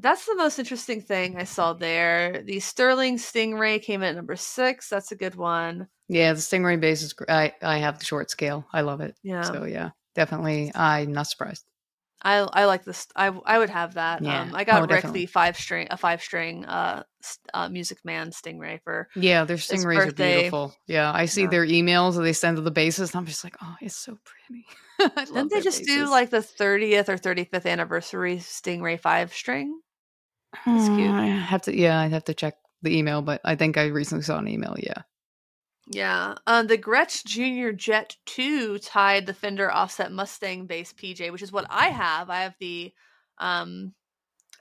That's 0.00 0.26
the 0.26 0.36
most 0.36 0.58
interesting 0.58 1.00
thing 1.00 1.36
I 1.36 1.44
saw 1.44 1.72
there. 1.72 2.42
The 2.42 2.60
Sterling 2.60 3.16
Stingray 3.16 3.82
came 3.82 4.02
in 4.02 4.10
at 4.10 4.16
number 4.16 4.36
six. 4.36 4.88
That's 4.88 5.12
a 5.12 5.16
good 5.16 5.34
one. 5.34 5.88
Yeah, 6.08 6.32
the 6.32 6.40
Stingray 6.40 6.80
bass 6.80 7.02
is. 7.02 7.14
I 7.28 7.52
I 7.62 7.78
have 7.78 7.98
the 7.98 8.04
short 8.04 8.30
scale. 8.30 8.66
I 8.72 8.80
love 8.82 9.00
it. 9.00 9.16
Yeah. 9.22 9.42
So 9.42 9.64
yeah, 9.64 9.90
definitely. 10.14 10.72
I'm 10.74 11.12
not 11.12 11.26
surprised. 11.26 11.64
I 12.22 12.38
I 12.38 12.64
like 12.64 12.84
this. 12.84 13.06
I 13.14 13.28
I 13.28 13.58
would 13.58 13.70
have 13.70 13.94
that. 13.94 14.24
Yeah. 14.24 14.42
Um, 14.42 14.54
I 14.54 14.64
got 14.64 14.82
Oh, 14.82 14.86
Rick 14.86 14.96
definitely. 15.02 15.20
the 15.20 15.26
five 15.26 15.56
string 15.56 15.86
a 15.90 15.96
five 15.96 16.22
string 16.22 16.64
uh, 16.64 17.02
uh 17.54 17.68
Music 17.68 17.98
Man 18.04 18.30
Stingray 18.30 18.80
for 18.82 19.08
Yeah, 19.14 19.44
their 19.44 19.56
stingrays 19.56 20.08
are 20.08 20.12
beautiful. 20.12 20.74
Yeah, 20.86 21.12
I 21.12 21.26
see 21.26 21.42
Yeah. 21.42 21.48
their 21.48 21.66
emails 21.66 22.16
that 22.16 22.22
they 22.22 22.32
send 22.32 22.56
to 22.56 22.62
the 22.62 22.70
bases, 22.70 23.10
and 23.10 23.20
I'm 23.20 23.26
just 23.26 23.44
like, 23.44 23.56
oh, 23.62 23.76
it's 23.80 23.96
so 23.96 24.18
pretty. 24.24 24.66
Didn't 25.32 25.52
they 25.52 25.60
just 25.60 25.84
do 25.84 26.08
like 26.10 26.30
the 26.30 26.38
30th 26.38 27.08
or 27.08 27.16
35th 27.16 27.66
anniversary 27.66 28.38
Stingray 28.38 28.98
5 28.98 29.32
string? 29.32 29.80
It's 30.66 30.88
cute. 30.88 31.10
I 31.10 31.26
have 31.26 31.62
to. 31.62 31.76
Yeah, 31.76 32.00
I'd 32.00 32.12
have 32.12 32.24
to 32.24 32.34
check 32.34 32.56
the 32.82 32.96
email, 32.96 33.22
but 33.22 33.40
I 33.44 33.56
think 33.56 33.76
I 33.76 33.86
recently 33.86 34.22
saw 34.22 34.38
an 34.38 34.48
email. 34.48 34.74
Yeah. 34.78 35.02
Yeah. 35.90 36.34
Um, 36.46 36.66
the 36.66 36.76
Gretsch 36.78 37.24
Junior 37.24 37.72
Jet 37.72 38.16
2 38.26 38.78
tied 38.78 39.26
the 39.26 39.34
Fender 39.34 39.70
Offset 39.72 40.12
Mustang 40.12 40.66
bass 40.66 40.92
PJ, 40.92 41.32
which 41.32 41.42
is 41.42 41.52
what 41.52 41.66
I 41.70 41.86
have. 41.88 42.28
I 42.28 42.42
have 42.42 42.54
the 42.60 42.92
um 43.38 43.94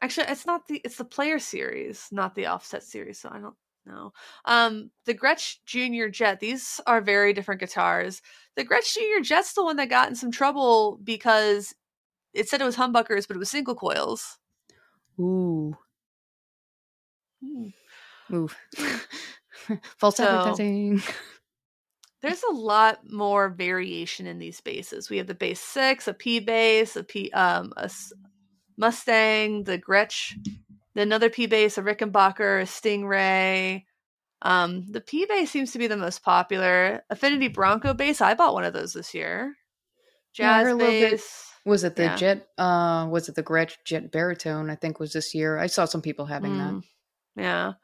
actually 0.02 0.28
it's 0.28 0.46
not 0.46 0.68
the 0.68 0.82
it's 0.86 0.98
the 0.98 1.06
player 1.06 1.40
series, 1.40 2.08
not 2.12 2.36
the 2.36 2.46
offset 2.46 2.84
series, 2.84 3.20
so 3.20 3.30
I 3.30 3.40
don't 3.40 3.56
know. 3.86 4.14
Um 4.46 4.92
the 5.06 5.14
Gretsch 5.14 5.58
Junior 5.66 6.10
Jet, 6.10 6.40
these 6.40 6.80
are 6.88 7.02
very 7.02 7.34
different 7.34 7.60
guitars. 7.60 8.22
The 8.56 8.64
Gretsch 8.66 8.94
Junior 8.94 9.22
Jet's 9.22 9.54
the 9.54 9.66
one 9.66 9.76
that 9.78 9.90
got 9.90 10.08
in 10.08 10.16
some 10.16 10.32
trouble 10.32 11.00
because 11.04 11.74
it 12.34 12.48
said 12.48 12.62
it 12.62 12.66
was 12.66 12.78
humbuckers, 12.78 13.28
but 13.28 13.36
it 13.36 13.40
was 13.40 13.50
single 13.50 13.76
coils. 13.76 14.38
Ooh. 15.20 15.76
Hmm. 17.44 17.68
Ooh. 18.34 18.50
False 19.98 20.18
So- 20.18 20.26
advertising. 20.26 21.02
There's 22.24 22.42
a 22.50 22.54
lot 22.54 23.10
more 23.12 23.48
variation 23.50 24.26
in 24.26 24.40
these 24.40 24.60
basses. 24.60 25.08
We 25.08 25.18
have 25.18 25.28
the 25.28 25.36
bass 25.36 25.60
six, 25.60 26.08
a 26.08 26.14
P 26.16 26.40
bass, 26.40 26.96
a 26.96 27.04
P 27.04 27.30
um 27.32 27.74
a 27.78 27.84
S- 27.86 28.12
Mustang, 28.76 29.64
the 29.66 29.78
Gretsch, 29.78 30.34
another 30.96 31.30
P 31.30 31.46
bass, 31.46 31.78
a 31.78 31.84
Rickenbacker, 31.84 32.62
a 32.62 32.66
Stingray. 32.66 33.84
Um, 34.42 34.86
the 34.92 35.00
P 35.02 35.28
bass 35.28 35.52
seems 35.52 35.72
to 35.74 35.80
be 35.80 35.86
the 35.86 35.96
most 35.96 36.24
popular. 36.24 37.04
Affinity 37.12 37.50
Bronco 37.50 37.94
bass, 37.94 38.20
I 38.20 38.34
bought 38.34 38.56
one 38.56 38.64
of 38.66 38.74
those 38.74 38.94
this 38.94 39.14
year. 39.14 39.54
Yeah, 40.40 40.64
Jazz 40.64 40.78
bass. 40.78 41.47
Was 41.68 41.84
it 41.84 41.96
the 41.96 42.04
Yeah. 42.04 42.18
jet? 42.18 42.50
Uh, 42.58 43.08
was 43.12 43.30
it 43.30 43.36
the 43.36 43.44
Gretsch 43.44 43.78
jet 43.86 44.12
baritone? 44.12 44.70
I 44.70 44.76
think 44.76 45.00
was 45.00 45.14
this 45.14 45.36
year. 45.36 45.58
I 45.60 45.68
saw 45.68 45.86
some 45.86 46.02
people 46.02 46.26
having 46.26 46.58
that. 46.58 46.74
Mm, 46.74 46.84
Yeah. 47.36 47.76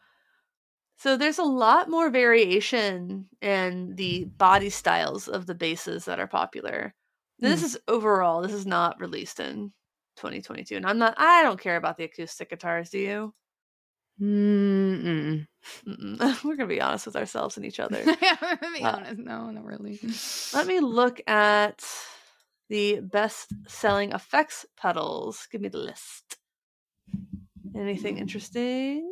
So 0.98 1.18
there's 1.18 1.38
a 1.40 1.44
lot 1.44 1.90
more 1.90 2.10
variation 2.10 3.28
in 3.42 3.96
the 3.96 4.26
body 4.38 4.70
styles 4.70 5.28
of 5.28 5.46
the 5.46 5.56
basses 5.56 6.06
that 6.06 6.20
are 6.20 6.28
popular. 6.28 6.96
This 7.40 7.60
Hmm. 7.60 7.66
is 7.66 7.80
overall, 7.88 8.42
this 8.42 8.54
is 8.54 8.66
not 8.66 9.00
released 9.00 9.40
in 9.40 9.74
2022. 10.16 10.78
And 10.78 10.86
I'm 10.86 10.98
not 11.00 11.16
I 11.18 11.44
don't 11.44 11.60
care 11.60 11.76
about 11.78 11.98
the 11.98 12.06
acoustic 12.06 12.50
guitars, 12.50 12.90
do 12.90 13.00
you? 13.00 13.34
Mm-mm. 14.22 15.48
Mm-mm. 15.88 16.20
We're 16.44 16.56
going 16.56 16.70
to 16.70 16.76
be 16.76 16.82
honest 16.82 17.06
with 17.06 17.16
ourselves 17.16 17.58
and 17.58 17.66
each 17.66 17.80
other. 17.80 18.04
yeah, 18.22 18.56
be 18.74 18.84
Uh, 18.84 18.96
honest, 18.96 19.18
no, 19.20 19.50
not 19.50 19.66
really. 19.66 20.00
Let 20.54 20.68
me 20.68 20.80
look 20.80 21.20
at 21.28 21.84
the 22.70 23.00
best 23.02 23.54
selling 23.68 24.12
effects 24.12 24.66
pedals. 24.78 25.48
Give 25.52 25.62
me 25.62 25.70
the 25.70 25.78
list. 25.78 26.38
Anything 27.76 28.18
interesting? 28.18 29.10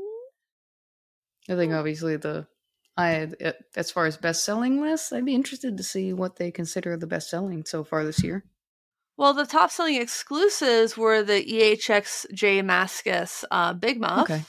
I 1.49 1.55
think 1.55 1.73
obviously 1.73 2.17
the 2.17 2.47
I 2.97 3.29
uh, 3.43 3.51
as 3.75 3.91
far 3.91 4.05
as 4.05 4.17
best 4.17 4.43
selling 4.43 4.81
lists, 4.81 5.11
I'd 5.11 5.25
be 5.25 5.35
interested 5.35 5.77
to 5.77 5.83
see 5.83 6.13
what 6.13 6.35
they 6.35 6.51
consider 6.51 6.97
the 6.97 7.07
best 7.07 7.29
selling 7.29 7.65
so 7.65 7.83
far 7.83 8.03
this 8.03 8.23
year. 8.23 8.43
Well, 9.17 9.33
the 9.33 9.45
top 9.45 9.71
selling 9.71 9.95
exclusives 9.95 10.97
were 10.97 11.23
the 11.23 11.43
EHX 11.43 12.33
J 12.33 12.61
Mascis 12.61 13.43
uh, 13.51 13.73
Big 13.73 13.99
Muff. 13.99 14.23
Okay. 14.23 14.43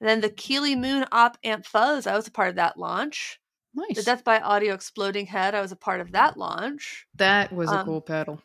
And 0.00 0.08
then 0.08 0.20
the 0.20 0.30
Keeley 0.30 0.74
Moon 0.74 1.06
Op 1.12 1.38
Amp 1.44 1.64
Fuzz. 1.64 2.06
I 2.06 2.16
was 2.16 2.26
a 2.26 2.32
part 2.32 2.48
of 2.48 2.56
that 2.56 2.76
launch. 2.76 3.38
Nice. 3.74 3.96
The 3.96 4.02
Death 4.02 4.24
by 4.24 4.38
Audio 4.40 4.74
Exploding 4.74 5.26
Head. 5.26 5.54
I 5.54 5.60
was 5.60 5.72
a 5.72 5.76
part 5.76 6.00
of 6.00 6.12
that 6.12 6.36
launch. 6.36 7.06
that 7.16 7.52
was 7.52 7.70
a 7.70 7.78
um, 7.78 7.86
cool 7.86 8.00
pedal. 8.00 8.40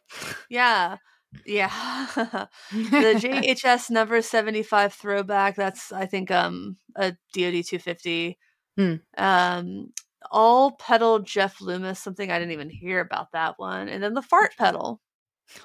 Yeah. 0.49 0.97
Yeah. 1.45 1.71
the 2.15 2.47
JHS 2.71 3.89
number 3.89 4.21
75 4.21 4.93
throwback. 4.93 5.55
That's, 5.55 5.91
I 5.91 6.05
think, 6.05 6.31
um 6.31 6.77
a 6.95 7.11
DoD 7.33 7.65
250. 7.65 8.37
Hmm. 8.77 8.93
Um, 9.17 9.93
all 10.31 10.71
pedal 10.71 11.19
Jeff 11.19 11.61
Loomis, 11.61 11.99
something 11.99 12.31
I 12.31 12.39
didn't 12.39 12.53
even 12.53 12.69
hear 12.69 12.99
about 12.99 13.31
that 13.33 13.55
one. 13.57 13.89
And 13.89 14.01
then 14.01 14.13
the 14.13 14.21
fart 14.21 14.55
pedal. 14.57 15.01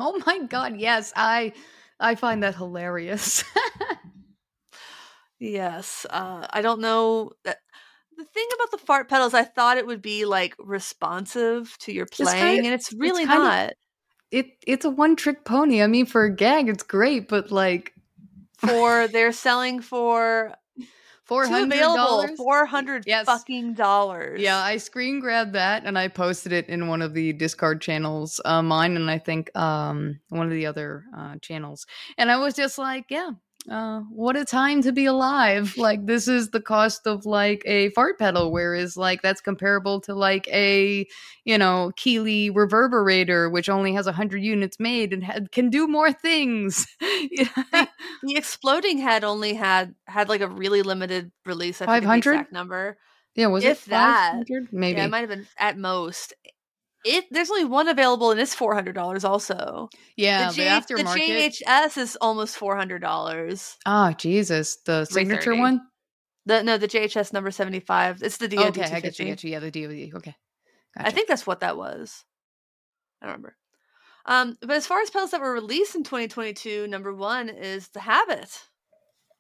oh 0.00 0.20
my 0.26 0.40
god, 0.40 0.76
yes, 0.76 1.12
I 1.16 1.52
I 2.00 2.14
find 2.14 2.42
that 2.42 2.56
hilarious. 2.56 3.44
Yes. 5.42 6.06
Uh, 6.08 6.46
I 6.50 6.62
don't 6.62 6.80
know 6.80 7.32
that. 7.42 7.58
The 8.22 8.28
thing 8.28 8.46
about 8.54 8.70
the 8.70 8.78
fart 8.78 9.08
pedals, 9.08 9.34
I 9.34 9.42
thought 9.42 9.78
it 9.78 9.86
would 9.86 10.00
be 10.02 10.24
like 10.24 10.54
responsive 10.58 11.76
to 11.80 11.92
your 11.92 12.06
playing, 12.06 12.64
and 12.64 12.72
it's 12.74 12.92
really 12.92 13.22
kinda- 13.26 13.38
not. 13.38 13.72
it 14.30 14.52
it's 14.64 14.84
a 14.84 14.90
one 14.90 15.16
trick 15.16 15.44
pony. 15.44 15.82
I 15.82 15.88
mean, 15.88 16.06
for 16.06 16.24
a 16.24 16.34
gag, 16.34 16.68
it's 16.68 16.84
great, 16.84 17.28
but 17.28 17.50
like 17.50 17.92
For 18.58 19.08
they're 19.12 19.32
selling 19.32 19.80
for 19.80 20.54
four 21.24 21.46
hundred 21.48 21.72
available 21.74 21.96
dollars. 21.96 22.36
four 22.36 22.64
hundred 22.66 23.04
Yes. 23.08 23.26
fucking 23.26 23.74
dollars. 23.74 24.40
Yeah, 24.40 24.58
I 24.58 24.76
screen 24.76 25.18
grabbed 25.18 25.54
that 25.54 25.84
and 25.84 25.98
I 25.98 26.06
posted 26.06 26.52
it 26.52 26.68
in 26.68 26.86
one 26.86 27.02
of 27.02 27.14
the 27.14 27.32
Discord 27.32 27.80
channels, 27.80 28.40
uh, 28.44 28.62
mine 28.62 28.94
and 28.96 29.10
I 29.10 29.18
think 29.18 29.50
um, 29.58 30.20
one 30.28 30.46
of 30.46 30.52
the 30.52 30.66
other 30.66 31.04
uh, 31.16 31.36
channels. 31.42 31.86
And 32.18 32.30
I 32.30 32.36
was 32.36 32.54
just 32.54 32.78
like, 32.78 33.06
yeah, 33.08 33.30
uh, 33.70 34.00
what 34.10 34.36
a 34.36 34.44
time 34.44 34.82
to 34.82 34.92
be 34.92 35.06
alive. 35.06 35.76
Like, 35.76 36.06
this 36.06 36.26
is 36.26 36.50
the 36.50 36.60
cost 36.60 37.06
of 37.06 37.24
like 37.24 37.62
a 37.64 37.90
fart 37.90 38.18
pedal, 38.18 38.50
whereas 38.50 38.96
like 38.96 39.22
that's 39.22 39.40
comparable 39.40 40.00
to 40.02 40.14
like 40.14 40.48
a, 40.48 41.06
you 41.44 41.56
know, 41.58 41.92
Keeley 41.96 42.50
reverberator, 42.50 43.50
which 43.52 43.68
only 43.68 43.92
has 43.94 44.06
100 44.06 44.38
units 44.38 44.80
made 44.80 45.12
and 45.12 45.22
had, 45.22 45.52
can 45.52 45.70
do 45.70 45.86
more 45.86 46.12
things. 46.12 46.86
Yeah. 47.30 47.46
the 47.72 48.36
exploding 48.36 48.98
head 48.98 49.22
only 49.22 49.54
had 49.54 49.94
had 50.06 50.28
like 50.28 50.40
a 50.40 50.48
really 50.48 50.82
limited 50.82 51.30
release. 51.46 51.78
The 51.78 51.86
500? 51.86 52.30
exact 52.32 52.52
number. 52.52 52.98
yeah, 53.34 53.46
was 53.46 53.64
If 53.64 53.86
it 53.86 53.90
that, 53.90 54.42
Maybe. 54.72 54.98
Yeah, 54.98 55.04
it 55.06 55.10
might 55.10 55.20
have 55.20 55.28
been 55.28 55.46
at 55.58 55.78
most. 55.78 56.34
It 57.04 57.24
there's 57.30 57.50
only 57.50 57.64
one 57.64 57.88
available, 57.88 58.30
and 58.30 58.40
it's 58.40 58.54
four 58.54 58.74
hundred 58.74 58.94
dollars. 58.94 59.24
Also, 59.24 59.88
yeah, 60.16 60.50
the, 60.50 60.84
the. 60.88 61.02
JHS 61.02 61.98
is 61.98 62.16
almost 62.20 62.56
four 62.56 62.76
hundred 62.76 63.00
dollars. 63.00 63.76
Ah, 63.86 64.12
Jesus. 64.12 64.76
The 64.86 65.04
signature 65.04 65.56
one? 65.56 65.80
The 66.46 66.62
no, 66.62 66.78
the 66.78 66.88
JHS 66.88 67.32
number 67.32 67.50
seventy 67.50 67.80
five. 67.80 68.22
It's 68.22 68.36
the 68.36 68.48
DoD 68.48 68.78
okay, 68.78 68.82
I 68.82 69.00
get 69.00 69.16
250. 69.16 69.22
you, 69.22 69.28
get 69.30 69.44
you. 69.44 69.50
Yeah, 69.50 69.58
the 69.58 69.70
DOD. 69.70 70.16
Okay. 70.18 70.34
I 70.96 71.10
think 71.10 71.28
that's 71.28 71.46
what 71.46 71.60
that 71.60 71.76
was. 71.76 72.24
I 73.20 73.26
don't 73.26 73.32
remember. 73.34 73.56
Um, 74.26 74.56
but 74.60 74.72
as 74.76 74.86
far 74.86 75.00
as 75.00 75.10
pedals 75.10 75.30
that 75.32 75.40
were 75.40 75.52
released 75.52 75.94
in 75.94 76.04
2022, 76.04 76.86
number 76.86 77.12
one 77.14 77.48
is 77.48 77.88
the 77.88 78.00
Habit. 78.00 78.60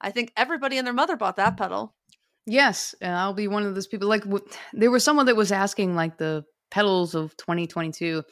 I 0.00 0.10
think 0.10 0.32
everybody 0.36 0.78
and 0.78 0.86
their 0.86 0.94
mother 0.94 1.16
bought 1.16 1.36
that 1.36 1.56
pedal. 1.56 1.94
Yes, 2.46 2.94
and 3.00 3.14
I'll 3.14 3.34
be 3.34 3.46
one 3.46 3.64
of 3.64 3.74
those 3.76 3.86
people. 3.86 4.08
Like, 4.08 4.24
w- 4.24 4.44
there 4.72 4.90
was 4.90 5.04
someone 5.04 5.26
that 5.26 5.36
was 5.36 5.52
asking, 5.52 5.94
like, 5.94 6.18
the 6.18 6.44
pedals 6.72 7.14
of 7.14 7.36
2022. 7.36 8.24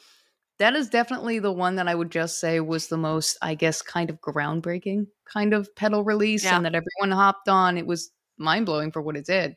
That 0.59 0.75
is 0.75 0.89
definitely 0.89 1.39
the 1.39 1.51
one 1.53 1.75
that 1.75 1.87
I 1.87 1.95
would 1.95 2.11
just 2.11 2.39
say 2.39 2.59
was 2.59 2.87
the 2.87 2.97
most, 2.97 3.37
I 3.41 3.55
guess, 3.55 3.81
kind 3.81 4.09
of 4.09 4.19
groundbreaking 4.21 5.07
kind 5.25 5.53
of 5.53 5.73
pedal 5.75 6.03
release, 6.03 6.43
Yeah. 6.43 6.57
and 6.57 6.65
that 6.65 6.75
everyone 6.75 7.17
hopped 7.17 7.47
on. 7.47 7.77
It 7.77 7.87
was 7.87 8.11
mind 8.37 8.65
blowing 8.65 8.91
for 8.91 9.01
what 9.01 9.15
it 9.15 9.25
did. 9.25 9.51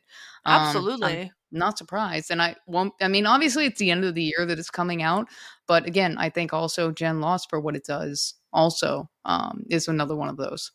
Um, 0.45 0.55
I'm 0.55 0.61
Absolutely. 0.69 1.33
not 1.51 1.79
surprised, 1.79 2.31
and 2.31 2.41
I 2.41 2.57
won't. 2.67 2.95
I 3.01 3.09
mean, 3.09 3.27
obviously, 3.27 3.67
it's 3.67 3.79
the 3.81 3.91
end 3.91 4.05
of 4.05 4.15
the 4.15 4.23
year 4.23 4.47
that 4.47 4.59
it's 4.59 4.71
coming 4.71 5.03
out, 5.03 5.29
but 5.67 5.87
again, 5.87 6.17
I 6.19 6.31
think 6.31 6.53
also 6.53 6.91
Gen 6.93 7.21
Loss 7.21 7.47
for 7.47 7.61
what 7.61 7.77
it 7.77 7.85
does 7.85 8.35
also 8.53 9.11
um, 9.25 9.65
is 9.71 9.89
another 9.89 10.17
one 10.17 10.29
of 10.29 10.37
those. 10.37 10.71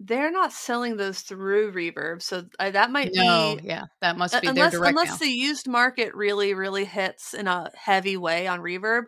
They're 0.00 0.30
not 0.32 0.52
selling 0.52 0.96
those 0.96 1.20
through 1.20 1.72
Reverb, 1.72 2.20
so 2.20 2.44
uh, 2.58 2.70
that 2.72 2.90
might 2.90 3.12
No, 3.14 3.58
be 3.58 3.60
yeah, 3.62 3.84
that 4.00 4.16
must 4.18 4.34
Uh, 4.34 4.40
be 4.40 4.48
unless 4.48 4.72
their 4.72 4.80
unless 4.88 5.10
now. 5.10 5.16
the 5.18 5.28
used 5.28 5.68
market 5.68 6.14
really 6.14 6.52
really 6.54 6.84
hits 6.84 7.32
in 7.32 7.46
a 7.46 7.70
heavy 7.74 8.16
way 8.16 8.46
on 8.48 8.60
Reverb. 8.60 9.04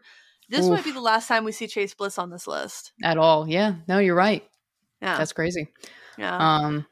This 0.49 0.71
might 0.71 0.85
be 0.85 0.93
the 0.93 1.01
last 1.01 1.27
time 1.27 1.43
we 1.45 1.53
see 1.53 1.67
Chase 1.67 1.93
Bliss 1.95 2.19
on 2.19 2.31
this 2.31 2.47
list. 2.47 2.93
at 3.03 3.19
all. 3.19 3.49
Yeah, 3.49 3.77
no, 3.89 3.99
you're 3.99 4.15
right. 4.15 4.49
Yeah, 5.03 5.19
That's 5.19 5.33
crazy. 5.33 5.69
yeah. 6.17 6.37
Um, 6.39 6.87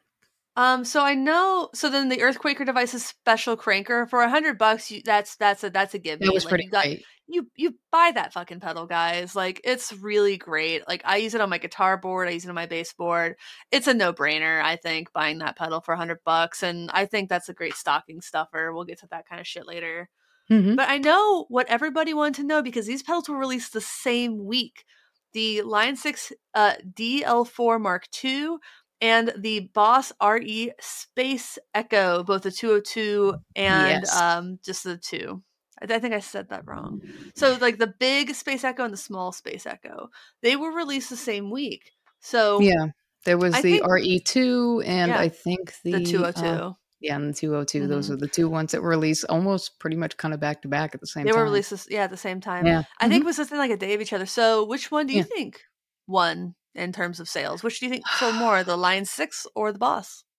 Um, 0.56 0.84
so 0.84 1.02
I 1.02 1.14
know. 1.14 1.68
So 1.74 1.90
then 1.90 2.08
the 2.08 2.18
EarthQuaker 2.18 2.64
Devices 2.64 3.04
special 3.04 3.56
cranker 3.56 4.08
for 4.08 4.22
a 4.22 4.30
hundred 4.30 4.56
bucks. 4.56 4.90
You, 4.90 5.02
that's 5.04 5.36
that's 5.36 5.64
a 5.64 5.70
that's 5.70 5.94
a 5.94 5.98
give. 5.98 6.20
That 6.20 6.32
was 6.32 6.44
like, 6.44 6.50
pretty 6.50 6.64
you 6.64 6.70
got, 6.70 6.84
great. 6.84 7.04
You 7.26 7.50
you 7.56 7.74
buy 7.90 8.12
that 8.14 8.32
fucking 8.32 8.60
pedal, 8.60 8.86
guys. 8.86 9.34
Like 9.34 9.60
it's 9.64 9.92
really 9.92 10.36
great. 10.36 10.86
Like 10.86 11.02
I 11.04 11.16
use 11.16 11.34
it 11.34 11.40
on 11.40 11.50
my 11.50 11.58
guitar 11.58 11.96
board. 11.96 12.28
I 12.28 12.32
use 12.32 12.44
it 12.44 12.50
on 12.50 12.54
my 12.54 12.66
bass 12.66 12.92
board. 12.92 13.36
It's 13.72 13.88
a 13.88 13.94
no 13.94 14.12
brainer. 14.12 14.62
I 14.62 14.76
think 14.76 15.12
buying 15.12 15.38
that 15.38 15.56
pedal 15.56 15.80
for 15.80 15.94
a 15.94 15.96
hundred 15.96 16.18
bucks, 16.24 16.62
and 16.62 16.90
I 16.92 17.06
think 17.06 17.28
that's 17.28 17.48
a 17.48 17.54
great 17.54 17.74
stocking 17.74 18.20
stuffer. 18.20 18.72
We'll 18.72 18.84
get 18.84 19.00
to 19.00 19.08
that 19.10 19.26
kind 19.28 19.40
of 19.40 19.46
shit 19.46 19.66
later. 19.66 20.08
Mhm. 20.50 20.76
But 20.76 20.88
I 20.88 20.98
know 20.98 21.46
what 21.48 21.68
everybody 21.68 22.14
wanted 22.14 22.42
to 22.42 22.46
know 22.46 22.62
because 22.62 22.86
these 22.86 23.02
pedals 23.02 23.28
were 23.28 23.38
released 23.38 23.72
the 23.72 23.80
same 23.80 24.44
week. 24.44 24.84
The 25.32 25.62
Line 25.62 25.96
6 25.96 26.32
uh, 26.54 26.74
DL4 26.92 27.80
Mark 27.80 28.04
II 28.22 28.58
and 29.04 29.32
the 29.36 29.70
Boss 29.74 30.12
RE 30.22 30.72
Space 30.80 31.58
Echo, 31.74 32.22
both 32.24 32.42
the 32.42 32.50
202 32.50 33.34
and 33.54 34.02
Yes. 34.02 34.20
um, 34.20 34.58
just 34.64 34.82
the 34.84 34.96
two. 34.96 35.42
I, 35.82 35.92
I 35.94 35.98
think 35.98 36.14
I 36.14 36.20
said 36.20 36.48
that 36.48 36.66
wrong. 36.66 37.02
So, 37.34 37.56
like 37.60 37.78
the 37.78 37.92
big 37.98 38.34
Space 38.34 38.64
Echo 38.64 38.84
and 38.84 38.92
the 38.92 38.96
small 38.98 39.32
Space 39.32 39.66
Echo, 39.66 40.08
they 40.42 40.56
were 40.56 40.72
released 40.72 41.10
the 41.10 41.16
same 41.16 41.50
week. 41.50 41.92
So, 42.20 42.60
Yeah. 42.60 42.86
There 43.26 43.38
was 43.38 43.54
I 43.54 43.62
the 43.62 43.78
think- 43.78 43.84
RE2 43.84 44.82
and 44.86 45.10
Yeah, 45.10 45.18
I 45.18 45.28
think 45.30 45.74
the, 45.82 45.92
the 45.92 46.04
202. 46.04 46.44
uh, 46.46 46.72
yeah, 47.00 47.16
and 47.16 47.28
the 47.30 47.32
202. 47.34 47.86
Those 47.86 48.08
Mhm. 48.08 48.12
are 48.12 48.16
the 48.16 48.28
two 48.28 48.48
ones 48.50 48.72
that 48.72 48.82
were 48.82 48.90
released 48.90 49.24
almost 49.30 49.78
pretty 49.80 49.96
much 49.96 50.16
kind 50.18 50.34
of 50.34 50.40
back 50.40 50.60
to 50.62 50.68
back 50.68 50.94
at 50.94 51.00
the 51.00 51.06
same 51.06 51.24
they 51.24 51.30
time. 51.32 51.38
were 51.40 51.44
released, 51.44 51.90
yeah, 51.90 52.04
at 52.04 52.10
the 52.10 52.16
same 52.18 52.40
time. 52.42 52.66
Yeah. 52.66 52.82
I 53.00 53.08
think 53.08 53.22
it 53.22 53.26
was 53.26 53.38
within 53.38 53.58
like 53.58 53.70
a 53.70 53.76
day 53.78 53.94
of 53.94 54.00
each 54.02 54.12
other. 54.12 54.26
So, 54.26 54.64
which 54.64 54.90
one 54.90 55.06
do 55.06 55.12
you 55.14 55.20
Yeah. 55.20 55.34
think 55.36 55.60
won 56.06 56.54
in 56.74 56.92
terms 56.92 57.20
of 57.20 57.28
sales? 57.28 57.62
Which 57.62 57.80
do 57.80 57.86
you 57.86 57.90
think 57.92 58.06
sold 58.18 58.34
more, 58.36 58.62
the 58.64 58.76
Line 58.88 59.04
Six 59.04 59.46
or 59.54 59.72
the 59.72 59.78
Boss? 59.78 60.24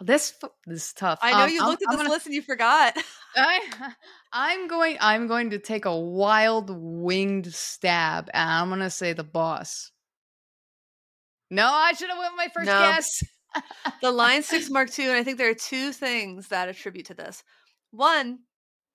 This 0.00 0.34
this 0.66 0.86
is 0.88 0.92
tough. 0.92 1.20
I 1.22 1.30
know 1.32 1.44
Um, 1.44 1.50
you 1.50 1.60
I'm- 1.60 1.68
looked 1.70 1.82
at 1.82 1.88
I'm 1.88 1.92
this 1.96 2.02
gonna- 2.02 2.10
list 2.14 2.26
and 2.26 2.34
you 2.34 2.42
forgot. 2.42 2.96
I, 3.36 3.60
I'm 4.32 4.66
going. 4.68 4.96
I'm 5.00 5.26
going 5.28 5.50
to 5.50 5.58
take 5.58 5.84
a 5.84 5.96
wild 5.96 6.70
winged 6.70 7.54
stab, 7.54 8.28
and 8.34 8.50
I'm 8.50 8.68
going 8.68 8.80
to 8.80 8.90
say 8.90 9.12
the 9.12 9.24
boss. 9.24 9.90
No, 11.50 11.66
I 11.66 11.92
should 11.92 12.08
have 12.08 12.18
went 12.18 12.32
with 12.32 12.38
my 12.38 12.48
first 12.52 12.66
No. 12.66 12.78
guess. 12.80 13.22
the 14.02 14.10
Line 14.10 14.42
Six 14.42 14.68
Mark 14.70 14.96
II, 14.98 15.06
and 15.08 15.16
I 15.16 15.22
think 15.22 15.38
there 15.38 15.50
are 15.50 15.54
two 15.54 15.92
things 15.92 16.48
that 16.48 16.68
attribute 16.68 17.06
to 17.06 17.14
this. 17.14 17.42
One, 17.92 18.40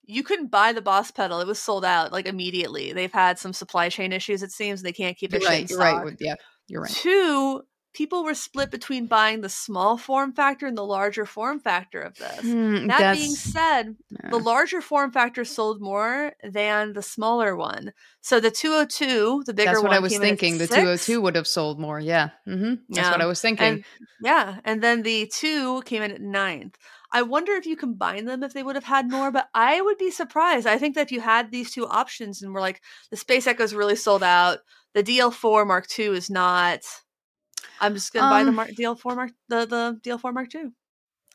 you 0.07 0.23
couldn't 0.23 0.49
buy 0.49 0.73
the 0.73 0.81
Boss 0.81 1.11
pedal; 1.11 1.39
it 1.41 1.47
was 1.47 1.59
sold 1.59 1.85
out 1.85 2.11
like 2.11 2.25
immediately. 2.25 2.93
They've 2.93 3.11
had 3.11 3.37
some 3.37 3.53
supply 3.53 3.89
chain 3.89 4.11
issues, 4.13 4.41
it 4.41 4.51
seems. 4.51 4.81
They 4.81 4.93
can't 4.93 5.15
keep 5.17 5.33
it 5.33 5.43
right. 5.45 5.69
You're 5.69 5.79
right. 5.79 6.03
with- 6.03 6.17
Yeah, 6.19 6.35
you're 6.67 6.81
right. 6.81 6.91
Two, 6.91 7.61
people 7.93 8.23
were 8.23 8.35
split 8.35 8.69
between 8.69 9.07
buying 9.07 9.41
the 9.41 9.49
small 9.49 9.97
form 9.97 10.31
factor 10.31 10.67
and 10.67 10.77
the 10.77 10.85
larger 10.85 11.25
form 11.25 11.59
factor 11.59 11.99
of 11.99 12.15
this. 12.15 12.41
Hmm, 12.41 12.87
That 12.87 13.15
being 13.17 13.31
said, 13.31 13.95
yeah. 14.11 14.29
the 14.29 14.37
larger 14.37 14.81
form 14.81 15.11
factor 15.11 15.43
sold 15.43 15.81
more 15.81 16.33
than 16.43 16.93
the 16.93 17.01
smaller 17.01 17.55
one. 17.55 17.93
So 18.21 18.39
the 18.39 18.51
202, 18.51 19.43
the 19.47 19.53
bigger 19.53 19.71
That's 19.71 19.81
what 19.81 19.89
one, 19.89 19.97
I 19.97 19.99
was 19.99 20.15
thinking. 20.17 20.57
The 20.59 20.67
six. 20.67 20.75
202 20.75 21.21
would 21.21 21.35
have 21.35 21.47
sold 21.47 21.79
more. 21.79 21.99
Yeah. 21.99 22.29
hmm 22.45 22.75
That's 22.89 23.09
what 23.09 23.21
I 23.21 23.25
was 23.25 23.41
thinking. 23.41 23.65
And 23.65 23.83
yeah, 24.21 24.59
and 24.63 24.81
then 24.83 25.01
the 25.01 25.29
two 25.33 25.81
came 25.83 26.03
in 26.03 26.11
at 26.11 26.21
ninth. 26.21 26.77
I 27.11 27.21
wonder 27.21 27.53
if 27.53 27.65
you 27.65 27.75
combine 27.77 28.25
them 28.25 28.43
if 28.43 28.53
they 28.53 28.63
would 28.63 28.75
have 28.75 28.83
had 28.83 29.09
more, 29.09 29.31
but 29.31 29.47
I 29.53 29.81
would 29.81 29.97
be 29.97 30.11
surprised. 30.11 30.67
I 30.67 30.77
think 30.77 30.95
that 30.95 31.07
if 31.07 31.11
you 31.11 31.21
had 31.21 31.51
these 31.51 31.71
two 31.71 31.87
options 31.87 32.41
and 32.41 32.53
were 32.53 32.59
like 32.59 32.81
the 33.11 33.17
Space 33.17 33.47
Echo 33.47 33.63
is 33.63 33.73
really 33.73 33.95
sold 33.95 34.23
out, 34.23 34.59
the 34.93 35.03
DL4 35.03 35.65
Mark 35.65 35.87
II 35.97 36.07
is 36.07 36.29
not. 36.29 36.81
I'm 37.79 37.93
just 37.93 38.11
gonna 38.13 38.29
buy 38.29 38.43
the 38.43 38.49
Um, 38.49 38.55
Mark, 38.55 38.69
DL4 38.71 39.15
Mark 39.15 39.31
the 39.47 39.65
the 39.65 39.99
DL4 40.03 40.33
Mark 40.33 40.53
II. 40.53 40.71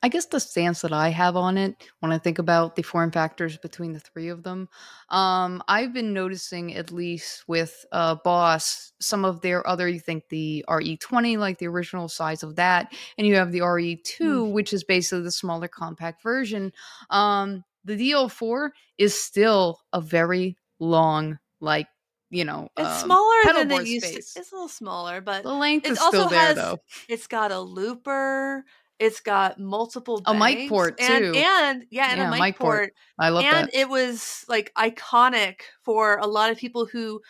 I 0.04 0.08
guess 0.08 0.26
the 0.26 0.40
stance 0.40 0.80
that 0.82 0.92
I 0.92 1.10
have 1.10 1.36
on 1.36 1.56
it 1.56 1.76
when 2.00 2.10
I 2.10 2.18
think 2.18 2.40
about 2.40 2.74
the 2.74 2.82
form 2.82 3.12
factors 3.12 3.56
between 3.56 3.92
the 3.92 4.00
three 4.00 4.28
of 4.30 4.42
them, 4.42 4.68
um, 5.10 5.62
I've 5.68 5.92
been 5.92 6.12
noticing 6.12 6.74
at 6.74 6.90
least 6.90 7.44
with 7.46 7.84
uh, 7.92 8.16
Boss 8.24 8.92
some 9.00 9.24
of 9.24 9.40
their 9.42 9.64
other. 9.66 9.88
You 9.88 10.00
think 10.00 10.24
the 10.28 10.64
RE20, 10.68 11.38
like 11.38 11.58
the 11.58 11.68
original 11.68 12.08
size 12.08 12.42
of 12.42 12.56
that, 12.56 12.92
and 13.16 13.26
you 13.26 13.36
have 13.36 13.52
the 13.52 13.60
RE2, 13.60 14.50
which 14.50 14.72
is 14.72 14.82
basically 14.82 15.22
the 15.22 15.30
smaller 15.30 15.68
compact 15.68 16.20
version. 16.22 16.72
Um, 17.10 17.62
the 17.84 17.96
DL4 18.10 18.70
is 18.98 19.14
still 19.20 19.78
a 19.92 20.00
very 20.00 20.56
long, 20.80 21.38
like 21.60 21.86
you 22.30 22.46
know, 22.46 22.66
It's 22.78 22.88
um, 22.88 23.04
smaller 23.04 23.36
than 23.44 23.70
it 23.70 23.86
used 23.86 24.06
space. 24.06 24.32
to. 24.32 24.40
It's 24.40 24.52
a 24.52 24.54
little 24.54 24.68
smaller, 24.68 25.20
but 25.20 25.42
The 25.42 25.52
length 25.52 25.86
it 25.86 25.92
is 25.92 25.98
also 25.98 26.16
still 26.16 26.28
there 26.30 26.40
has- 26.46 26.56
though. 26.56 26.78
it's 27.06 27.26
got 27.26 27.52
a 27.52 27.60
looper. 27.60 28.64
It's 29.02 29.20
got 29.20 29.58
multiple 29.58 30.22
A 30.26 30.32
mic 30.34 30.68
port, 30.68 31.00
and, 31.00 31.24
too. 31.24 31.32
and 31.36 31.84
yeah, 31.90 32.10
and 32.10 32.20
Yeah, 32.20 32.28
a 32.28 32.30
mic, 32.30 32.40
mic 32.40 32.58
port. 32.58 32.78
port. 32.78 32.92
I 33.18 33.28
love 33.30 33.44
and 33.44 33.52
that. 33.54 33.60
And 33.62 33.70
it 33.74 33.88
was 33.88 34.44
like 34.48 34.72
iconic 34.78 35.56
for 35.82 36.16
a 36.18 36.26
lot 36.26 36.50
of 36.50 36.58
people 36.58 36.86
who 36.86 37.20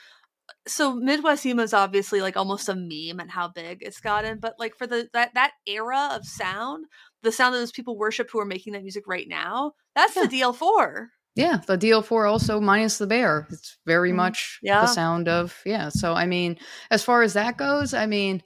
so 0.67 0.95
midwest 0.95 1.45
emo 1.47 1.63
is 1.63 1.75
obviously 1.75 2.21
like 2.21 2.37
almost 2.37 2.69
a 2.69 2.75
meme 2.75 3.21
at 3.21 3.31
how 3.31 3.49
big 3.49 3.79
it's 3.83 4.01
gotten 4.01 4.39
but 4.39 4.55
like 4.59 4.77
for 4.77 4.87
the 4.87 5.09
that 5.13 5.33
that 5.35 5.53
era 5.67 6.11
of 6.13 6.25
sound 6.27 6.85
the 7.23 7.33
sound 7.33 7.55
that 7.55 7.59
those 7.59 7.73
people 7.73 7.97
worship 7.99 8.29
who 8.31 8.39
are 8.39 8.45
making 8.45 8.73
that 8.73 8.83
music 8.83 9.05
right 9.07 9.29
now 9.29 9.73
that's 9.95 10.15
the 10.15 10.29
dl4 10.29 11.07
Yeah, 11.35 11.59
the 11.67 11.79
DL4 11.79 12.29
also 12.29 12.61
minus 12.61 12.99
the 12.99 13.07
bear. 13.07 13.47
It's 13.51 13.79
very 13.87 14.13
Mhm. 14.13 14.17
much 14.17 14.59
Yeah. 14.63 14.83
the 14.83 14.87
sound 14.87 15.29
of 15.29 15.61
yeah. 15.65 15.89
So 15.89 16.13
I 16.13 16.27
mean, 16.27 16.59
as 16.91 17.03
far 17.03 17.23
as 17.23 17.33
that 17.33 17.57
goes, 17.57 17.95
I 17.95 18.07
mean, 18.07 18.43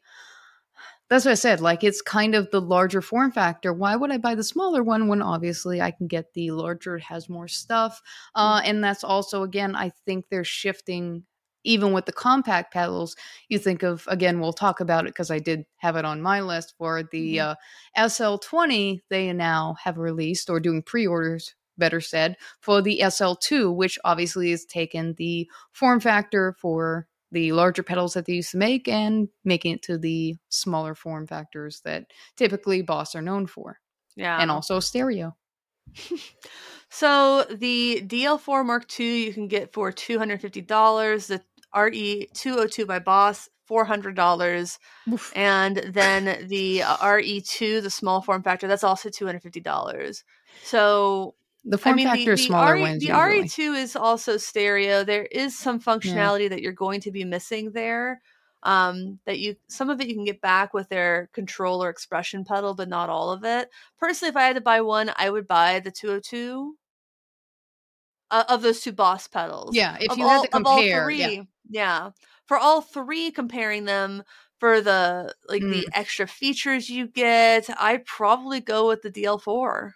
that's 1.09 1.25
what 1.25 1.33
I 1.33 1.35
said. 1.35 1.61
Like 1.61 1.85
it's 1.85 2.03
kind 2.03 2.35
of 2.35 2.51
the 2.51 2.61
larger 2.61 3.01
form 3.01 3.31
factor. 3.33 3.73
Why 3.73 3.97
would 3.97 4.11
I 4.11 4.19
buy 4.19 4.35
the 4.35 4.45
smaller 4.45 4.83
one 4.83 5.09
when 5.09 5.23
obviously 5.23 5.81
I 5.81 5.90
can 5.90 6.07
get 6.07 6.33
the 6.35 6.51
larger? 6.51 6.97
It 6.97 7.05
has 7.05 7.29
more 7.29 7.49
stuff, 7.49 8.01
uh, 8.35 8.61
and 8.64 8.83
that's 8.83 9.05
also 9.05 9.42
again, 9.42 9.77
I 9.77 9.90
think 10.05 10.27
they're 10.29 10.45
shifting. 10.45 11.25
Even 11.64 11.92
with 11.92 12.07
the 12.07 12.12
compact 12.12 12.73
pedals, 12.73 13.16
you 13.49 13.59
think 13.59 13.83
of 13.83 14.05
again. 14.07 14.38
We'll 14.38 14.53
talk 14.53 14.79
about 14.79 15.07
it 15.07 15.09
because 15.09 15.33
I 15.33 15.40
did 15.40 15.64
have 15.79 15.97
it 15.97 16.05
on 16.05 16.23
my 16.23 16.40
list 16.40 16.75
for 16.79 17.03
the 17.11 17.40
uh, 17.40 17.55
SL20. 17.99 19.01
They 19.11 19.33
now 19.33 19.75
have 19.83 19.99
released 19.99 20.49
or 20.49 20.61
doing 20.61 20.83
pre-orders 20.83 21.57
better 21.79 22.01
said, 22.01 22.37
for 22.61 22.83
the 22.83 23.01
SL2, 23.03 23.75
which 23.75 23.99
obviously 24.05 24.51
has 24.51 24.64
taken 24.64 25.14
the 25.19 25.49
form 25.73 26.01
factor 26.01 26.55
for 26.61 27.07
the 27.33 27.53
larger 27.53 27.83
pedals 27.83 28.15
that 28.15 28.27
they 28.27 28.35
used 28.35 28.51
to 28.53 28.57
make 28.57 28.89
and 28.89 29.29
making 29.45 29.73
it 29.75 29.83
to 29.83 29.99
the 29.99 30.37
smaller 30.49 30.95
form 30.95 31.27
factors 31.27 31.81
that 31.85 32.07
typically 32.37 32.83
Boss 32.83 33.15
are 33.15 33.23
known 33.23 33.47
for, 33.47 33.81
yeah 34.17 34.41
and 34.41 34.51
also 34.51 34.81
stereo. 34.81 35.37
so 36.91 37.45
the 37.45 38.03
dl4 38.07 38.67
mark 38.67 39.01
ii 39.01 39.25
you 39.27 39.33
can 39.33 39.47
get 39.49 39.73
for 39.73 39.93
$250 39.93 41.27
the 41.29 41.41
re202 41.75 42.87
by 42.87 42.99
boss 42.99 43.49
$400 43.69 44.79
Oof. 45.12 45.33
and 45.35 45.77
then 45.77 46.47
the 46.49 46.83
uh, 46.83 46.97
RE2, 46.99 47.83
the 47.83 47.91
small 47.91 48.21
form 48.23 48.43
factor, 48.43 48.69
that's 48.69 48.85
also 48.85 49.11
two 49.11 49.27
hundred 49.27 49.43
fifty 49.43 49.61
dollars. 49.61 50.25
So 50.62 51.35
The 51.68 51.76
I 51.76 51.81
form 51.81 51.96
mean, 51.96 52.07
factor 52.07 52.24
the, 52.26 52.31
is 52.33 52.40
the, 52.40 52.46
smaller 52.46 52.74
RE, 52.74 52.81
ones. 52.81 53.00
the 53.00 53.09
usually. 53.09 53.48
RE2 53.48 53.76
is 53.76 53.96
also 53.96 54.37
stereo. 54.37 55.05
There 55.05 55.24
is 55.26 55.59
some 55.59 55.81
functionality 55.81 56.48
that 56.48 56.62
you're 56.62 56.72
going 56.72 57.00
to 57.02 57.11
be 57.11 57.24
missing 57.24 57.72
there. 57.72 58.22
Um, 58.62 59.20
that 59.26 59.38
you 59.38 59.57
some 59.68 59.90
of 59.90 60.00
it 60.00 60.09
you 60.09 60.14
can 60.14 60.24
get 60.24 60.40
back 60.40 60.74
with 60.74 60.88
their 60.88 61.29
controller 61.33 61.88
expression 61.90 62.44
pedal, 62.44 62.74
but 62.74 62.88
not 62.88 63.11
all 63.11 63.31
of 63.31 63.44
it. 63.44 63.68
Personally, 63.98 64.31
if 64.31 64.37
I 64.37 64.44
had 64.44 64.57
to 64.57 64.61
buy 64.62 64.81
one, 64.81 65.11
I 65.16 65.29
would 65.31 65.46
buy 65.46 65.81
the 65.81 65.90
202 65.92 66.76
uh, 68.31 68.44
of 68.48 68.62
those 68.62 68.81
two 68.81 68.92
boss 68.92 69.29
pedals 69.29 69.74
Yeah, 69.76 69.96
if 70.00 70.11
of 70.12 70.18
you 70.18 70.24
all, 70.24 70.42
had 70.42 70.50
to 70.50 70.57
of 70.57 70.66
all 70.66 70.79
compare, 70.79 71.05
three, 71.05 71.18
yeah. 71.18 71.42
yeah. 71.70 72.11
For 72.46 72.57
all 72.59 72.81
three, 72.81 73.31
comparing 73.31 73.85
them 73.85 74.22
for 74.59 74.81
the 74.81 75.35
like 75.48 75.62
Mm. 75.62 75.72
the 75.72 75.88
extra 75.92 76.26
features 76.26 76.88
you 76.90 77.07
get, 77.09 77.68
I 77.81 77.98
probably 77.98 78.61
go 78.61 78.88
with 78.88 79.02
the 79.02 79.11
DL4. 79.11 79.92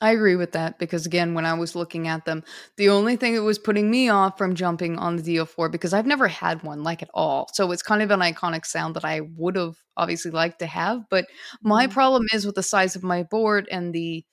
I 0.00 0.12
agree 0.12 0.36
with 0.36 0.52
that 0.52 0.78
because 0.78 1.06
again, 1.06 1.34
when 1.34 1.44
I 1.44 1.54
was 1.54 1.74
looking 1.74 2.06
at 2.06 2.24
them, 2.24 2.44
the 2.76 2.88
only 2.88 3.16
thing 3.16 3.34
that 3.34 3.42
was 3.42 3.58
putting 3.58 3.90
me 3.90 4.08
off 4.08 4.38
from 4.38 4.54
jumping 4.54 4.96
on 4.96 5.16
the 5.16 5.22
DL4 5.24 5.68
because 5.68 5.92
I've 5.92 6.06
never 6.06 6.28
had 6.28 6.62
one 6.62 6.84
like 6.84 7.02
at 7.02 7.10
all. 7.14 7.48
So 7.54 7.72
it's 7.72 7.82
kind 7.82 8.00
of 8.02 8.12
an 8.12 8.20
iconic 8.20 8.64
sound 8.64 8.94
that 8.94 9.04
I 9.04 9.22
would 9.36 9.56
have 9.56 9.76
obviously 9.96 10.30
liked 10.30 10.60
to 10.60 10.66
have, 10.66 11.02
but 11.10 11.26
my 11.62 11.86
Mhm. 11.86 11.92
problem 11.92 12.26
is 12.32 12.46
with 12.46 12.54
the 12.54 12.62
size 12.62 12.94
of 12.94 13.02
my 13.02 13.24
board 13.24 13.66
and 13.72 13.92
the 13.92 14.24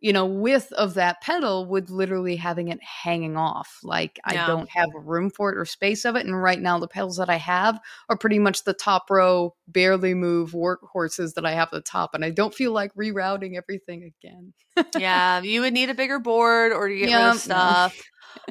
you 0.00 0.12
know, 0.12 0.26
width 0.26 0.72
of 0.72 0.94
that 0.94 1.20
pedal 1.22 1.66
with 1.66 1.88
literally 1.90 2.36
having 2.36 2.68
it 2.68 2.82
hanging 2.82 3.36
off. 3.36 3.78
Like 3.82 4.20
I 4.24 4.36
don't 4.36 4.68
have 4.70 4.88
room 4.94 5.30
for 5.30 5.50
it 5.50 5.58
or 5.58 5.64
space 5.64 6.04
of 6.04 6.16
it. 6.16 6.26
And 6.26 6.40
right 6.40 6.60
now, 6.60 6.78
the 6.78 6.88
pedals 6.88 7.16
that 7.16 7.30
I 7.30 7.36
have 7.36 7.80
are 8.08 8.16
pretty 8.18 8.38
much 8.38 8.64
the 8.64 8.74
top 8.74 9.10
row, 9.10 9.54
barely 9.68 10.14
move 10.14 10.52
workhorses 10.52 11.34
that 11.34 11.46
I 11.46 11.52
have 11.52 11.68
at 11.68 11.72
the 11.72 11.80
top. 11.80 12.10
And 12.14 12.24
I 12.24 12.30
don't 12.30 12.54
feel 12.54 12.72
like 12.72 12.94
rerouting 12.94 13.56
everything 13.56 14.02
again. 14.04 14.52
yeah, 14.94 15.40
you 15.42 15.60
would 15.60 15.72
need 15.74 15.90
a 15.90 15.94
bigger 15.94 16.18
board 16.18 16.72
or 16.72 16.88
to 16.88 16.96
get 16.96 17.12
rid 17.12 17.26
Yeah, 17.26 17.26
of 17.26 17.34
no. 17.44 17.74
stuff. 17.74 17.94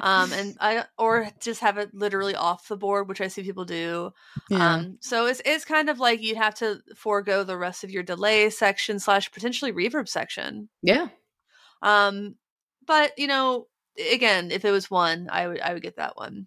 um 0.00 0.32
and 0.32 0.56
I 0.60 0.84
or 0.98 1.28
just 1.40 1.60
have 1.60 1.78
it 1.78 1.94
literally 1.94 2.34
off 2.34 2.68
the 2.68 2.76
board, 2.76 3.08
which 3.08 3.20
I 3.20 3.28
see 3.28 3.42
people 3.42 3.64
do. 3.64 4.12
Um 4.54 4.98
so 5.00 5.26
it's 5.26 5.42
it's 5.44 5.64
kind 5.64 5.88
of 5.90 5.98
like 6.00 6.22
you'd 6.22 6.36
have 6.36 6.54
to 6.56 6.80
forego 6.96 7.44
the 7.44 7.56
rest 7.58 7.84
of 7.84 7.90
your 7.90 8.02
delay 8.02 8.50
section 8.50 8.98
slash 8.98 9.30
potentially 9.32 9.72
reverb 9.72 10.08
section. 10.08 10.68
yeah. 10.82 11.08
Um 11.82 12.36
but 12.86 13.18
you 13.18 13.26
know, 13.26 13.66
again, 14.12 14.50
if 14.50 14.64
it 14.64 14.70
was 14.70 14.90
one, 14.90 15.28
I 15.30 15.48
would 15.48 15.60
I 15.60 15.72
would 15.72 15.82
get 15.82 15.96
that 15.96 16.16
one. 16.16 16.46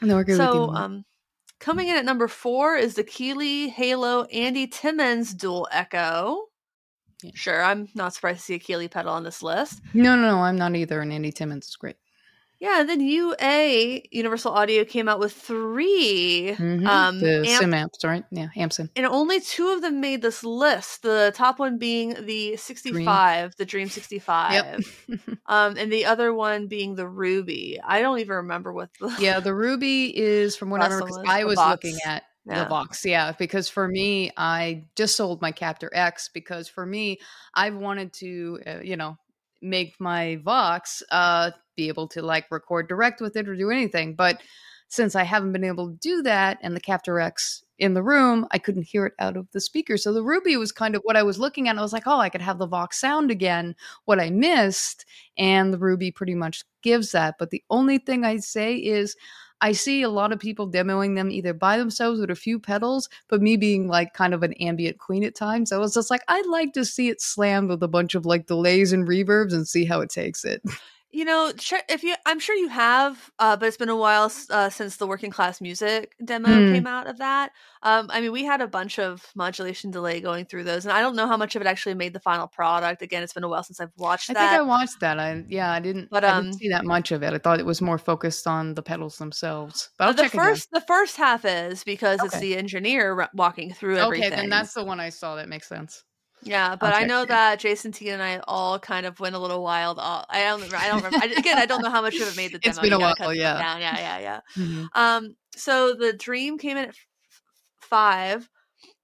No, 0.00 0.18
I 0.18 0.20
agree 0.22 0.34
with. 0.34 0.38
So 0.38 0.70
um 0.70 1.04
coming 1.58 1.88
in 1.88 1.96
at 1.96 2.04
number 2.04 2.28
four 2.28 2.76
is 2.76 2.94
the 2.94 3.04
Keeley 3.04 3.68
Halo 3.68 4.24
Andy 4.24 4.66
Timmons 4.66 5.34
dual 5.34 5.68
echo. 5.70 6.46
Yeah. 7.22 7.32
Sure, 7.34 7.62
I'm 7.62 7.88
not 7.94 8.14
surprised 8.14 8.40
to 8.40 8.44
see 8.46 8.54
a 8.54 8.58
Keeley 8.58 8.88
pedal 8.88 9.12
on 9.12 9.24
this 9.24 9.42
list. 9.42 9.82
no, 9.92 10.16
no, 10.16 10.22
no, 10.22 10.38
I'm 10.38 10.56
not 10.56 10.74
either. 10.74 11.02
And 11.02 11.12
Andy 11.12 11.32
Timmons 11.32 11.68
is 11.68 11.76
great. 11.76 11.96
Yeah, 12.60 12.80
and 12.80 12.88
then 12.90 13.00
UA 13.00 14.02
Universal 14.10 14.52
Audio 14.52 14.84
came 14.84 15.08
out 15.08 15.18
with 15.18 15.32
3 15.32 16.54
Mhm. 16.58 16.86
Um, 16.86 17.18
the 17.18 17.36
amp- 17.38 17.46
sim 17.46 17.72
amps, 17.74 18.04
right? 18.04 18.24
Yeah, 18.30 18.48
Amson. 18.54 18.90
and 18.94 19.06
only 19.06 19.40
two 19.40 19.68
of 19.70 19.80
them 19.80 20.00
made 20.00 20.20
this 20.20 20.44
list. 20.44 21.02
The 21.02 21.32
top 21.34 21.58
one 21.58 21.78
being 21.78 22.14
the 22.26 22.56
65, 22.58 23.56
the 23.56 23.64
Dream 23.64 23.88
65. 23.88 24.52
Yep. 24.52 24.80
Um, 25.46 25.76
and 25.78 25.90
the 25.92 26.04
other 26.04 26.32
one 26.32 26.68
being 26.68 26.94
the 26.94 27.08
Ruby. 27.08 27.80
I 27.84 28.02
don't 28.02 28.20
even 28.20 28.36
remember 28.36 28.72
what 28.72 28.90
the 29.00 29.12
yeah, 29.18 29.40
the 29.40 29.52
Ruby 29.54 30.16
is 30.16 30.54
from 30.54 30.70
what 30.70 30.80
I 30.80 30.84
remember 30.84 31.04
one 31.06 31.10
'cause 31.12 31.18
was 31.18 31.28
I 31.28 31.44
was 31.44 31.54
Vox. 31.56 31.70
looking 31.84 31.98
at 32.06 32.22
Yeah. 32.46 32.62
the 32.62 32.68
box. 32.70 33.04
Yeah, 33.04 33.32
because 33.32 33.68
for 33.68 33.88
me, 33.88 34.30
I 34.36 34.84
just 34.96 35.16
sold 35.16 35.42
my 35.42 35.50
Captor 35.50 35.90
X 35.92 36.28
because 36.32 36.68
for 36.68 36.86
me, 36.86 37.18
I've 37.54 37.74
wanted 37.74 38.12
to, 38.14 38.60
uh, 38.66 38.78
you 38.82 38.96
know, 38.96 39.18
make 39.62 39.94
my 39.98 40.36
Vox 40.44 41.02
uh, 41.10 41.50
be 41.76 41.88
able 41.88 42.08
to 42.08 42.22
like 42.22 42.50
record 42.50 42.88
direct 42.88 43.20
with 43.20 43.36
it 43.36 43.48
or 43.48 43.56
do 43.56 43.70
anything. 43.70 44.14
But 44.14 44.40
since 44.88 45.14
I 45.14 45.22
haven't 45.22 45.52
been 45.52 45.64
able 45.64 45.88
to 45.88 45.96
do 45.96 46.22
that 46.22 46.58
and 46.62 46.74
the 46.74 46.80
Captor 46.80 47.20
X 47.20 47.62
in 47.78 47.94
the 47.94 48.02
room, 48.02 48.46
I 48.50 48.58
couldn't 48.58 48.88
hear 48.88 49.06
it 49.06 49.14
out 49.18 49.36
of 49.36 49.46
the 49.52 49.60
speaker. 49.60 49.96
So 49.96 50.12
the 50.12 50.22
Ruby 50.22 50.56
was 50.56 50.72
kind 50.72 50.94
of 50.94 51.02
what 51.04 51.16
I 51.16 51.22
was 51.22 51.38
looking 51.38 51.68
at. 51.68 51.78
I 51.78 51.80
was 51.80 51.92
like, 51.92 52.06
oh, 52.06 52.18
I 52.18 52.28
could 52.28 52.42
have 52.42 52.58
the 52.58 52.66
Vox 52.66 53.00
sound 53.00 53.30
again, 53.30 53.74
what 54.04 54.20
I 54.20 54.30
missed. 54.30 55.06
And 55.38 55.72
the 55.72 55.78
Ruby 55.78 56.10
pretty 56.10 56.34
much 56.34 56.64
gives 56.82 57.12
that. 57.12 57.36
But 57.38 57.50
the 57.50 57.62
only 57.70 57.98
thing 57.98 58.24
I 58.24 58.38
say 58.38 58.74
is, 58.74 59.16
I 59.60 59.72
see 59.72 60.02
a 60.02 60.08
lot 60.08 60.32
of 60.32 60.38
people 60.38 60.70
demoing 60.70 61.16
them 61.16 61.30
either 61.30 61.52
by 61.52 61.76
themselves 61.76 62.20
with 62.20 62.30
a 62.30 62.34
few 62.34 62.58
pedals, 62.58 63.08
but 63.28 63.42
me 63.42 63.56
being 63.56 63.88
like 63.88 64.14
kind 64.14 64.32
of 64.32 64.42
an 64.42 64.54
ambient 64.54 64.98
queen 64.98 65.24
at 65.24 65.34
times, 65.34 65.72
I 65.72 65.78
was 65.78 65.94
just 65.94 66.10
like, 66.10 66.22
I'd 66.28 66.46
like 66.46 66.72
to 66.74 66.84
see 66.84 67.08
it 67.08 67.20
slammed 67.20 67.68
with 67.68 67.82
a 67.82 67.88
bunch 67.88 68.14
of 68.14 68.26
like 68.26 68.46
delays 68.46 68.92
and 68.92 69.06
reverbs 69.06 69.52
and 69.52 69.68
see 69.68 69.84
how 69.84 70.00
it 70.00 70.10
takes 70.10 70.44
it. 70.44 70.62
You 71.12 71.24
know, 71.24 71.52
if 71.88 72.04
you, 72.04 72.14
I'm 72.24 72.38
sure 72.38 72.54
you 72.54 72.68
have, 72.68 73.30
uh, 73.40 73.56
but 73.56 73.66
it's 73.66 73.76
been 73.76 73.88
a 73.88 73.96
while 73.96 74.30
uh, 74.50 74.70
since 74.70 74.96
the 74.96 75.08
working 75.08 75.32
class 75.32 75.60
music 75.60 76.14
demo 76.24 76.60
Hmm. 76.60 76.72
came 76.72 76.86
out 76.86 77.08
of 77.08 77.18
that. 77.18 77.50
Um, 77.82 78.06
I 78.12 78.20
mean, 78.20 78.30
we 78.30 78.44
had 78.44 78.60
a 78.60 78.68
bunch 78.68 78.98
of 79.00 79.26
modulation 79.34 79.90
delay 79.90 80.20
going 80.20 80.44
through 80.44 80.64
those, 80.64 80.84
and 80.86 80.92
I 80.92 81.00
don't 81.00 81.16
know 81.16 81.26
how 81.26 81.36
much 81.36 81.56
of 81.56 81.62
it 81.62 81.66
actually 81.66 81.94
made 81.94 82.12
the 82.12 82.20
final 82.20 82.46
product. 82.46 83.02
Again, 83.02 83.24
it's 83.24 83.32
been 83.32 83.42
a 83.42 83.48
while 83.48 83.64
since 83.64 83.80
I've 83.80 83.90
watched 83.96 84.28
that. 84.28 84.34
I 84.34 84.38
that. 84.40 84.50
think 84.50 84.60
I 84.60 84.62
watched 84.62 85.00
that. 85.00 85.18
I 85.18 85.44
yeah, 85.48 85.72
I 85.72 85.80
didn't, 85.80 86.10
But, 86.10 86.24
I 86.24 86.30
um, 86.30 86.44
didn't 86.44 86.54
see 86.54 86.68
that 86.68 86.84
much 86.84 87.10
of 87.10 87.22
it. 87.24 87.32
I 87.34 87.38
thought 87.38 87.58
it 87.58 87.66
was 87.66 87.80
more 87.82 87.98
focused 87.98 88.46
on 88.46 88.74
the 88.74 88.82
pedals 88.82 89.18
themselves. 89.18 89.90
But 89.98 90.06
I'll 90.08 90.14
the 90.14 90.22
check 90.22 90.34
again. 90.34 90.42
first, 90.42 90.68
the 90.72 90.80
first 90.82 91.16
half 91.16 91.44
is 91.44 91.84
because 91.84 92.22
it's 92.22 92.38
the 92.38 92.56
engineer 92.56 93.28
walking 93.34 93.72
through 93.72 93.96
everything. 93.98 94.30
Okay, 94.32 94.36
then 94.42 94.48
that's 94.50 94.74
the 94.74 94.84
one 94.84 95.00
I 95.00 95.08
saw. 95.10 95.36
That 95.36 95.48
makes 95.48 95.68
sense. 95.68 96.04
Yeah, 96.42 96.74
but 96.76 96.94
I 96.94 97.04
know 97.04 97.24
that 97.26 97.60
Jason 97.60 97.92
T 97.92 98.08
and 98.10 98.22
I 98.22 98.40
all 98.48 98.78
kind 98.78 99.04
of 99.06 99.20
went 99.20 99.34
a 99.34 99.38
little 99.38 99.62
wild. 99.62 99.98
All, 99.98 100.24
I 100.30 100.42
don't, 100.44 100.72
I 100.74 100.88
don't 100.88 101.02
remember. 101.02 101.18
I, 101.22 101.26
again, 101.38 101.58
I 101.58 101.66
don't 101.66 101.82
know 101.82 101.90
how 101.90 102.00
much 102.02 102.16
of 102.16 102.28
it 102.28 102.36
made 102.36 102.52
the 102.52 102.58
demo. 102.60 102.70
It's 102.70 102.78
been 102.80 102.92
a 102.92 102.98
while, 102.98 103.34
yeah. 103.34 103.58
down. 103.58 103.80
yeah, 103.80 103.98
yeah, 103.98 104.18
yeah. 104.18 104.40
Mhm. 104.56 104.88
Um, 104.94 105.36
so 105.54 105.94
the 105.94 106.12
Dream 106.14 106.56
came 106.58 106.76
in 106.76 106.84
at 106.84 106.90
f- 106.90 107.42
five. 107.80 108.48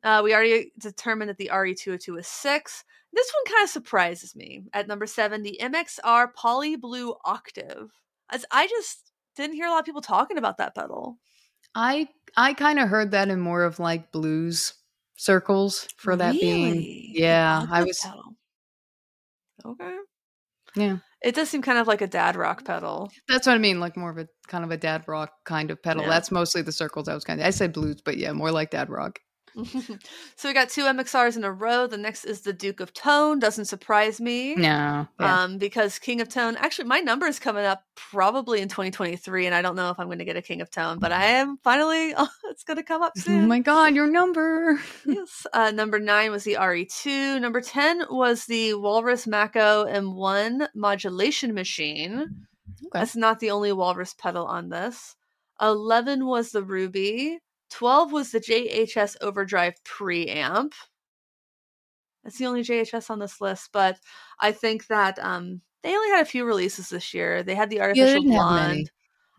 Uh, 0.03 0.23
we 0.25 0.35
already 0.35 0.73
determined 0.79 1.29
that 1.29 1.37
the 1.37 1.51
RE202 1.53 2.09
was 2.15 2.27
six. 2.27 2.85
This 3.13 3.31
one 3.35 3.55
kind 3.55 3.65
of 3.65 3.71
surprises 3.71 4.37
me. 4.37 4.65
At 4.73 4.89
number 4.89 5.07
seven, 5.07 5.43
the 5.43 5.59
MXR 5.61 6.33
Poly 6.35 6.77
Blue 6.77 7.15
Octave. 7.25 7.91
As 8.31 8.45
I 8.51 8.67
just 8.67 9.11
didn't 9.37 9.57
hear 9.57 9.67
a 9.67 9.71
lot 9.71 9.81
of 9.81 9.85
people 9.85 10.03
talking 10.03 10.39
about 10.39 10.59
that 10.59 10.75
pedal. 10.75 11.19
I 11.75 12.09
I 12.37 12.55
kind 12.55 12.79
of 12.79 12.89
heard 12.89 13.11
that 13.11 13.29
in 13.29 13.41
more 13.41 13.63
of 13.65 13.79
like 13.79 14.11
blues 14.13 14.75
circles 15.17 15.89
for 15.97 16.17
that 16.17 16.33
being. 16.33 16.77
Really? 16.77 17.11
Yeah, 17.15 17.67
I 17.71 17.81
Octave 17.81 17.87
was. 17.87 18.01
pedal. 18.01 18.37
Okay. 19.65 19.97
Yeah. 20.77 20.99
It 21.23 21.35
does 21.35 21.49
seem 21.49 21.63
kind 21.63 21.79
of 21.79 21.89
like 21.89 22.03
a 22.03 22.07
dad 22.07 22.37
rock 22.37 22.65
pedal. 22.65 23.11
That's 23.29 23.47
what 23.47 23.55
I 23.55 23.59
mean, 23.59 23.81
like 23.81 23.97
more 23.97 24.11
of 24.11 24.19
a 24.19 24.29
kind 24.47 24.63
of 24.63 24.71
a 24.71 24.77
dad 24.77 25.05
rock 25.09 25.33
kind 25.45 25.71
of 25.71 25.83
pedal. 25.83 26.03
Yeah. 26.03 26.11
That's 26.11 26.31
mostly 26.31 26.63
the 26.63 26.73
circles 26.73 27.09
I 27.09 27.15
was 27.15 27.25
kind 27.25 27.41
of. 27.41 27.47
I 27.47 27.51
said 27.51 27.73
blues, 27.73 28.01
but 28.05 28.19
yeah, 28.19 28.33
more 28.33 28.53
like 28.53 28.71
dad 28.71 28.91
rock. 28.91 29.19
so 30.37 30.49
we 30.49 30.53
got 30.53 30.69
two 30.69 30.83
MXRs 30.83 31.37
in 31.37 31.45
a 31.45 31.51
row. 31.51 31.87
The 31.87 31.97
next 31.97 32.25
is 32.25 32.43
the 32.43 32.53
Duke 32.53 32.81
of 32.81 32.93
Tone. 32.93 33.39
Doesn't 33.39 33.65
surprise 33.65 34.21
me. 34.21 34.55
No, 34.55 35.09
yeah. 35.19 35.43
Um, 35.43 35.57
because 35.59 35.99
King 35.99 36.21
of 36.21 36.29
Tone, 36.29 36.57
actually, 36.57 36.89
my 36.89 37.01
number 37.01 37.27
is 37.27 37.39
coming 37.39 37.65
up 37.65 37.83
probably 37.95 38.61
in 38.61 38.69
2023, 38.69 39.47
and 39.47 39.55
I 39.55 39.63
don't 39.63 39.77
know 39.77 39.91
if 39.91 39.99
I'm 39.99 40.07
going 40.07 40.19
to 40.19 40.25
get 40.25 40.37
a 40.37 40.43
King 40.43 40.61
of 40.61 40.71
Tone, 40.71 40.99
but 40.99 41.11
I 41.11 41.25
am 41.25 41.59
finally. 41.65 42.13
it's 42.51 42.65
going 42.65 42.77
to 42.77 42.83
come 42.83 43.03
up 43.03 43.17
soon. 43.17 43.45
oh 43.45 43.47
my 43.47 43.61
god, 43.61 43.95
your 43.95 44.07
number. 44.07 44.79
yes. 45.07 45.47
Uh, 45.53 45.71
number 45.71 45.99
nine 45.99 46.31
was 46.31 46.45
the 46.45 46.55
RE2. 46.55 47.41
Number 47.41 47.61
10 47.61 48.05
was 48.11 48.45
the 48.45 48.75
Walrus 48.75 49.27
Mako 49.27 49.87
M1 49.87 50.69
modulation 50.75 51.55
machine. 51.55 52.47
Okay. 52.83 52.89
That's 52.93 53.17
not 53.17 53.41
the 53.41 53.51
only 53.51 53.73
Walrus 53.73 54.15
pedal 54.15 54.45
on 54.45 54.69
this. 54.69 55.17
11 55.63 56.27
was 56.27 56.51
the 56.51 56.63
Ruby. 56.63 57.39
12 57.71 58.13
was 58.13 58.31
the 58.31 58.41
JHS 58.41 59.17
Overdrive 59.21 59.75
preamp. 59.85 60.73
That's 62.25 62.39
the 62.39 62.47
only 62.47 62.63
JHS 62.63 63.11
on 63.11 63.19
this 63.19 63.41
list, 63.41 63.71
but 63.73 63.99
I 64.41 64.51
think 64.53 64.87
that 64.89 65.19
um, 65.21 65.61
they 65.83 65.95
only 65.95 66.11
had 66.11 66.23
a 66.23 66.29
few 66.29 66.45
releases 66.45 66.89
this 66.89 67.15
year. 67.15 67.43
They 67.43 67.55
had 67.55 67.71
the 67.71 67.81
Artificial 67.81 68.23
didn't 68.23 68.33
have 68.33 68.53
many. 68.53 68.75
Blonde. 68.75 68.91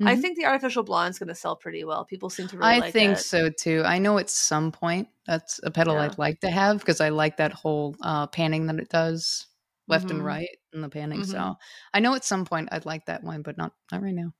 I 0.09 0.15
Mhm. 0.15 0.21
think 0.21 0.37
the 0.37 0.45
Artificial 0.45 0.83
Blonde's 0.83 1.17
going 1.19 1.27
to 1.29 1.35
sell 1.35 1.55
pretty 1.55 1.83
well. 1.83 2.05
People 2.05 2.29
seem 2.29 2.47
to 2.49 2.57
really 2.57 2.69
I 2.75 2.79
like 2.79 2.93
think 2.93 3.17
it. 3.17 3.21
so 3.21 3.49
too. 3.49 3.81
I 3.83 3.97
know 3.97 4.19
at 4.19 4.29
some 4.29 4.71
point 4.71 5.07
that's 5.25 5.59
a 5.63 5.71
pedal 5.71 5.95
Yeah. 5.95 6.03
I'd 6.03 6.17
like 6.19 6.39
to 6.41 6.51
have 6.51 6.79
because 6.79 7.01
I 7.01 7.09
like 7.09 7.37
that 7.37 7.51
whole 7.51 7.95
uh, 8.01 8.27
panning 8.27 8.67
that 8.67 8.77
it 8.79 8.89
does 8.89 9.47
left 9.87 10.07
Mhm. 10.07 10.11
and 10.11 10.25
right 10.25 10.49
in 10.71 10.81
the 10.81 10.89
panning. 10.89 11.21
Mhm. 11.21 11.31
So 11.31 11.55
I 11.95 11.99
know 11.99 12.13
at 12.13 12.23
some 12.23 12.45
point 12.45 12.69
I'd 12.71 12.85
like 12.85 13.07
that 13.07 13.23
one, 13.23 13.41
but 13.41 13.57
not 13.57 13.73
not 13.91 14.03
right 14.03 14.13
now. 14.13 14.33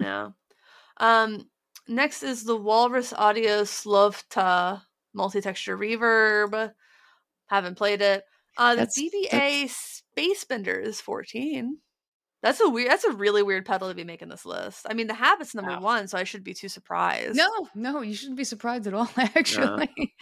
Yeah. 0.00 0.30
Um, 0.96 1.48
next 1.88 2.22
is 2.22 2.44
the 2.44 2.56
Walrus 2.56 3.12
Audio 3.12 3.62
Slötva 3.62 4.82
multi-texture 5.14 5.76
reverb. 5.76 6.72
Haven't 7.46 7.76
played 7.76 8.00
it. 8.02 8.24
Uh, 8.56 8.74
the 8.74 8.86
That's- 8.86 8.98
DBA 8.98 9.68
Space 9.68 10.44
is 10.48 11.00
14. 11.00 11.78
That's 12.42 12.60
a 12.60 12.68
weird. 12.68 12.90
That's 12.90 13.04
a 13.04 13.12
really 13.12 13.42
weird 13.44 13.64
pedal 13.64 13.88
to 13.88 13.94
be 13.94 14.02
making 14.04 14.28
this 14.28 14.44
list. 14.44 14.84
I 14.90 14.94
mean, 14.94 15.06
the 15.06 15.14
habit's 15.14 15.54
number 15.54 15.70
Wow. 15.70 15.80
one, 15.80 16.08
so 16.08 16.18
I 16.18 16.24
should 16.24 16.42
be 16.42 16.54
too 16.54 16.68
surprised. 16.68 17.36
No, 17.36 17.48
no, 17.74 18.00
you 18.02 18.14
shouldn't 18.14 18.36
be 18.36 18.42
surprised 18.44 18.86
at 18.88 18.94
all. 18.94 19.08
Actually, 19.16 20.12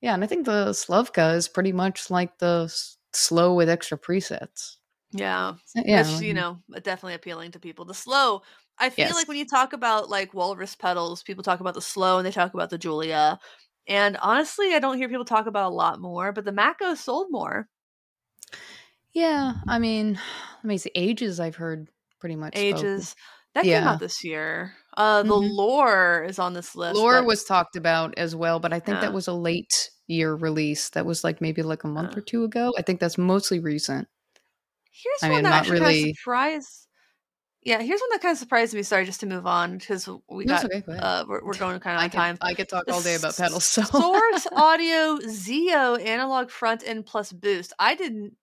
yeah, 0.00 0.14
and 0.14 0.22
I 0.22 0.28
think 0.28 0.46
the 0.46 0.66
Slötva 0.70 1.34
is 1.34 1.48
pretty 1.48 1.72
much 1.72 2.10
like 2.10 2.38
the 2.38 2.62
s- 2.66 2.96
slow 3.12 3.54
with 3.54 3.68
extra 3.68 3.98
presets. 3.98 4.76
Yeah, 5.10 5.54
So, 5.64 5.82
yeah, 5.84 6.02
which 6.02 6.22
you 6.22 6.32
know, 6.34 6.58
definitely 6.82 7.14
appealing 7.14 7.50
to 7.52 7.58
people. 7.60 7.84
The 7.86 7.94
slow. 7.94 8.42
I 8.80 8.90
feel 8.90 9.06
Yes. 9.06 9.14
like 9.14 9.28
when 9.28 9.36
you 9.36 9.46
talk 9.46 9.72
about 9.72 10.08
like 10.08 10.34
walrus 10.34 10.74
pedals, 10.76 11.22
people 11.22 11.42
talk 11.42 11.60
about 11.60 11.74
the 11.74 11.80
slow 11.82 12.18
and 12.18 12.26
they 12.26 12.30
talk 12.32 12.54
about 12.54 12.70
the 12.70 12.78
Julia. 12.78 13.38
And 13.86 14.16
honestly, 14.18 14.74
I 14.74 14.78
don't 14.78 14.96
hear 14.98 15.08
people 15.08 15.24
talk 15.24 15.46
about 15.46 15.70
a 15.70 15.74
lot 15.74 16.00
more. 16.00 16.32
But 16.32 16.44
the 16.44 16.52
Mako 16.52 16.94
sold 16.94 17.28
more. 17.30 17.68
yeah. 19.12 19.54
I 19.66 19.78
mean, 19.78 20.14
let 20.58 20.64
me 20.64 20.78
see. 20.78 20.90
Ages 20.94 21.40
I've 21.40 21.56
heard 21.56 21.88
pretty 22.20 22.36
much. 22.36 22.54
spoken. 22.54 22.76
Ages 22.78 23.16
that 23.54 23.64
came 23.64 23.82
out 23.84 24.00
this 24.00 24.22
year. 24.22 24.74
Uh, 24.96 25.22
the 25.22 25.34
Mhm. 25.34 25.50
lore 25.52 26.24
is 26.28 26.38
on 26.38 26.52
this 26.52 26.74
list. 26.74 26.96
Lore 26.96 27.20
but- 27.20 27.26
was 27.26 27.44
talked 27.44 27.76
about 27.76 28.16
as 28.18 28.34
well, 28.36 28.60
but 28.60 28.72
I 28.72 28.80
think 28.80 28.96
Yeah. 28.96 29.02
that 29.02 29.12
was 29.12 29.28
a 29.28 29.32
late 29.32 29.90
year 30.06 30.34
release. 30.34 30.90
That 30.90 31.06
was 31.06 31.24
like 31.24 31.40
maybe 31.40 31.62
like 31.62 31.84
a 31.84 31.88
month 31.88 32.14
Uh. 32.14 32.18
or 32.18 32.20
two 32.22 32.44
ago. 32.44 32.72
I 32.78 32.82
think 32.82 33.00
that's 33.00 33.18
mostly 33.18 33.60
recent. 33.60 34.08
Here's 34.90 35.22
I 35.22 35.26
one 35.28 35.36
mean, 35.36 35.44
that 35.44 35.50
not 35.50 35.58
actually 35.60 35.78
kind 35.78 35.88
really- 35.88 36.10
of 36.10 36.16
surprised. 36.16 36.87
Yeah, 37.68 37.82
here's 37.82 38.00
one 38.00 38.08
that 38.12 38.22
kind 38.22 38.32
of 38.32 38.38
surprised 38.38 38.72
me. 38.74 38.82
Sorry, 38.82 39.04
just 39.04 39.20
to 39.20 39.26
move 39.26 39.46
on 39.46 39.76
because 39.76 40.08
we 40.28 40.46
got 40.46 40.64
okay, 40.64 40.80
go 40.80 40.92
uh, 40.94 41.24
we're, 41.28 41.44
we're 41.44 41.54
going 41.54 41.78
kind 41.80 41.96
of 41.96 42.00
I 42.00 42.04
on 42.04 42.10
time. 42.10 42.38
I 42.40 42.54
could 42.54 42.68
talk 42.68 42.84
all 42.90 43.02
day 43.02 43.14
about 43.14 43.36
pedals. 43.36 43.64
So 43.66 43.82
Source 43.82 44.46
Audio 44.52 45.18
Zio 45.28 45.96
analog 45.96 46.50
front 46.50 46.82
end 46.86 47.04
plus 47.04 47.30
boost. 47.30 47.74
I 47.78 47.94
didn't. 47.94 48.36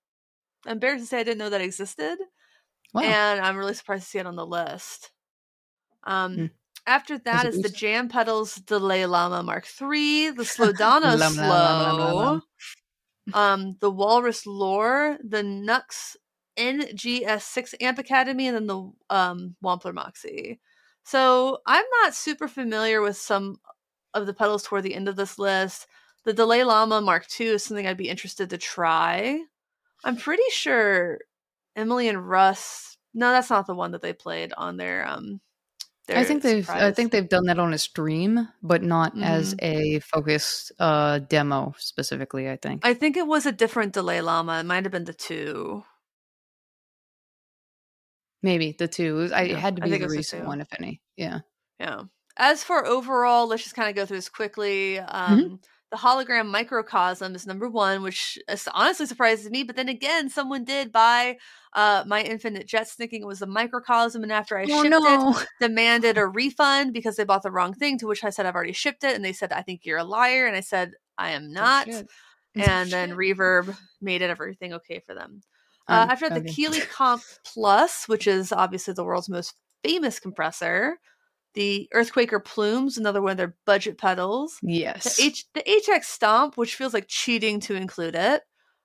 I'm 0.68 0.74
embarrassed 0.74 1.06
to 1.06 1.08
say 1.08 1.20
I 1.20 1.24
didn't 1.24 1.40
know 1.40 1.50
that 1.50 1.62
existed, 1.62 2.18
Wow. 2.94 3.02
and 3.02 3.42
I'm 3.42 3.58
really 3.58 3.74
surprised 3.74 4.04
to 4.04 4.10
see 4.10 4.20
it 4.20 4.28
on 4.28 4.36
the 4.36 4.46
list. 4.46 5.12
Um, 6.04 6.36
Hmm. 6.36 6.46
after 6.86 7.18
that 7.18 7.48
is, 7.48 7.56
is 7.56 7.62
the. 7.64 7.70
Jam 7.70 8.10
Pedals 8.10 8.56
Delay 8.56 9.08
Llama 9.08 9.42
Mark 9.42 9.66
III, 9.82 10.32
the 10.32 10.44
Slowdana 10.44 11.18
Slow, 11.34 12.42
um, 13.34 13.76
the 13.80 13.90
Walrus 13.90 14.46
Lore, 14.46 15.18
the 15.24 15.42
Nux 15.42 16.16
NGS6 16.58 17.76
Amp 17.82 18.00
Academy, 18.00 18.48
and 18.48 18.56
then 18.56 18.68
the 18.68 18.92
um, 19.10 19.56
Wampler 19.64 19.94
Moxie. 19.94 20.60
So 21.04 21.60
I'm 21.66 21.86
not 22.02 22.16
super 22.16 22.48
familiar 22.48 23.02
with 23.02 23.18
some 23.18 23.58
of 24.14 24.26
the 24.26 24.34
pedals 24.34 24.64
toward 24.64 24.84
the 24.84 24.96
end 24.96 25.08
of 25.08 25.16
this 25.16 25.38
list. 25.38 25.88
The 26.24 26.34
Delay 26.34 26.64
Llama 26.64 27.02
Mark 27.02 27.28
II 27.40 27.48
is 27.48 27.64
something 27.64 27.86
I'd 27.86 27.98
be 27.98 28.10
interested 28.10 28.50
to 28.50 28.58
try. 28.58 29.42
I'm 30.04 30.18
pretty 30.18 30.44
sure 30.52 31.20
Emily 31.76 32.08
and 32.08 32.28
Russ. 32.28 32.98
No, 33.14 33.32
that's 33.32 33.50
not 33.50 33.68
the 33.68 33.76
one 33.76 33.92
that 33.92 34.02
they 34.02 34.14
played 34.14 34.54
on 34.58 34.78
their 34.78 35.08
um. 35.08 35.42
Their 36.08 36.18
I 36.20 36.24
think 36.24 36.44
they've 36.44 36.70
I 36.70 36.92
think 36.92 37.12
they've 37.12 37.28
done 37.28 37.46
that 37.46 37.58
on 37.60 37.74
a 37.74 37.78
stream, 37.80 38.48
but 38.62 38.84
not 38.84 39.14
as 39.22 39.56
Mm-hmm. 39.56 39.66
a 39.66 40.00
focused 40.02 40.72
uh 40.80 41.20
demo 41.20 41.74
specifically, 41.78 42.50
I 42.50 42.58
think. 42.58 42.86
I 42.86 42.94
think 42.94 43.18
it 43.18 43.26
was 43.28 43.46
a 43.46 43.52
different 43.52 43.94
Delay 43.94 44.22
Llama. 44.22 44.60
It 44.60 44.66
might 44.66 44.84
have 44.86 44.92
been 44.92 45.06
the 45.06 45.14
two. 45.14 45.84
Maybe 48.46 48.76
the 48.78 48.88
two. 48.88 49.28
I, 49.34 49.42
Yeah, 49.46 49.58
had 49.58 49.76
to 49.78 49.82
be 49.82 49.98
the 49.98 50.08
recent 50.08 50.46
one, 50.46 50.62
if 50.62 50.68
any. 50.78 51.02
Yeah. 51.18 51.40
Yeah. 51.80 52.04
As 52.38 52.64
for 52.64 52.86
overall, 52.86 53.48
let's 53.48 53.64
just 53.64 53.76
kind 53.76 53.90
of 53.90 53.96
go 53.96 54.06
through 54.06 54.18
this 54.18 54.30
quickly. 54.30 54.98
Mm-hmm. 54.98 55.34
Um, 55.34 55.60
The 55.90 55.98
hologram 55.98 56.52
microcosm 56.52 57.34
is 57.34 57.48
number 57.48 57.68
one, 57.70 58.04
which 58.04 58.38
honestly 58.72 59.08
surprises 59.08 59.50
me. 59.50 59.64
But 59.64 59.76
then 59.78 59.90
again, 59.90 60.30
someone 60.30 60.64
did 60.64 60.92
buy 60.92 61.38
uh, 61.74 62.04
my 62.06 62.22
infinite 62.22 62.68
jet 62.68 62.88
thinking 62.88 63.24
it 63.24 63.28
was 63.28 63.42
a 63.42 63.48
microcosm, 63.48 64.22
and 64.22 64.32
after 64.32 64.60
I 64.60 64.66
Oh 64.70 64.84
shipped 64.84 64.90
no. 64.92 65.32
it, 65.32 65.48
demanded 65.60 66.20
a 66.20 66.28
refund 66.28 66.94
because 66.94 67.16
they 67.16 67.24
bought 67.24 67.44
the 67.44 67.52
wrong 67.52 67.74
thing. 67.74 67.98
To 68.00 68.08
which 68.08 68.24
I 68.24 68.30
said 68.30 68.46
I've 68.46 68.56
already 68.56 68.74
shipped 68.74 69.04
it, 69.04 69.16
and 69.16 69.26
they 69.26 69.34
said 69.34 69.52
I 69.54 69.64
think 69.64 69.86
you're 69.86 69.98
a 69.98 70.04
liar, 70.04 70.46
and 70.46 70.56
I 70.56 70.62
said 70.62 70.92
I 71.18 71.32
am 71.32 71.52
not. 71.52 71.88
Oh, 71.92 72.04
and 72.56 72.92
then 72.92 73.12
Reverb 73.24 73.76
made 74.02 74.22
it 74.22 74.30
everything 74.30 74.74
okay 74.74 75.00
for 75.00 75.16
them. 75.16 75.42
Uh, 75.88 75.94
Um, 75.94 76.10
after 76.10 76.30
the 76.30 76.38
okay. 76.40 76.52
Keeley 76.52 76.82
Comp 76.82 77.22
Plus, 77.46 78.08
which 78.08 78.28
is 78.28 78.52
obviously 78.52 78.94
the 78.94 79.04
world's 79.04 79.30
most 79.30 79.54
famous 79.84 80.20
compressor, 80.20 80.98
the 81.54 81.88
Earthquaker 81.94 82.44
Plumes, 82.44 82.98
another 82.98 83.22
one 83.22 83.32
of 83.32 83.38
their 83.38 83.56
budget 83.66 83.98
pedals, 83.98 84.58
Yes. 84.62 85.18
the 85.18 85.24
H 85.24 85.46
the 85.54 85.64
HX 85.64 86.06
Stomp, 86.06 86.58
which 86.58 86.76
feels 86.76 86.94
like 86.94 87.06
cheating 87.08 87.60
to 87.62 87.76
include 87.76 88.16
it, 88.16 88.42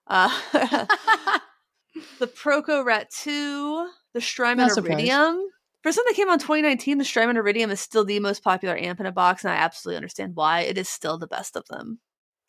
uh, 0.07 0.29
the 2.19 2.27
Proco 2.27 2.85
Rat 2.85 3.11
2, 3.11 3.89
the 4.15 4.21
Strymon 4.21 4.67
Not 4.67 4.73
surprised. 4.73 5.01
Iridium. 5.01 5.49
For 5.83 5.93
something 5.93 6.11
that 6.13 6.17
came 6.17 6.29
out 6.29 6.35
in 6.35 6.39
2019, 6.41 6.99
the 6.99 7.05
Strymon 7.05 7.39
Iridium 7.39 7.71
is 7.71 7.81
still 7.81 8.05
the 8.05 8.21
most 8.21 8.45
popular 8.45 8.77
amp 8.77 9.01
in 9.01 9.07
a 9.07 9.13
box, 9.13 9.45
and 9.45 9.53
I 9.53 9.57
absolutely 9.57 9.97
understand 9.97 10.37
why. 10.37 10.61
It 10.61 10.77
is 10.77 10.89
still 10.91 11.17
the 11.17 11.27
best 11.27 11.57
of 11.57 11.65
them. 11.69 12.01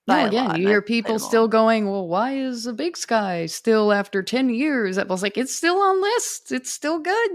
No, 0.07 0.25
again, 0.25 0.45
lot, 0.47 0.59
you 0.59 0.67
hear 0.67 0.81
people 0.81 1.19
still 1.19 1.47
going, 1.47 1.89
"Well, 1.89 2.07
why 2.07 2.33
is 2.33 2.63
the 2.63 2.73
Big 2.73 2.97
Sky 2.97 3.45
still 3.45 3.91
after 3.91 4.23
ten 4.23 4.49
years?" 4.49 4.97
I 4.97 5.03
was 5.03 5.21
like, 5.21 5.37
"It's 5.37 5.55
still 5.55 5.77
on 5.81 6.01
lists. 6.01 6.51
It's 6.51 6.71
still 6.71 6.99
good." 6.99 7.31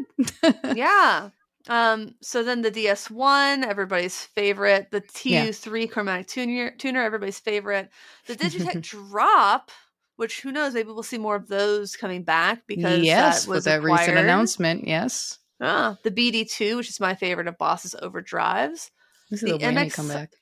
yeah. 0.74 1.30
Um, 1.68 2.14
so 2.22 2.44
then 2.44 2.62
the 2.62 2.70
DS1, 2.70 3.64
everybody's 3.64 4.20
favorite. 4.20 4.90
The 4.92 5.00
TU3 5.14 5.90
chromatic 5.90 6.28
tuner, 6.28 6.70
tuner, 6.70 7.02
everybody's 7.02 7.40
favorite. 7.40 7.90
The 8.26 8.36
Digitech 8.36 8.80
Drop, 9.10 9.70
which 10.16 10.40
who 10.42 10.52
knows, 10.52 10.74
maybe 10.74 10.90
we'll 10.90 11.02
see 11.02 11.18
more 11.18 11.34
of 11.34 11.48
those 11.48 11.96
coming 11.96 12.22
back 12.22 12.62
because 12.68 13.02
yes, 13.02 13.42
that 13.44 13.48
was 13.48 13.56
with 13.56 13.64
that 13.64 13.82
recent 13.82 14.16
announcement. 14.16 14.86
Yes, 14.86 15.38
Ah, 15.60 15.96
the 16.04 16.10
BD2, 16.10 16.76
which 16.76 16.88
is 16.88 17.00
my 17.00 17.14
favorite 17.14 17.48
of 17.48 17.58
Boss's 17.58 17.94
overdrives. 18.00 18.90
this 19.30 19.42
is 19.42 19.50
The 19.50 19.58
the 19.58 19.64
MX 19.64 19.94
comeback. 19.94 20.32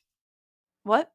What? 0.83 1.11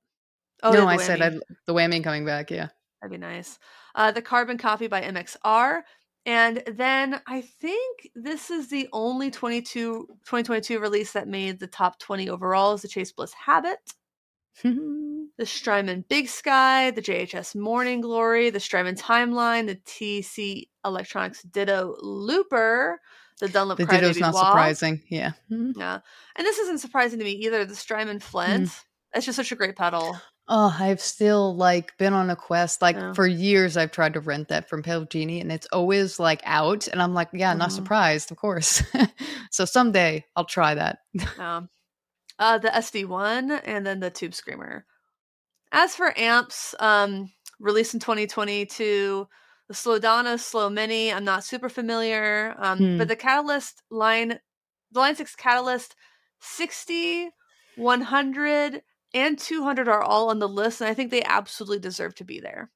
Oh, 0.64 0.72
no, 0.72 0.88
I 0.88 0.98
said. 0.98 1.22
I'd, 1.22 1.40
the 1.66 1.74
whammy 1.74 2.04
coming 2.04 2.26
back. 2.26 2.52
Yeah. 2.52 2.70
That'd 3.02 3.12
be 3.12 3.18
nice. 3.18 3.60
Uh, 3.96 4.12
the 4.12 4.22
Carbon 4.22 4.58
Copy 4.58 4.88
by 4.88 5.02
MXR. 5.02 5.82
And 6.26 6.62
then 6.68 7.22
I 7.28 7.42
think 7.42 8.10
this 8.14 8.52
is 8.52 8.70
the 8.70 8.90
only 8.92 9.32
22, 9.32 10.06
2022 10.26 10.80
release 10.80 11.14
that 11.14 11.28
made 11.28 11.60
the 11.60 11.68
top 11.68 11.98
20 12.00 12.30
overall 12.30 12.74
is 12.74 12.82
the 12.82 12.88
Chase 12.88 13.12
Bliss 13.12 13.34
Habit, 13.34 13.80
the 14.64 15.46
Strymon 15.46 16.04
Big 16.10 16.28
Sky, 16.28 16.92
the 16.92 17.02
JHS 17.02 17.56
Morning 17.56 18.02
Glory, 18.02 18.50
the 18.50 18.60
Strymon 18.60 18.96
Timeline, 18.96 19.68
the 19.68 19.76
TC 19.76 20.68
Electronics 20.86 21.42
Ditto 21.44 21.96
Looper, 22.02 23.00
the 23.40 23.48
Dunlop 23.48 23.78
the 23.78 23.86
Crybaby 23.86 24.02
ditto's 24.02 24.20
not 24.20 24.34
Wah. 24.34 24.50
surprising. 24.50 25.02
Yeah. 25.10 25.32
Yeah. 25.50 26.00
And 26.36 26.46
this 26.46 26.60
isn't 26.60 26.80
surprising 26.80 27.20
to 27.20 27.26
me 27.26 27.32
either. 27.32 27.66
The 27.66 27.76
Strymon 27.76 28.20
Flint. 28.20 28.68
Mm. 28.68 28.84
It's 29.16 29.26
just 29.26 29.38
such 29.38 29.52
a 29.52 29.56
great 29.56 29.76
pedal. 29.76 30.20
Oh, 30.52 30.76
I've 30.80 31.00
still 31.00 31.56
like 31.56 31.96
been 31.98 32.14
on 32.14 32.30
a 32.32 32.36
quest. 32.36 32.82
Like 32.82 32.98
Yeah. 32.98 33.14
for 33.14 33.28
years, 33.28 33.78
I've 33.78 33.92
tried 33.92 34.14
to 34.16 34.20
rent 34.20 34.48
that 34.48 34.68
from 34.68 34.82
Pedal 34.82 35.06
Genie, 35.06 35.40
and 35.42 35.52
it's 35.52 35.68
always 35.68 36.20
like 36.20 36.42
out. 36.44 36.88
And 36.88 37.02
I'm 37.02 37.14
like, 37.14 37.30
yeah, 37.34 37.54
not 37.54 37.72
Mhm. 37.72 37.72
surprised, 37.72 38.32
of 38.32 38.38
course. 38.38 38.82
so 39.52 39.66
someday 39.66 40.26
I'll 40.36 40.46
try 40.46 40.74
that. 40.74 41.00
Um, 41.38 41.70
uh, 42.40 42.58
the 42.60 42.76
SD1 42.76 43.52
and 43.52 43.86
then 43.86 44.00
the 44.00 44.12
Tube 44.12 44.34
Screamer. 44.36 44.86
As 45.72 45.96
for 45.96 46.18
amps, 46.20 46.76
um, 46.80 47.32
released 47.60 47.94
in 47.96 48.00
2022, 48.00 49.28
the 49.70 49.76
Slowdana 49.76 50.40
Slow 50.40 50.70
Mini, 50.70 51.14
I'm 51.14 51.26
not 51.26 51.44
super 51.46 51.70
familiar, 51.70 52.56
um, 52.60 52.88
Hmm. 52.88 52.98
but 52.98 53.10
the 53.10 53.16
Catalyst 53.18 53.84
line, 53.92 54.40
the 54.92 55.00
Line 55.00 55.16
6 55.16 55.36
Catalyst 55.36 55.96
60, 56.42 57.32
100, 57.76 58.84
and 59.14 59.38
200 59.38 59.88
are 59.88 60.02
all 60.02 60.30
on 60.30 60.40
the 60.40 60.50
list, 60.50 60.82
and 60.82 60.90
I 60.90 60.94
think 60.94 61.12
they 61.12 61.24
absolutely 61.24 61.80
deserve 61.80 62.16
to 62.16 62.24
be 62.24 62.40
there. 62.40 62.70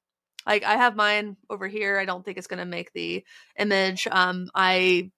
Like 0.46 0.64
I 0.64 0.76
have 0.76 0.96
mine 0.96 1.36
over 1.48 1.68
here. 1.68 1.98
I 1.98 2.04
don't 2.04 2.24
think 2.24 2.38
it's 2.38 2.46
going 2.46 2.58
to 2.58 2.64
make 2.64 2.92
the 2.92 3.24
image. 3.58 4.06
Um, 4.10 4.48
I, 4.54 5.10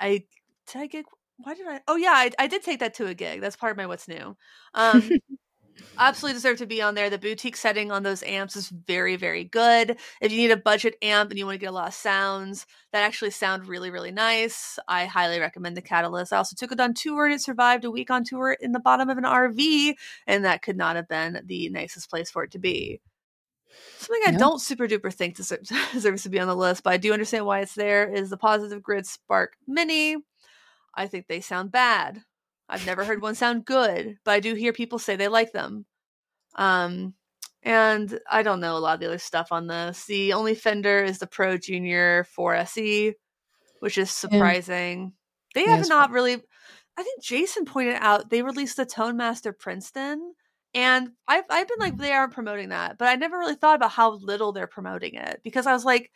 I 0.00 0.24
did 0.72 0.82
I 0.82 0.86
get 0.86 1.06
why 1.38 1.54
did 1.54 1.66
I? 1.66 1.80
Oh 1.88 1.96
yeah, 1.96 2.12
I, 2.12 2.30
I 2.38 2.46
did 2.46 2.62
take 2.62 2.80
that 2.80 2.94
to 2.94 3.06
a 3.06 3.14
gig. 3.14 3.40
That's 3.40 3.56
part 3.56 3.72
of 3.72 3.76
my 3.76 3.86
what's 3.86 4.08
new. 4.08 4.36
Um, 4.74 5.16
absolutely 5.98 6.34
deserve 6.36 6.58
to 6.58 6.66
be 6.66 6.82
on 6.82 6.94
there. 6.94 7.10
The 7.10 7.18
boutique 7.18 7.56
setting 7.56 7.90
on 7.92 8.02
those 8.02 8.22
amps 8.22 8.56
is 8.56 8.68
very 8.68 9.16
very 9.16 9.44
good. 9.44 9.98
If 10.20 10.32
you 10.32 10.38
need 10.38 10.50
a 10.50 10.56
budget 10.56 10.96
amp 11.02 11.30
and 11.30 11.38
you 11.38 11.46
want 11.46 11.54
to 11.54 11.60
get 11.60 11.70
a 11.70 11.72
lot 11.72 11.88
of 11.88 11.94
sounds 11.94 12.66
that 12.92 13.04
actually 13.04 13.30
sound 13.30 13.66
really 13.66 13.90
really 13.90 14.10
nice, 14.10 14.78
I 14.88 15.06
highly 15.06 15.40
recommend 15.40 15.76
the 15.76 15.82
Catalyst. 15.82 16.32
I 16.32 16.38
also 16.38 16.56
took 16.56 16.72
it 16.72 16.80
on 16.80 16.94
tour 16.94 17.26
and 17.26 17.34
it 17.34 17.40
survived 17.40 17.84
a 17.84 17.90
week 17.90 18.10
on 18.10 18.24
tour 18.24 18.52
in 18.60 18.72
the 18.72 18.80
bottom 18.80 19.08
of 19.08 19.18
an 19.18 19.24
RV, 19.24 19.94
and 20.26 20.44
that 20.44 20.62
could 20.62 20.76
not 20.76 20.96
have 20.96 21.08
been 21.08 21.40
the 21.46 21.68
nicest 21.70 22.10
place 22.10 22.30
for 22.30 22.44
it 22.44 22.50
to 22.52 22.58
be. 22.58 23.00
Something 23.96 24.22
I 24.26 24.32
No. 24.32 24.38
don't 24.38 24.60
super 24.60 24.86
duper 24.86 25.12
think 25.12 25.36
deserves 25.92 26.22
to 26.22 26.28
be 26.28 26.40
on 26.40 26.48
the 26.48 26.56
list, 26.56 26.82
but 26.82 26.92
I 26.92 26.96
do 26.96 27.12
understand 27.12 27.46
why 27.46 27.60
it's 27.60 27.74
there. 27.74 28.12
Is 28.12 28.30
the 28.30 28.36
Positive 28.36 28.82
Grid 28.82 29.06
Spark 29.06 29.56
Mini? 29.66 30.16
I 30.94 31.06
think 31.06 31.26
they 31.26 31.40
sound 31.40 31.72
bad. 31.72 32.22
I've 32.68 32.86
never 32.86 33.04
heard 33.04 33.20
one 33.20 33.34
sound 33.34 33.64
good, 33.64 34.16
but 34.24 34.32
I 34.32 34.40
do 34.40 34.54
hear 34.54 34.72
people 34.72 34.98
say 34.98 35.16
they 35.16 35.28
like 35.28 35.52
them. 35.52 35.84
Um, 36.56 37.14
and 37.62 38.18
I 38.30 38.42
don't 38.42 38.60
know 38.60 38.76
a 38.76 38.78
lot 38.78 38.94
of 38.94 39.00
the 39.00 39.06
other 39.06 39.18
stuff 39.18 39.48
on 39.50 39.66
this. 39.66 40.04
The 40.06 40.32
only 40.34 40.54
Fender 40.54 41.02
is 41.02 41.18
the 41.18 41.26
Pro 41.26 41.56
Junior 41.56 42.26
4SE, 42.36 43.14
which 43.80 43.98
is 43.98 44.10
surprising. 44.10 45.12
They 45.54 45.64
have 45.64 45.80
not 45.88 46.10
really. 46.10 46.34
I 46.96 47.02
think 47.02 47.22
Jason 47.22 47.64
pointed 47.64 47.96
out 48.00 48.30
they 48.30 48.42
released 48.42 48.76
the 48.76 48.86
Tone 48.86 49.16
Master 49.16 49.52
Princeton, 49.52 50.34
and 50.74 51.10
I've 51.26 51.44
I've 51.50 51.68
been 51.68 51.78
like 51.80 51.96
they 51.96 52.12
aren't 52.12 52.34
promoting 52.34 52.68
that, 52.70 52.98
but 52.98 53.08
I 53.08 53.16
never 53.16 53.38
really 53.38 53.54
thought 53.54 53.76
about 53.76 53.92
how 53.92 54.12
little 54.12 54.52
they're 54.52 54.66
promoting 54.66 55.14
it 55.14 55.40
because 55.42 55.66
I 55.66 55.72
was 55.72 55.84
like, 55.84 56.10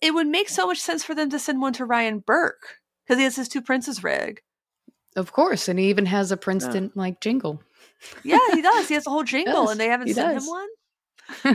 it 0.00 0.14
would 0.14 0.26
make 0.26 0.48
so 0.48 0.66
much 0.66 0.78
sense 0.78 1.04
for 1.04 1.14
them 1.14 1.30
to 1.30 1.38
send 1.38 1.60
one 1.60 1.72
to 1.74 1.84
Ryan 1.84 2.20
Burke 2.20 2.76
because 3.04 3.18
he 3.18 3.24
has 3.24 3.36
his 3.36 3.48
two 3.48 3.62
Princes 3.62 4.02
rig. 4.02 4.40
Of 5.16 5.32
course, 5.32 5.68
and 5.68 5.78
he 5.78 5.88
even 5.88 6.06
has 6.06 6.30
a 6.30 6.36
Princeton 6.36 6.92
like 6.94 7.20
jingle. 7.20 7.62
Yeah, 8.22 8.38
he 8.52 8.62
does. 8.62 8.88
He 8.88 8.94
has 8.94 9.06
a 9.06 9.10
whole 9.10 9.24
jingle, 9.34 9.64
does. 9.64 9.72
and 9.72 9.80
they 9.80 9.86
haven't 9.88 10.06
He 10.06 10.12
sent 10.12 10.34
does. 10.34 10.44
him 10.44 10.50
one. 10.50 10.68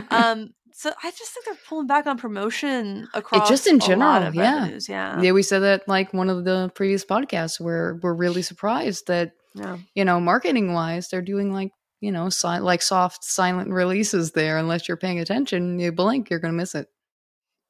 Um, 0.10 0.54
so 0.72 0.90
I 1.02 1.10
just 1.10 1.32
think 1.32 1.46
they're 1.46 1.56
pulling 1.68 1.86
back 1.86 2.06
on 2.06 2.18
promotion 2.18 3.08
across 3.14 3.48
it 3.48 3.52
just 3.52 3.66
in 3.66 3.78
general, 3.80 4.32
yeah. 4.34 4.54
revenues. 4.60 4.88
Yeah, 4.88 5.20
yeah, 5.20 5.32
we 5.32 5.42
said 5.42 5.60
that 5.60 5.88
like 5.88 6.12
one 6.12 6.28
of 6.28 6.44
the 6.44 6.70
previous 6.74 7.04
podcasts 7.04 7.60
where 7.60 7.98
we're 8.02 8.14
really 8.14 8.42
surprised 8.42 9.06
that 9.06 9.32
yeah. 9.54 9.78
you 9.94 10.04
know 10.04 10.20
marketing 10.20 10.72
wise 10.72 11.08
they're 11.08 11.22
doing 11.22 11.52
like 11.52 11.70
you 12.00 12.10
know 12.12 12.28
si- 12.28 12.58
like 12.58 12.82
soft 12.82 13.24
silent 13.24 13.70
releases 13.70 14.32
there. 14.32 14.58
Unless 14.58 14.88
you're 14.88 14.96
paying 14.96 15.20
attention, 15.20 15.78
you 15.78 15.90
blink, 15.92 16.28
you're 16.28 16.40
gonna 16.40 16.52
miss 16.52 16.74
it. 16.74 16.88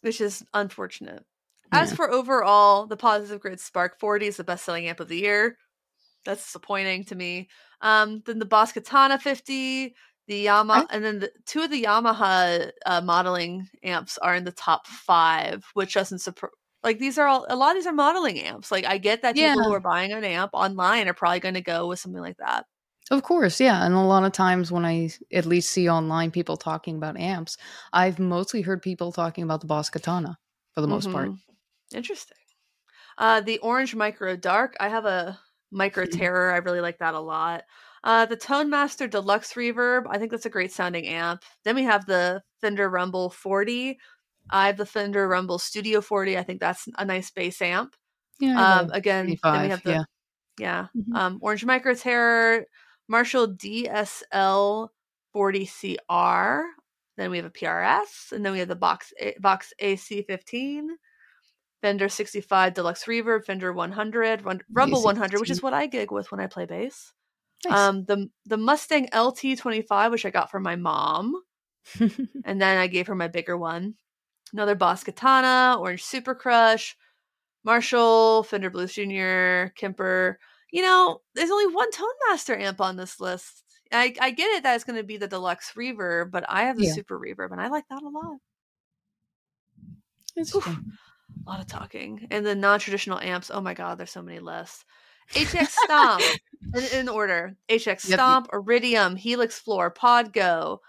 which 0.00 0.20
is 0.20 0.42
unfortunate. 0.54 1.24
As 1.72 1.92
for 1.92 2.10
overall, 2.10 2.86
the 2.86 2.96
Positive 2.96 3.40
Grid 3.40 3.58
Spark 3.60 3.98
40 3.98 4.26
is 4.28 4.36
the 4.36 4.44
best 4.44 4.64
selling 4.64 4.86
amp 4.86 5.00
of 5.00 5.08
the 5.08 5.18
year. 5.18 5.56
That's 6.24 6.44
disappointing 6.44 7.04
to 7.04 7.14
me. 7.14 7.48
Um, 7.80 8.22
then 8.26 8.38
the 8.38 8.44
Boss 8.46 8.72
Katana 8.72 9.18
50, 9.18 9.94
The 10.26 10.46
Yamaha, 10.46 10.86
and 10.90 11.04
then 11.04 11.18
the, 11.20 11.30
two 11.46 11.62
of 11.62 11.70
the 11.70 11.82
Yamaha 11.84 12.70
uh, 12.86 13.00
modeling 13.02 13.68
amps 13.82 14.18
are 14.18 14.34
in 14.34 14.44
the 14.44 14.52
top 14.52 14.86
five, 14.86 15.64
which 15.74 15.94
doesn't 15.94 16.20
surprise. 16.20 16.52
Like 16.82 16.98
these 16.98 17.16
are 17.18 17.26
all 17.26 17.46
a 17.48 17.56
lot 17.56 17.70
of 17.70 17.76
these 17.76 17.86
are 17.86 17.94
modeling 17.94 18.38
amps. 18.40 18.70
Like 18.70 18.84
I 18.84 18.98
get 18.98 19.22
that 19.22 19.34
people 19.36 19.62
who 19.62 19.72
are 19.72 19.80
buying 19.80 20.12
an 20.12 20.22
amp 20.22 20.50
online 20.52 21.08
are 21.08 21.14
probably 21.14 21.40
going 21.40 21.54
to 21.54 21.62
go 21.62 21.88
with 21.88 21.98
something 21.98 22.20
like 22.20 22.36
that. 22.36 22.66
Of 23.10 23.22
course, 23.22 23.58
yeah. 23.60 23.84
And 23.84 23.94
a 23.94 24.00
lot 24.00 24.24
of 24.24 24.32
times 24.32 24.70
when 24.70 24.84
I 24.84 25.10
at 25.32 25.46
least 25.46 25.70
see 25.70 25.88
online 25.88 26.30
people 26.30 26.56
talking 26.58 26.96
about 26.96 27.18
amps, 27.18 27.56
I've 27.92 28.18
mostly 28.18 28.60
heard 28.62 28.82
people 28.82 29.12
talking 29.12 29.44
about 29.44 29.60
the 29.62 29.66
Boss 29.66 29.88
Katana 29.90 30.38
for 30.72 30.80
the 30.82 30.88
most 30.88 31.10
part. 31.10 31.30
Mhm. 31.30 31.38
Interesting. 31.94 32.36
Uh, 33.18 33.40
the 33.40 33.58
Orange 33.58 33.94
Micro 33.94 34.36
Dark. 34.36 34.76
I 34.80 34.88
have 34.88 35.04
a 35.04 35.38
Micro 35.74 36.04
Mhm. 36.06 36.16
Terror. 36.18 36.52
I 36.52 36.58
really 36.58 36.80
like 36.80 36.98
that 36.98 37.14
a 37.14 37.20
lot. 37.20 37.64
Uh, 38.02 38.26
the 38.26 38.36
Tone 38.36 38.70
Master 38.70 39.06
Deluxe 39.08 39.54
Reverb. 39.54 40.04
I 40.08 40.18
think 40.18 40.30
that's 40.30 40.46
a 40.46 40.50
great 40.50 40.72
sounding 40.72 41.06
amp. 41.06 41.42
Then 41.64 41.74
we 41.74 41.82
have 41.84 42.06
the 42.06 42.42
Fender 42.60 42.88
Rumble 42.88 43.30
40. 43.30 43.98
I 44.50 44.66
have 44.66 44.76
the 44.76 44.86
Fender 44.86 45.26
Rumble 45.26 45.58
Studio 45.58 46.00
40. 46.00 46.36
I 46.38 46.42
think 46.42 46.60
that's 46.60 46.86
a 46.98 47.04
nice 47.04 47.30
bass 47.30 47.60
amp. 47.62 47.94
Yeah. 48.38 48.62
Um, 48.80 48.90
again, 48.92 49.36
then 49.42 49.62
we 49.62 49.68
have 49.68 49.82
the 49.82 49.92
yeah. 49.92 50.04
yeah, 50.58 50.86
Mhm. 50.96 51.16
um, 51.16 51.38
Orange 51.40 51.64
Micro 51.64 51.94
Terror, 51.94 52.66
Marshall 53.08 53.48
DSL 53.48 54.90
40CR. 55.34 56.64
Then 57.16 57.30
we 57.30 57.36
have 57.38 57.46
a 57.46 57.50
PRS, 57.50 58.32
and 58.32 58.44
then 58.44 58.52
we 58.52 58.58
have 58.58 58.68
the 58.68 58.74
Vox 58.74 59.12
A- 59.20 59.36
Vox 59.40 59.72
AC15, 59.80 60.88
Fender 61.84 62.08
65 62.08 62.72
Deluxe 62.72 63.04
Reverb, 63.04 63.44
Fender 63.44 63.70
100, 63.70 64.42
Run- 64.42 64.62
Rumble 64.72 65.02
100, 65.02 65.38
which 65.38 65.50
is 65.50 65.62
what 65.62 65.74
I 65.74 65.86
gig 65.86 66.10
with 66.10 66.32
when 66.32 66.40
I 66.40 66.46
play 66.46 66.64
bass. 66.64 67.12
Nice. 67.66 67.78
Um, 67.78 68.04
the 68.06 68.30
the 68.46 68.56
Mustang 68.56 69.06
LT25, 69.12 70.10
which 70.10 70.24
I 70.24 70.30
got 70.30 70.50
from 70.50 70.62
my 70.62 70.76
mom, 70.76 71.34
and 72.00 72.62
then 72.62 72.78
I 72.78 72.86
gave 72.86 73.06
her 73.08 73.14
my 73.14 73.28
bigger 73.28 73.58
one. 73.58 73.96
Another 74.54 74.74
Boss 74.74 75.04
Katana, 75.04 75.76
Orange 75.78 76.02
Super 76.02 76.34
Crush, 76.34 76.96
Marshall, 77.64 78.44
Fender 78.44 78.70
Blues 78.70 78.94
Jr., 78.94 79.70
Kemper. 79.76 80.38
You 80.72 80.80
know, 80.80 81.20
there's 81.34 81.50
only 81.50 81.66
one 81.74 81.90
Tone 81.90 82.08
Master 82.30 82.56
amp 82.56 82.80
on 82.80 82.96
this 82.96 83.20
list. 83.20 83.62
I, 83.92 84.14
I 84.22 84.30
get 84.30 84.50
it 84.56 84.62
that 84.62 84.74
it's 84.74 84.84
going 84.84 84.96
to 84.98 85.04
be 85.04 85.18
the 85.18 85.28
deluxe 85.28 85.72
reverb, 85.76 86.30
but 86.30 86.46
I 86.48 86.62
have 86.62 86.78
the 86.78 86.86
Yeah. 86.86 86.94
super 86.94 87.20
reverb, 87.20 87.52
and 87.52 87.60
I 87.60 87.68
like 87.68 87.84
that 87.90 88.02
a 88.02 88.08
lot. 88.08 88.38
It's 90.34 90.54
Oof. 90.54 90.64
fun. 90.64 90.92
A 91.46 91.50
lot 91.50 91.60
of 91.60 91.66
talking. 91.66 92.26
And 92.30 92.44
the 92.44 92.54
non 92.54 92.78
traditional 92.78 93.18
amps, 93.18 93.50
oh 93.52 93.60
my 93.60 93.74
God, 93.74 93.98
there's 93.98 94.10
so 94.10 94.22
many 94.22 94.38
lists. 94.38 94.84
HX 95.32 95.68
Stomp, 95.68 96.22
in, 96.74 97.00
in 97.00 97.08
order 97.08 97.56
HX 97.68 97.86
Yep. 97.86 97.98
Stomp, 97.98 98.48
Iridium, 98.52 99.16
Helix 99.16 99.58
Floor, 99.58 99.90
POD 99.90 100.32
Go, 100.32 100.80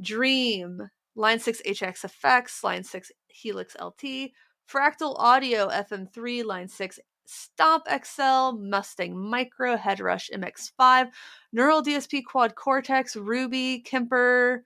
Dream, 0.00 0.88
Line 1.14 1.38
6 1.38 1.62
HX 1.66 2.04
Effects, 2.04 2.64
Line 2.64 2.84
6 2.84 3.12
Helix 3.28 3.76
LT, 3.80 4.30
Fractal 4.70 5.14
Audio 5.18 5.68
FM3, 5.68 6.44
Line 6.44 6.68
6 6.68 7.00
Stomp 7.26 7.84
XL, 7.88 8.52
Mustang 8.58 9.16
Micro, 9.16 9.76
Headrush 9.76 10.30
MX5, 10.30 11.08
Neural 11.52 11.82
DSP 11.82 12.22
Quad 12.24 12.54
Cortex, 12.54 13.14
Ruby, 13.16 13.80
Kemper, 13.80 14.64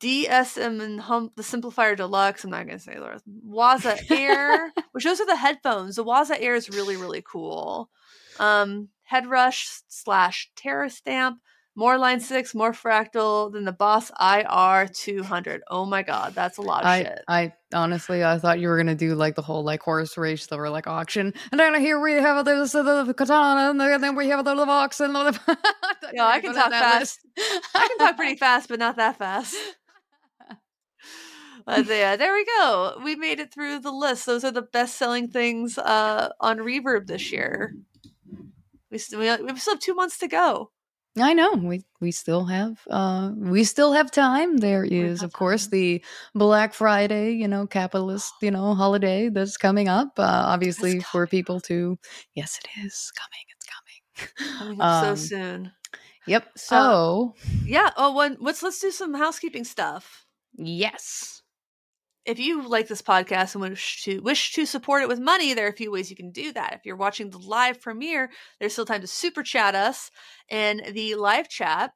DSM 0.00 0.82
and 0.82 1.00
Humboldt 1.00 1.36
Simplifier 1.38 1.96
Deluxe. 1.96 2.44
I'm 2.44 2.50
not 2.50 2.66
going 2.66 2.78
to 2.78 2.84
say 2.84 2.94
the 2.94 3.08
rest. 3.08 3.24
Waza 3.46 3.98
Air, 4.10 4.72
which 4.92 5.04
those 5.04 5.20
are 5.20 5.26
the 5.26 5.36
headphones. 5.36 5.96
The 5.96 6.04
Waza 6.04 6.36
Air 6.38 6.54
is 6.54 6.70
really, 6.70 6.96
really 6.96 7.22
cool. 7.22 7.90
Um, 8.38 8.88
Headrush 9.10 9.82
slash 9.88 10.50
Terra 10.56 10.90
Stamp, 10.90 11.38
more 11.74 11.98
Line 11.98 12.20
6, 12.20 12.54
more 12.54 12.72
Fractal 12.72 13.52
than 13.52 13.64
the 13.64 13.72
Boss 13.72 14.10
IR 14.20 14.88
200. 14.88 15.62
Oh 15.70 15.86
my 15.86 16.02
god, 16.02 16.34
that's 16.34 16.58
a 16.58 16.62
lot 16.62 16.82
of 16.82 16.88
I, 16.88 17.02
shit. 17.02 17.24
I 17.28 17.52
honestly, 17.72 18.24
I 18.24 18.38
thought 18.38 18.58
you 18.58 18.68
were 18.68 18.76
gonna 18.76 18.94
do 18.94 19.14
like 19.14 19.34
the 19.34 19.42
whole 19.42 19.62
like 19.62 19.82
horse 19.82 20.16
race, 20.16 20.46
the 20.46 20.56
like 20.56 20.86
auction, 20.86 21.32
and 21.52 21.60
then 21.60 21.78
here 21.80 22.00
we 22.00 22.14
have 22.14 22.44
this 22.44 22.74
uh, 22.74 23.04
the 23.04 23.14
katana, 23.14 23.70
and 23.70 24.02
then 24.02 24.16
we 24.16 24.28
have 24.28 24.44
the 24.44 24.50
little 24.50 24.66
box, 24.66 25.00
and 25.00 25.14
the. 25.14 25.38
Yeah, 26.12 26.26
I 26.26 26.40
can 26.40 26.54
talk 26.54 26.70
fast. 26.70 27.20
I 27.74 27.88
can 27.88 27.98
talk 27.98 28.16
pretty 28.16 28.36
fast, 28.38 28.68
but 28.68 28.78
not 28.78 28.96
that 28.96 29.18
fast. 29.18 29.54
But 31.66 31.86
yeah, 31.86 32.16
there 32.16 32.32
we 32.32 32.44
go. 32.46 33.00
We 33.04 33.16
made 33.16 33.40
it 33.40 33.52
through 33.52 33.80
the 33.80 33.90
list. 33.92 34.24
Those 34.26 34.44
are 34.44 34.52
the 34.52 34.62
best 34.62 34.96
selling 34.96 35.28
things 35.28 35.78
uh, 35.78 36.30
on 36.40 36.58
Reverb 36.58 37.08
this 37.08 37.32
year. 37.32 37.74
We 38.90 38.98
still 38.98 39.20
we 39.20 39.52
we 39.52 39.58
still 39.58 39.74
have 39.74 39.80
two 39.80 39.94
months 39.94 40.18
to 40.18 40.28
go. 40.28 40.72
I 41.18 41.32
know 41.32 41.54
we 41.54 41.82
we 42.00 42.10
still 42.12 42.44
have 42.44 42.86
uh 42.90 43.32
we 43.36 43.64
still 43.64 43.92
have 43.94 44.10
time. 44.10 44.58
There 44.58 44.84
is, 44.84 45.22
of 45.22 45.32
course, 45.32 45.64
time. 45.64 45.70
the 45.70 46.04
Black 46.34 46.74
Friday, 46.74 47.32
you 47.32 47.48
know, 47.48 47.66
capitalist, 47.66 48.34
you 48.42 48.50
know, 48.50 48.74
holiday 48.74 49.30
that's 49.30 49.56
coming 49.56 49.88
up. 49.88 50.18
Uh, 50.18 50.22
obviously, 50.46 51.00
for 51.00 51.26
people 51.26 51.60
to, 51.62 51.98
yes, 52.34 52.58
it 52.62 52.68
is 52.84 53.12
coming. 53.16 53.44
It's 53.48 53.66
coming. 53.66 54.48
Coming 54.58 54.80
up 54.82 54.90
so 54.90 55.14
Um, 55.14 55.16
soon. 55.16 55.72
Yep. 56.26 56.48
So 56.56 57.34
Yeah. 57.64 57.90
Oh, 57.96 58.12
one. 58.12 58.36
Let's 58.40 58.62
let's 58.62 58.80
do 58.80 58.90
some 58.90 59.14
housekeeping 59.14 59.64
stuff. 59.64 60.26
yes, 60.58 61.42
If 62.26 62.40
you 62.40 62.68
like 62.68 62.88
this 62.88 63.02
podcast 63.02 63.54
and 63.54 63.62
wish 63.62 64.02
to 64.02 64.20
wish 64.20 64.52
to 64.52 64.66
support 64.66 65.02
it 65.02 65.08
with 65.08 65.20
money, 65.20 65.54
there 65.54 65.66
are 65.66 65.70
a 65.70 65.76
few 65.76 65.92
ways 65.92 66.10
you 66.10 66.16
can 66.16 66.32
do 66.32 66.52
that. 66.52 66.74
If 66.74 66.80
you're 66.84 66.96
watching 66.96 67.30
the 67.30 67.38
live 67.38 67.80
premiere, 67.80 68.30
there's 68.58 68.72
still 68.72 68.84
time 68.84 69.00
to 69.02 69.06
super 69.06 69.42
chat 69.42 69.74
us 69.74 70.10
in 70.50 70.82
the 70.92 71.14
live 71.14 71.48
chat. 71.48 71.92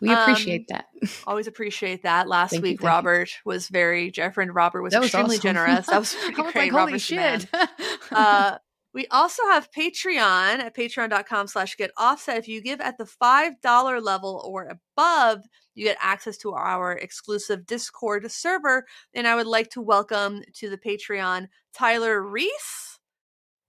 we 0.00 0.12
appreciate 0.12 0.66
that. 0.68 0.86
Always 1.26 1.46
appreciate 1.46 2.02
that. 2.04 2.26
Last 2.26 2.52
Thank 2.52 2.62
week, 2.62 2.80
you. 2.80 2.86
Robert 2.86 3.30
was 3.44 3.68
very, 3.68 4.12
our 4.18 4.32
friend 4.32 4.54
Robert 4.54 4.82
was 4.82 4.94
was 4.94 5.04
extremely 5.04 5.36
awesome. 5.36 5.42
generous. 5.42 5.86
That 5.86 5.98
was 5.98 6.14
pretty 6.34 6.40
I 6.40 6.42
was 6.42 6.52
great. 6.52 6.62
like, 6.62 6.72
holy 6.72 6.84
Robert's 6.84 7.04
shit. 7.04 7.46
uh, 8.12 8.58
we 8.94 9.06
also 9.10 9.42
have 9.50 9.70
Patreon 9.72 10.58
at 10.58 10.74
patreon.com 10.74 11.48
slash 11.48 11.76
get 11.76 11.90
offset. 11.98 12.38
If 12.38 12.48
you 12.48 12.62
give 12.62 12.80
at 12.80 12.96
the 12.96 13.04
$5 13.04 14.02
level 14.02 14.42
or 14.42 14.68
above, 14.96 15.42
you 15.76 15.84
get 15.84 15.98
access 16.00 16.36
to 16.38 16.54
our 16.54 16.92
exclusive 16.92 17.66
Discord 17.66 18.28
server. 18.32 18.84
And 19.14 19.28
I 19.28 19.36
would 19.36 19.46
like 19.46 19.70
to 19.70 19.82
welcome 19.82 20.42
to 20.54 20.70
the 20.70 20.78
Patreon 20.78 21.48
Tyler 21.74 22.20
Reese, 22.20 22.98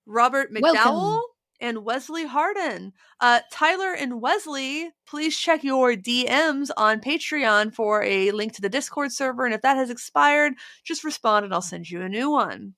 Robert 0.06 0.52
McDowell, 0.52 0.64
Welcome. 0.64 1.22
and 1.60 1.84
Wesley 1.84 2.26
Harden. 2.26 2.94
Uh, 3.20 3.42
Tyler 3.52 3.94
and 3.94 4.22
Wesley, 4.22 4.90
please 5.06 5.38
check 5.38 5.66
your 5.66 5.94
DMs 5.94 6.70
on 6.78 7.02
Patreon 7.02 7.76
for 7.76 8.02
a 8.04 8.32
link 8.32 8.54
to 8.54 8.62
the 8.62 8.70
Discord 8.70 9.12
server. 9.12 9.46
And 9.46 9.54
if 9.54 9.62
that 9.62 9.76
has 9.76 9.90
expired, 9.90 10.54
just 10.86 11.04
respond 11.04 11.44
and 11.44 11.54
I'll 11.54 11.62
send 11.62 11.90
you 11.90 12.02
a 12.02 12.10
new 12.10 12.32
one. 12.32 12.74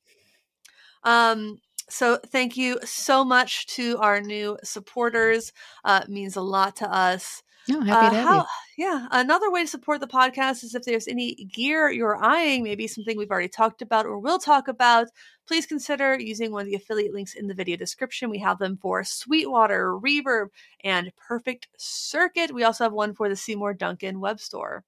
Um, 1.04 1.60
so 1.88 2.18
thank 2.18 2.58
you 2.58 2.80
so 2.84 3.24
much 3.24 3.68
to 3.76 3.98
our 4.00 4.22
new 4.22 4.58
supporters. 4.64 5.54
Uh, 5.84 6.02
it 6.04 6.10
means 6.10 6.36
a 6.36 6.42
lot 6.42 6.76
to 6.78 6.92
us. 6.92 7.44
No, 7.68 7.82
happy 7.82 8.08
Uh, 8.08 8.10
to 8.10 8.22
how- 8.24 8.48
yeah, 8.78 9.08
another 9.12 9.52
way 9.52 9.62
to 9.62 9.68
support 9.68 10.00
the 10.00 10.08
podcast 10.08 10.64
is 10.64 10.74
if 10.74 10.84
there's 10.84 11.08
any 11.08 11.36
gear 11.36 11.92
you're 11.92 12.24
eyeing, 12.24 12.64
maybe 12.64 12.88
something 12.88 13.18
we've 13.18 13.30
already 13.30 13.50
talked 13.50 13.82
about 13.82 14.06
or 14.06 14.18
will 14.20 14.40
talk 14.40 14.68
about, 14.70 15.08
please 15.48 15.66
consider 15.66 16.18
using 16.18 16.52
one 16.52 16.62
of 16.62 16.68
the 16.68 16.76
affiliate 16.76 17.14
links 17.14 17.34
in 17.34 17.48
the 17.48 17.54
video 17.54 17.76
description. 17.76 18.30
We 18.30 18.40
have 18.40 18.58
them 18.58 18.78
for 18.78 19.04
Sweetwater, 19.04 19.94
Reverb, 20.00 20.48
and 20.84 21.12
Perfect 21.18 21.68
Circuit. 21.78 22.54
We 22.54 22.64
also 22.64 22.86
have 22.86 22.94
one 22.94 23.14
for 23.14 23.28
the 23.28 23.36
Seymour 23.36 23.74
Duncan 23.74 24.20
web 24.20 24.40
store. 24.40 24.86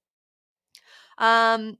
Um, 1.18 1.76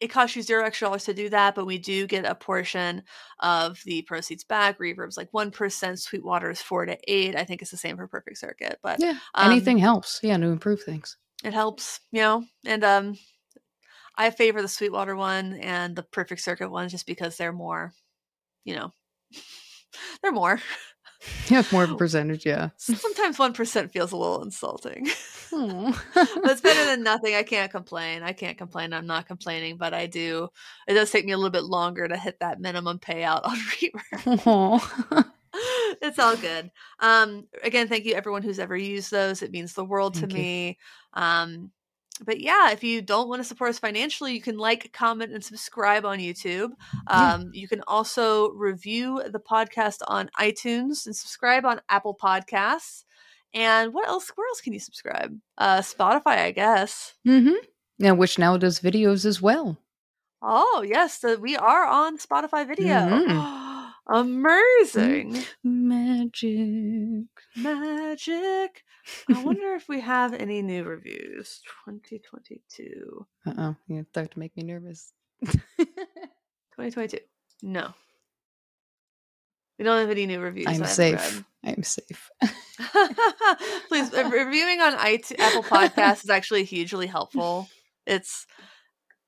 it 0.00 0.08
costs 0.08 0.34
you 0.34 0.42
zero 0.42 0.64
extra 0.64 0.86
dollars 0.86 1.04
to 1.04 1.14
do 1.14 1.28
that, 1.28 1.54
but 1.54 1.66
we 1.66 1.78
do 1.78 2.06
get 2.06 2.24
a 2.24 2.34
portion 2.34 3.02
of 3.40 3.80
the 3.84 4.02
proceeds 4.02 4.44
back. 4.44 4.80
Reverb's 4.80 5.16
like 5.16 5.28
one 5.32 5.50
percent, 5.50 6.00
Sweetwater 6.00 6.50
is 6.50 6.62
four 6.62 6.86
to 6.86 6.98
eight. 7.06 7.36
I 7.36 7.44
think 7.44 7.60
it's 7.62 7.70
the 7.70 7.76
same 7.76 7.96
for 7.96 8.06
Perfect 8.06 8.38
Circuit, 8.38 8.78
but. 8.82 8.98
Yeah, 8.98 9.18
um, 9.34 9.50
anything 9.50 9.78
helps. 9.78 10.20
Yeah, 10.22 10.38
to 10.38 10.46
improve 10.46 10.82
things. 10.82 11.16
it 11.44 11.52
helps, 11.52 12.00
you 12.12 12.20
know. 12.20 12.44
And 12.64 12.82
um, 12.82 13.18
I 14.16 14.30
favor 14.30 14.62
the 14.62 14.68
Sweetwater 14.68 15.16
one 15.16 15.54
and 15.54 15.94
the 15.94 16.02
Perfect 16.02 16.40
Circuit 16.40 16.70
one 16.70 16.88
just 16.88 17.06
because 17.06 17.36
they're 17.36 17.52
more, 17.52 17.92
you 18.64 18.74
know, 18.74 18.92
they're 20.22 20.32
more. 20.32 20.60
Yeah, 21.48 21.62
more 21.70 21.84
of 21.84 21.90
a 21.90 21.96
percentage. 21.96 22.46
Yeah. 22.46 22.70
Sometimes 22.76 23.38
one 23.38 23.52
percent 23.52 23.92
feels 23.92 24.12
a 24.12 24.16
little 24.16 24.42
insulting. 24.42 25.08
But 25.52 26.52
it's 26.52 26.60
better 26.60 26.84
than 26.84 27.02
nothing. 27.04 27.34
I 27.34 27.42
can't 27.42 27.72
complain. 27.72 28.22
I 28.22 28.32
can't 28.32 28.56
complain. 28.56 28.92
I'm 28.92 29.08
not 29.08 29.26
complaining, 29.26 29.78
but 29.78 29.92
I 29.92 30.06
do. 30.06 30.48
It 30.86 30.94
does 30.94 31.10
take 31.10 31.24
me 31.26 31.32
a 31.32 31.36
little 31.36 31.50
bit 31.50 31.64
longer 31.64 32.06
to 32.06 32.16
hit 32.16 32.38
that 32.38 32.60
minimum 32.60 33.00
payout 33.00 33.44
on 33.44 33.56
Reverb. 34.36 35.24
It's 36.00 36.20
all 36.20 36.36
good. 36.36 36.70
Um, 37.00 37.48
again, 37.64 37.88
thank 37.88 38.04
you 38.04 38.14
everyone 38.14 38.42
who's 38.44 38.60
ever 38.60 38.76
used 38.76 39.10
those. 39.10 39.42
It 39.42 39.50
means 39.50 39.74
the 39.74 39.84
world 39.84 40.14
Thank 40.16 40.30
to 40.30 40.36
you. 40.36 40.42
me. 40.42 40.78
Um, 41.14 41.72
but 42.24 42.40
yeah, 42.40 42.70
if 42.70 42.84
you 42.84 43.02
don't 43.02 43.28
want 43.28 43.40
to 43.40 43.44
support 43.44 43.70
us 43.70 43.78
financially, 43.78 44.34
you 44.34 44.40
can 44.40 44.58
like, 44.58 44.92
comment, 44.92 45.32
and 45.32 45.44
subscribe 45.44 46.04
on 46.04 46.18
YouTube. 46.18 46.70
Yeah. 47.08 47.34
Um, 47.34 47.50
you 47.52 47.68
can 47.68 47.82
also 47.86 48.50
review 48.52 49.22
the 49.30 49.40
podcast 49.40 49.98
on 50.06 50.30
iTunes 50.38 51.06
and 51.06 51.16
subscribe 51.16 51.64
on 51.64 51.80
Apple 51.88 52.16
Podcasts. 52.20 53.04
And 53.52 53.92
what 53.92 54.08
else? 54.08 54.30
Where 54.34 54.46
else 54.46 54.60
can 54.60 54.72
you 54.72 54.80
subscribe? 54.80 55.36
Uh, 55.58 55.80
Spotify, 55.80 56.38
I 56.38 56.50
guess. 56.52 57.14
Mm-hmm. 57.26 57.54
Yeah, 57.98 58.12
which 58.12 58.38
now 58.38 58.56
does 58.56 58.80
videos 58.80 59.24
as 59.26 59.42
well. 59.42 59.78
Oh 60.42 60.84
yes, 60.86 61.20
so 61.20 61.36
we 61.36 61.56
are 61.56 61.84
on 61.84 62.16
Spotify 62.18 62.66
Video. 62.66 62.94
Mhm. 62.94 63.56
Amazing 64.10 65.40
Magic. 65.62 67.28
magic. 67.56 68.84
I 69.32 69.44
wonder 69.44 69.74
if 69.74 69.88
we 69.88 70.00
have 70.00 70.34
any 70.34 70.62
new 70.62 70.82
reviews. 70.82 71.60
2022. 71.86 73.26
Uh 73.46 73.52
oh, 73.56 73.76
you 73.86 74.04
start 74.10 74.32
to 74.32 74.38
make 74.40 74.56
me 74.56 74.64
nervous. 74.64 75.12
2022. 75.46 77.18
No. 77.62 77.94
We 79.78 79.84
don't 79.84 80.00
have 80.00 80.10
any 80.10 80.26
new 80.26 80.40
reviews. 80.40 80.66
I'm 80.66 80.84
safe. 80.86 81.44
I'm 81.64 81.84
safe. 81.84 82.30
Please, 83.88 84.12
reviewing 84.12 84.80
on 84.80 84.94
IT- 85.06 85.38
Apple 85.38 85.62
Podcasts 85.70 86.24
is 86.24 86.30
actually 86.30 86.64
hugely 86.64 87.06
helpful. 87.06 87.68
It's 88.06 88.44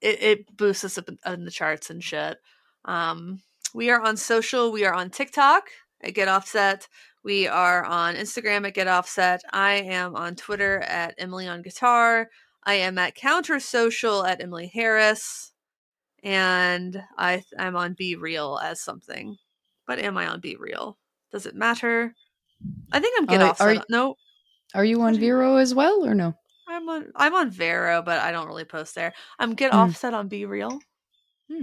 it, 0.01 0.23
it 0.23 0.57
boosts 0.57 0.85
us 0.85 0.99
up 0.99 1.09
in, 1.09 1.19
in 1.25 1.45
the 1.45 1.53
charts 1.53 1.89
and 1.89 2.03
shit. 2.03 2.39
Um, 2.85 3.41
we 3.75 3.91
are 3.91 4.01
on 4.01 4.17
social. 4.17 4.73
We 4.73 4.85
are 4.85 4.95
on 4.95 5.11
TikTok 5.11 5.69
at 6.03 6.15
Get 6.15 6.29
Offset. 6.29 6.89
We 7.25 7.47
are 7.47 7.85
on 7.85 8.15
Instagram 8.17 8.67
at 8.67 8.75
Get 8.75 8.89
Offset. 8.89 9.43
I 9.53 9.75
am 9.75 10.17
on 10.17 10.35
Twitter 10.35 10.81
at 10.81 11.15
Emily 11.19 11.47
on 11.47 11.63
Guitar. 11.63 12.29
I 12.65 12.75
am 12.75 12.99
at 12.99 13.15
Counter 13.15 13.61
Social 13.61 14.25
at 14.25 14.43
Emily 14.43 14.71
Harris, 14.73 15.53
and 16.23 17.03
I 17.19 17.43
I'm 17.59 17.77
on 17.77 17.95
Be 17.95 18.17
Real 18.17 18.59
as 18.63 18.81
something. 18.81 19.37
But 19.87 19.99
am 19.99 20.17
I 20.17 20.27
on 20.29 20.41
Be 20.41 20.57
Real? 20.57 20.99
Does 21.33 21.47
it 21.47 21.55
matter? 21.55 22.15
I 22.93 23.01
think 23.01 23.19
I'm 23.19 23.27
Get 23.27 23.41
Uh, 23.43 23.49
Offset. 23.51 23.77
are- 23.79 23.85
no, 23.89 24.17
Are 24.75 24.85
you 24.85 24.97
on 24.99 25.03
What 25.03 25.11
do 25.11 25.15
you- 25.17 25.21
Vero 25.21 25.57
as 25.57 25.75
well 25.75 26.05
or 26.07 26.15
no? 26.15 26.35
I'm 26.69 26.89
on 26.89 27.13
I'm 27.17 27.35
on 27.35 27.51
Vero, 27.51 28.01
but 28.03 28.21
I 28.21 28.33
don't 28.33 28.47
really 28.47 28.65
post 28.65 28.95
there. 28.95 29.13
I'm 29.39 29.55
Get 29.55 29.73
Hmm. 29.73 29.79
Offset 29.79 30.15
on 30.15 30.29
Be 30.29 30.47
Real. 30.47 30.81
Hmm. 31.51 31.63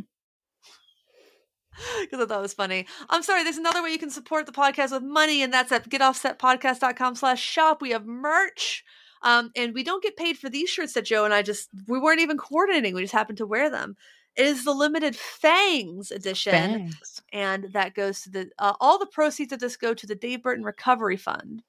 Because 2.01 2.19
I 2.21 2.25
thought 2.25 2.39
it 2.39 2.41
was 2.41 2.53
funny. 2.53 2.85
I'm 3.09 3.23
sorry, 3.23 3.43
there's 3.43 3.57
another 3.57 3.83
way 3.83 3.91
you 3.91 3.99
can 3.99 4.09
support 4.09 4.45
the 4.45 4.51
podcast 4.51 4.91
with 4.91 5.03
money, 5.03 5.41
and 5.43 5.53
that's 5.53 5.71
at 5.71 5.89
getoffsetpodcast.com 5.89 7.15
slash 7.15 7.41
shop. 7.41 7.81
We 7.81 7.91
have 7.91 8.05
merch. 8.05 8.83
Um, 9.21 9.51
and 9.55 9.73
we 9.73 9.83
don't 9.83 10.01
get 10.03 10.15
paid 10.15 10.37
for 10.37 10.49
these 10.49 10.69
shirts 10.69 10.93
that 10.93 11.05
Joe 11.05 11.25
and 11.25 11.33
I 11.33 11.41
just 11.41 11.69
we 11.87 11.99
weren't 11.99 12.21
even 12.21 12.37
coordinating. 12.37 12.95
We 12.95 13.01
just 13.01 13.13
happened 13.13 13.37
to 13.39 13.45
wear 13.45 13.69
them. 13.69 13.97
It 14.35 14.45
is 14.45 14.63
the 14.63 14.73
limited 14.73 15.15
Fangs 15.15 16.11
edition 16.11 16.53
Thanks. 16.53 17.21
and 17.33 17.65
that 17.73 17.95
goes 17.95 18.21
to 18.21 18.29
the 18.29 18.49
uh, 18.57 18.73
all 18.79 18.97
the 18.97 19.05
proceeds 19.07 19.51
of 19.51 19.59
this 19.59 19.75
go 19.75 19.93
to 19.93 20.07
the 20.07 20.15
Dave 20.15 20.43
Burton 20.43 20.63
Recovery 20.63 21.17
Fund. 21.17 21.63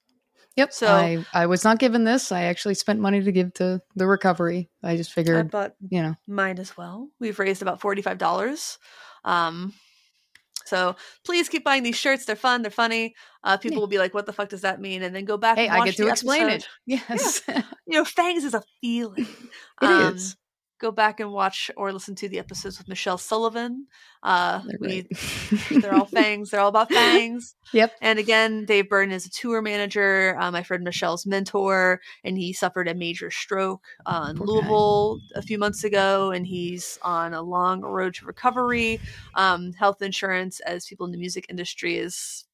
Yep. 0.57 0.73
So- 0.73 0.93
I, 0.93 1.25
I 1.33 1.47
was 1.47 1.65
not 1.65 1.79
given 1.79 2.05
this. 2.05 2.31
I 2.31 2.43
actually 2.43 2.75
spent 2.75 3.01
money 3.01 3.23
to 3.23 3.33
give 3.33 3.55
to 3.55 3.81
the 3.97 4.07
recovery. 4.07 4.71
I 4.83 4.97
just 4.97 5.11
I 5.13 5.15
figured, 5.15 5.51
bought 5.51 5.75
you 5.89 6.03
know, 6.03 6.15
mine 6.29 6.59
as 6.59 6.77
well. 6.77 7.09
We've 7.19 7.39
raised 7.39 7.63
about 7.63 7.81
forty-five 7.81 8.19
dollars. 8.19 8.79
Um, 9.25 9.73
so 10.71 10.97
please 11.25 11.49
keep 11.49 11.65
buying 11.65 11.83
these 11.83 11.97
shirts. 11.97 12.25
They're 12.25 12.37
fun. 12.37 12.63
They're 12.63 12.71
funny. 12.71 13.15
Uh, 13.45 13.57
people 13.59 13.77
Yeah. 13.77 13.81
will 13.81 13.87
be 13.89 13.99
like, 13.99 14.15
"What 14.15 14.25
the 14.27 14.33
fuck 14.33 14.49
does 14.49 14.63
that 14.63 14.81
mean?" 14.81 15.03
And 15.03 15.15
then 15.15 15.25
go 15.27 15.37
back. 15.37 15.59
hey, 15.59 15.67
and 15.69 15.83
I 15.83 15.85
get 15.85 15.97
to 15.97 16.09
explain 16.09 16.43
episode. 16.49 16.57
it. 16.57 16.69
Yes. 17.09 17.43
it 17.49 17.65
You 17.87 17.99
know, 17.99 18.05
fangs 18.05 18.45
is 18.45 18.55
a 18.55 18.63
feeling. 18.81 19.27
is. 19.83 20.37
Go 20.81 20.91
back 20.91 21.21
and 21.21 21.31
watch 21.31 21.71
or 21.77 21.93
listen 21.93 22.15
to 22.17 22.29
the 22.29 22.39
episodes 22.39 22.79
with 22.79 22.89
Michelle 22.89 23.19
Sullivan. 23.19 23.87
Uh, 24.23 24.63
They're 24.67 24.79
we, 24.81 25.07
they're 25.81 25.95
all 25.95 26.05
fangs. 26.07 26.51
They're 26.51 26.61
all 26.61 26.69
about 26.69 26.91
fangs. 26.91 27.55
Yep. 27.73 27.93
And 28.01 28.19
again, 28.19 28.65
Dave 28.65 28.89
Burton 28.89 29.13
is 29.13 29.27
a 29.27 29.31
tour 29.31 29.61
manager, 29.61 30.37
uh, 30.41 30.51
my 30.51 30.63
friend 30.63 30.83
Michelle's 30.83 31.27
mentor, 31.27 32.01
and 32.25 32.39
he 32.39 32.53
suffered 32.53 32.89
a 32.89 32.95
major 32.95 33.31
stroke 33.31 33.85
uh, 34.07 34.29
in 34.31 34.37
Poor 34.37 34.47
guy. 34.47 34.53
Louisville 34.53 35.21
a 35.35 35.43
few 35.43 35.59
months 35.59 35.85
ago, 35.85 36.31
and 36.31 36.47
he's 36.47 36.99
on 37.03 37.35
a 37.35 37.43
long 37.43 37.83
road 37.83 38.15
to 38.15 38.25
recovery. 38.25 39.01
Um, 39.35 39.73
health 39.75 40.01
insurance, 40.01 40.61
as 40.61 40.87
people 40.87 41.07
in 41.07 41.13
the 41.13 41.19
music 41.19 41.47
industry, 41.49 41.99
is 41.99 42.47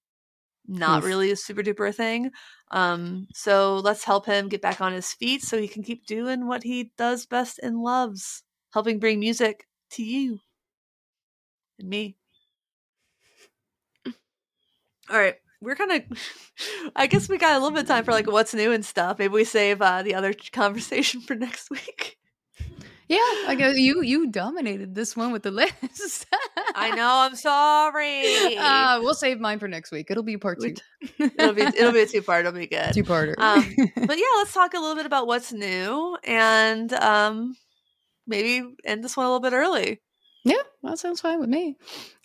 not 0.68 1.04
really 1.04 1.30
a 1.30 1.36
super 1.36 1.62
duper 1.62 1.94
thing. 1.94 2.30
Um, 2.70 3.28
so 3.32 3.76
let's 3.76 4.04
help 4.04 4.26
him 4.26 4.48
get 4.48 4.62
back 4.62 4.80
on 4.80 4.92
his 4.92 5.12
feet 5.12 5.42
so 5.42 5.58
he 5.60 5.68
can 5.68 5.82
keep 5.82 6.06
doing 6.06 6.46
what 6.46 6.64
he 6.64 6.92
does 6.98 7.26
best 7.26 7.60
and 7.62 7.82
loves, 7.82 8.42
helping 8.72 8.98
bring 8.98 9.20
music 9.20 9.66
to 9.90 10.02
you 10.02 10.40
and 11.78 11.88
me. 11.88 12.16
All 15.10 15.18
right. 15.18 15.36
We're 15.60 15.74
kind 15.74 15.92
of, 15.92 16.02
I 16.96 17.06
guess 17.06 17.28
we 17.28 17.38
got 17.38 17.56
a 17.56 17.58
little 17.58 17.70
bit 17.70 17.82
of 17.84 17.88
time 17.88 18.04
for 18.04 18.12
like 18.12 18.30
what's 18.30 18.54
new 18.54 18.72
and 18.72 18.84
stuff. 18.84 19.18
Maybe 19.18 19.32
we 19.32 19.44
save 19.44 19.80
uh, 19.80 20.02
the 20.02 20.14
other 20.14 20.34
conversation 20.52 21.20
for 21.26 21.34
next 21.34 21.70
week. 21.70 22.18
Yeah, 23.08 23.18
I 23.46 23.54
guess 23.56 23.78
you 23.78 24.02
you 24.02 24.26
dominated 24.28 24.94
this 24.94 25.16
one 25.16 25.30
with 25.30 25.42
the 25.44 25.50
list. 25.52 26.26
I 26.74 26.90
know. 26.90 27.08
I'm 27.08 27.36
sorry. 27.36 28.56
Uh, 28.56 29.00
we'll 29.00 29.14
save 29.14 29.38
mine 29.38 29.58
for 29.60 29.68
next 29.68 29.92
week. 29.92 30.08
It'll 30.10 30.22
be 30.24 30.36
part 30.36 30.60
two. 30.60 30.74
it'll 31.18 31.52
be 31.54 31.62
it'll 31.62 31.92
be 31.92 32.00
a 32.00 32.06
two 32.06 32.22
part. 32.22 32.46
It'll 32.46 32.58
be 32.58 32.66
good. 32.66 32.92
two 32.94 33.04
parter. 33.04 33.34
Um, 33.38 33.62
but 34.06 34.18
yeah, 34.18 34.24
let's 34.38 34.52
talk 34.52 34.74
a 34.74 34.78
little 34.80 34.96
bit 34.96 35.06
about 35.06 35.26
what's 35.28 35.52
new 35.52 36.16
and 36.24 36.92
um, 36.94 37.56
maybe 38.26 38.74
end 38.84 39.04
this 39.04 39.16
one 39.16 39.26
a 39.26 39.28
little 39.28 39.40
bit 39.40 39.52
early. 39.52 40.00
yeah, 40.44 40.62
that 40.82 40.98
sounds 40.98 41.20
fine 41.20 41.38
with 41.38 41.48
me. 41.48 41.76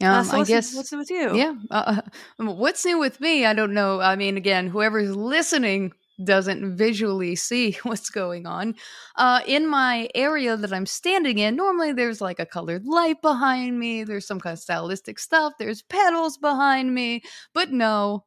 Uh, 0.02 0.06
Um, 0.08 0.26
so 0.26 0.34
I 0.34 0.38
what's, 0.40 0.50
guess. 0.50 0.76
what's 0.76 0.92
new 0.92 0.98
with 0.98 1.12
you? 1.12 1.36
Yeah. 1.36 1.54
Uh, 1.70 2.02
uh, 2.40 2.46
what's 2.54 2.84
new 2.86 2.98
with 2.98 3.20
me? 3.22 3.46
I 3.46 3.54
don't 3.54 3.74
know. 3.76 4.00
I 4.02 4.16
mean, 4.16 4.36
again, 4.38 4.66
whoever's 4.68 5.16
listening 5.16 5.94
doesn't 6.26 6.76
visually 6.78 7.36
see 7.36 7.78
what's 7.84 8.10
going 8.10 8.46
on. 8.46 8.76
Uh, 9.16 9.42
in 9.46 9.68
my 9.68 10.10
area 10.16 10.58
that 10.58 10.74
I'm 10.74 10.86
standing 10.86 11.38
in, 11.40 11.56
normally 11.56 11.94
there's 11.94 12.22
like 12.22 12.40
a 12.40 12.46
colored 12.46 12.86
light 12.86 13.22
behind 13.22 13.80
me, 13.80 14.04
there's 14.04 14.28
some 14.28 14.40
kind 14.40 14.54
of 14.54 14.60
stylistic 14.60 15.20
stuff, 15.20 15.54
there's 15.60 15.82
pedals 15.84 16.38
behind 16.38 16.94
me, 16.94 17.24
but 17.54 17.72
no. 17.72 18.26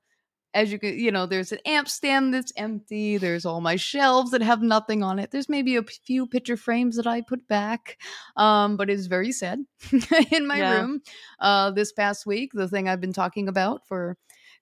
As 0.55 0.71
you 0.71 0.79
can, 0.79 0.97
you 0.97 1.11
know, 1.11 1.27
there's 1.27 1.51
an 1.51 1.59
amp 1.67 1.89
stand 1.89 2.33
that's 2.33 2.53
empty. 2.57 3.19
There's 3.19 3.45
all 3.45 3.61
my 3.61 3.75
shelves 3.75 4.31
that 4.31 4.41
have 4.41 4.63
nothing 4.63 5.03
on 5.03 5.19
it. 5.19 5.33
There's 5.33 5.49
maybe 5.49 5.75
a 5.75 5.83
few 5.83 6.29
picture 6.29 6.57
frames 6.57 6.95
that 6.95 7.09
I 7.09 7.23
put 7.23 7.49
back, 7.49 7.99
um, 8.37 8.77
but 8.77 8.89
it's 8.89 9.07
very 9.07 9.33
sad 9.33 9.65
in 10.31 10.47
my 10.47 10.59
Yeah. 10.59 10.61
room 10.61 11.01
uh, 11.41 11.73
this 11.73 11.93
past 11.93 12.25
week. 12.25 12.53
The 12.55 12.69
thing 12.69 12.89
I've 12.89 13.01
been 13.01 13.13
talking 13.13 13.49
about 13.49 13.85
for 13.89 14.17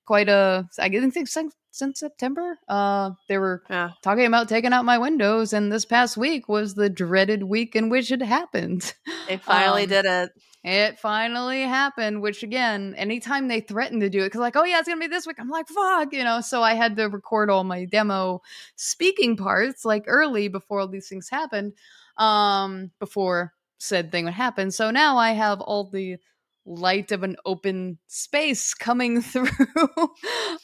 quite 0.06 0.30
a, 0.30 0.66
I 0.78 0.88
didn't 0.88 1.10
think 1.12 1.28
since, 1.72 2.00
September. 2.00 2.58
Uh, 2.68 3.10
they 3.28 3.38
were 3.38 3.62
Yeah. 3.68 3.90
talking 4.02 4.26
about 4.26 4.48
taking 4.48 4.72
out 4.72 4.84
my 4.84 4.98
windows, 4.98 5.52
and 5.52 5.72
this 5.72 5.84
past 5.84 6.16
week 6.16 6.48
was 6.48 6.74
the 6.74 6.88
dreaded 6.90 7.42
week 7.44 7.74
in 7.76 7.88
which 7.88 8.12
it 8.12 8.22
happened. 8.22 8.94
They 9.26 9.36
finally 9.38 9.82
Um, 9.84 9.88
did 9.88 10.04
it. 10.04 10.30
It 10.64 11.00
finally 11.00 11.62
happened, 11.62 12.22
which 12.22 12.44
again, 12.44 12.94
anytime 12.96 13.48
they 13.48 13.60
threaten 13.60 13.98
to 13.98 14.08
do 14.08 14.20
it, 14.20 14.26
because 14.26 14.40
like, 14.40 14.54
oh 14.54 14.62
yeah, 14.64 14.78
it's 14.78 14.86
gonna 14.86 15.00
be 15.00 15.08
this 15.08 15.26
week, 15.26 15.40
I'm 15.40 15.50
like, 15.50 15.66
fuck, 15.68 16.12
you 16.12 16.22
know. 16.22 16.40
So 16.40 16.62
I 16.62 16.74
had 16.74 16.96
to 16.98 17.06
record 17.08 17.50
all 17.50 17.64
my 17.64 17.84
demo 17.84 18.42
speaking 18.76 19.36
parts 19.36 19.84
like 19.84 20.04
early 20.06 20.46
before 20.46 20.78
all 20.80 20.86
these 20.88 21.08
things 21.08 21.28
happened, 21.28 21.72
um, 22.16 22.92
before 23.00 23.54
said 23.78 24.12
thing 24.12 24.24
would 24.26 24.34
happen. 24.34 24.70
So 24.70 24.92
now 24.92 25.16
I 25.16 25.32
have 25.32 25.60
all 25.60 25.90
the 25.90 26.18
light 26.64 27.12
of 27.12 27.22
an 27.22 27.36
open 27.44 27.98
space 28.06 28.74
coming 28.74 29.20
through, 29.22 29.48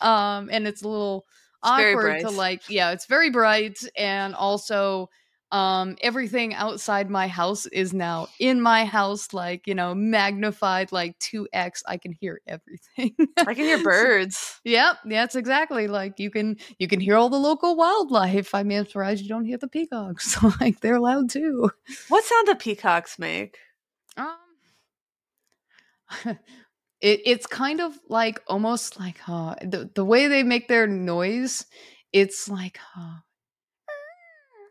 um, 0.00 0.48
and 0.52 0.66
it's 0.66 0.82
a 0.82 0.88
little 0.88 1.26
It's 1.60 1.62
awkward 1.62 2.18
to 2.20 2.30
like, 2.30 2.62
yeah, 2.68 2.90
it's 2.92 3.06
very 3.06 3.30
bright, 3.30 3.78
and 3.96 4.34
also 4.34 5.08
um 5.50 5.96
everything 6.02 6.52
outside 6.54 7.08
my 7.08 7.26
house 7.26 7.64
is 7.66 7.94
now 7.94 8.26
in 8.38 8.60
my 8.60 8.84
house 8.84 9.32
like 9.32 9.66
you 9.66 9.74
know 9.74 9.94
magnified 9.94 10.92
like 10.92 11.18
2x 11.20 11.82
i 11.86 11.96
can 11.96 12.12
hear 12.12 12.42
everything 12.46 13.16
I 13.46 13.54
can 13.54 13.64
hear 13.66 13.78
birds. 13.82 14.60
yep 14.64 14.98
that's 15.06 15.34
exactly 15.36 15.88
like 15.88 16.18
you 16.18 16.30
can 16.30 16.56
you 16.78 16.86
can 16.86 17.00
hear 17.00 17.16
all 17.16 17.30
the 17.30 17.38
local 17.38 17.76
wildlife 17.76 18.54
i 18.54 18.62
mean 18.62 18.80
i'm 18.80 18.86
surprised 18.86 19.22
you 19.22 19.28
don't 19.28 19.46
hear 19.46 19.56
the 19.58 19.68
peacocks 19.68 20.32
so 20.32 20.52
like 20.60 20.80
they're 20.80 21.00
loud 21.00 21.30
too 21.30 21.70
What 22.08 22.24
sound 22.24 22.46
do 22.48 22.54
peacocks 22.56 23.18
make? 23.18 23.58
um 24.16 24.47
it, 26.24 26.36
it's 27.00 27.46
kind 27.46 27.80
of 27.80 27.92
like 28.08 28.40
almost 28.46 28.98
like 28.98 29.18
uh 29.28 29.54
the, 29.62 29.90
the 29.94 30.04
way 30.04 30.26
they 30.28 30.42
make 30.42 30.68
their 30.68 30.86
noise 30.86 31.66
it's 32.12 32.48
like 32.48 32.78
uh 32.96 33.16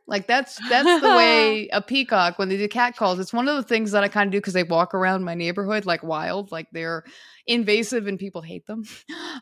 like 0.10 0.26
that's 0.26 0.58
that's 0.70 1.02
the 1.02 1.08
way 1.18 1.68
a 1.70 1.82
peacock 1.82 2.40
when 2.40 2.48
they 2.50 2.56
do 2.58 2.68
cat 2.68 2.96
calls 2.96 3.20
it's 3.20 3.34
one 3.34 3.48
of 3.48 3.56
the 3.58 3.64
things 3.64 3.92
that 3.92 4.04
i 4.04 4.08
kind 4.08 4.28
of 4.28 4.32
do 4.32 4.38
because 4.40 4.54
they 4.54 4.64
walk 4.64 4.94
around 4.94 5.24
my 5.24 5.36
neighborhood 5.36 5.86
like 5.86 6.02
wild 6.02 6.52
like 6.52 6.68
they're 6.72 7.04
invasive 7.46 8.08
and 8.08 8.20
people 8.20 8.42
hate 8.42 8.66
them. 8.68 8.84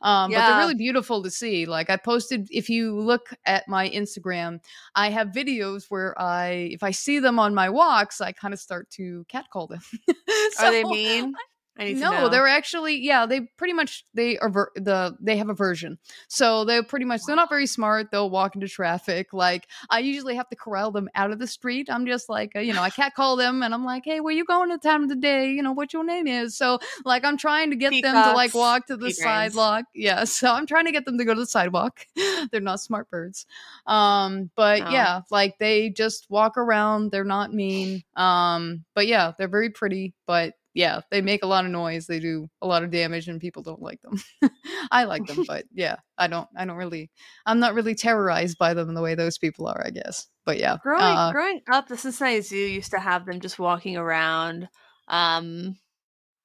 Um 0.02 0.30
but 0.30 0.48
they're 0.48 0.60
really 0.60 0.76
beautiful 0.76 1.24
to 1.24 1.32
see 1.32 1.66
like 1.66 1.90
i 1.90 1.96
posted 1.96 2.48
if 2.52 2.70
you 2.70 3.00
look 3.00 3.30
at 3.46 3.68
my 3.68 3.90
instagram 3.90 4.60
i 4.94 5.10
have 5.10 5.30
videos 5.30 5.86
where 5.90 6.20
i 6.22 6.48
if 6.72 6.84
i 6.84 6.92
see 6.92 7.20
them 7.20 7.40
on 7.40 7.56
my 7.56 7.70
walks 7.70 8.20
i 8.20 8.32
kind 8.34 8.54
of 8.54 8.60
start 8.60 8.90
to 8.92 9.26
cat 9.30 9.46
call 9.52 9.68
them. 9.68 9.80
Are 10.60 10.72
they 10.72 10.84
So- 10.84 10.90
mean? 10.90 11.34
No, 11.78 12.30
they're 12.30 12.48
actually 12.48 12.98
yeah. 12.98 13.26
They 13.26 13.42
pretty 13.58 13.74
much 13.74 14.06
they 14.14 14.38
are 14.38 14.50
ver- 14.50 14.72
the 14.76 15.16
they 15.20 15.38
have 15.38 15.50
a 15.50 15.54
version, 15.54 15.98
so 16.30 16.64
they're 16.64 16.84
pretty 16.84 17.06
much 17.06 17.22
they're 17.28 17.36
not 17.36 17.50
very 17.50 17.68
smart. 17.68 18.12
They'll 18.12 18.30
walk 18.30 18.56
into 18.56 18.68
traffic. 18.68 19.34
Like 19.34 19.68
I 19.90 20.00
usually 20.00 20.36
have 20.36 20.48
to 20.50 20.56
corral 20.56 20.92
them 20.92 21.10
out 21.16 21.32
of 21.32 21.40
the 21.40 21.48
street. 21.48 21.88
I'm 21.92 22.06
just 22.06 22.30
like 22.30 22.56
uh, 22.56 22.60
you 22.60 22.74
know 22.74 22.82
I 22.82 22.90
can't 22.92 23.14
call 23.14 23.36
them, 23.36 23.62
and 23.62 23.74
I'm 23.74 23.84
like, 23.84 24.04
hey, 24.06 24.22
where 24.22 24.34
you 24.34 24.46
going 24.46 24.72
at 24.72 24.82
the 24.82 24.88
time 24.90 25.04
of 25.04 25.10
the 25.10 25.16
day? 25.16 25.50
You 25.52 25.62
know 25.64 25.74
what 25.74 25.92
your 25.92 26.06
name 26.06 26.28
is. 26.28 26.58
So 26.58 26.80
like 27.04 27.26
I'm 27.26 27.38
trying 27.38 27.72
to 27.72 27.76
get 27.76 27.92
them 28.02 28.14
to 28.14 28.32
like 28.34 28.54
walk 28.54 28.88
to 28.88 28.96
the 28.98 29.12
sidewalk. 29.12 29.86
Yeah, 29.94 30.24
so 30.24 30.54
I'm 30.54 30.66
trying 30.66 30.86
to 30.86 30.92
get 30.92 31.06
them 31.06 31.18
to 31.18 31.26
go 31.26 31.34
to 31.34 31.40
the 31.42 31.46
sidewalk. 31.46 32.06
they're 32.52 32.62
not 32.62 32.80
smart 32.80 33.10
birds. 33.10 33.46
Um, 33.86 34.50
but 34.56 34.84
No. 34.84 34.90
yeah, 34.92 35.22
like 35.30 35.58
they 35.60 35.90
just 35.90 36.28
walk 36.30 36.58
around. 36.58 37.12
They're 37.12 37.24
not 37.24 37.54
mean. 37.54 38.04
Um, 38.16 38.86
but 38.94 39.08
yeah, 39.08 39.34
they're 39.38 39.48
very 39.48 39.70
pretty. 39.70 40.14
But 40.26 40.54
yeah, 40.76 41.00
they 41.10 41.22
make 41.22 41.42
a 41.42 41.48
lot 41.48 41.64
of 41.64 41.72
noise. 41.72 42.06
They 42.06 42.20
do 42.20 42.50
a 42.62 42.68
lot 42.68 42.84
of 42.84 42.92
damage, 42.92 43.30
and 43.30 43.40
people 43.40 43.64
don't 43.64 43.82
like 43.82 44.02
them. 44.02 44.22
I 44.92 45.06
like 45.06 45.26
them, 45.26 45.46
but 45.48 45.64
yeah, 45.74 45.96
I 46.18 46.28
don't. 46.28 46.50
I 46.56 46.66
don't 46.66 46.76
really. 46.76 47.10
I'm 47.46 47.60
not 47.62 47.74
really 47.74 47.96
terrorized 47.96 48.58
by 48.58 48.74
them 48.74 48.94
the 48.94 49.02
way 49.02 49.16
those 49.16 49.38
people 49.38 49.68
are. 49.68 49.82
I 49.84 49.90
guess. 49.90 50.28
But 50.46 50.60
yeah, 50.60 50.76
growing 50.84 51.02
uh, 51.02 51.32
growing 51.32 51.62
up, 51.72 51.88
the 51.88 51.98
Cincinnati 51.98 52.42
Zoo 52.42 52.58
used 52.58 52.92
to 52.92 53.00
have 53.00 53.26
them 53.26 53.40
just 53.40 53.58
walking 53.58 53.96
around. 53.96 54.68
Um, 55.08 55.78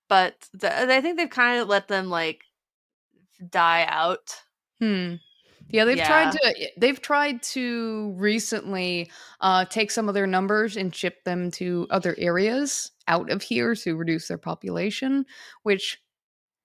but 0.08 0.48
the, 0.54 0.92
I 0.92 1.00
think 1.00 1.18
they've 1.18 1.28
kind 1.28 1.60
of 1.60 1.68
let 1.68 1.88
them 1.88 2.08
like 2.08 2.44
die 3.50 3.84
out. 3.88 4.40
Hmm. 4.78 5.16
Yeah, 5.72 5.84
they've 5.84 5.96
Yeah. 5.96 6.06
tried 6.06 6.32
to. 6.32 6.68
They've 6.76 7.02
tried 7.02 7.42
to 7.54 8.14
recently 8.16 9.10
uh, 9.40 9.64
take 9.64 9.90
some 9.90 10.08
of 10.08 10.14
their 10.14 10.26
numbers 10.26 10.76
and 10.76 10.94
ship 10.94 11.24
them 11.24 11.50
to 11.52 11.88
other 11.90 12.14
areas 12.16 12.92
out 13.10 13.30
of 13.30 13.42
here 13.42 13.74
to 13.74 13.96
reduce 13.96 14.28
their 14.28 14.38
population. 14.38 15.26
Which 15.64 15.98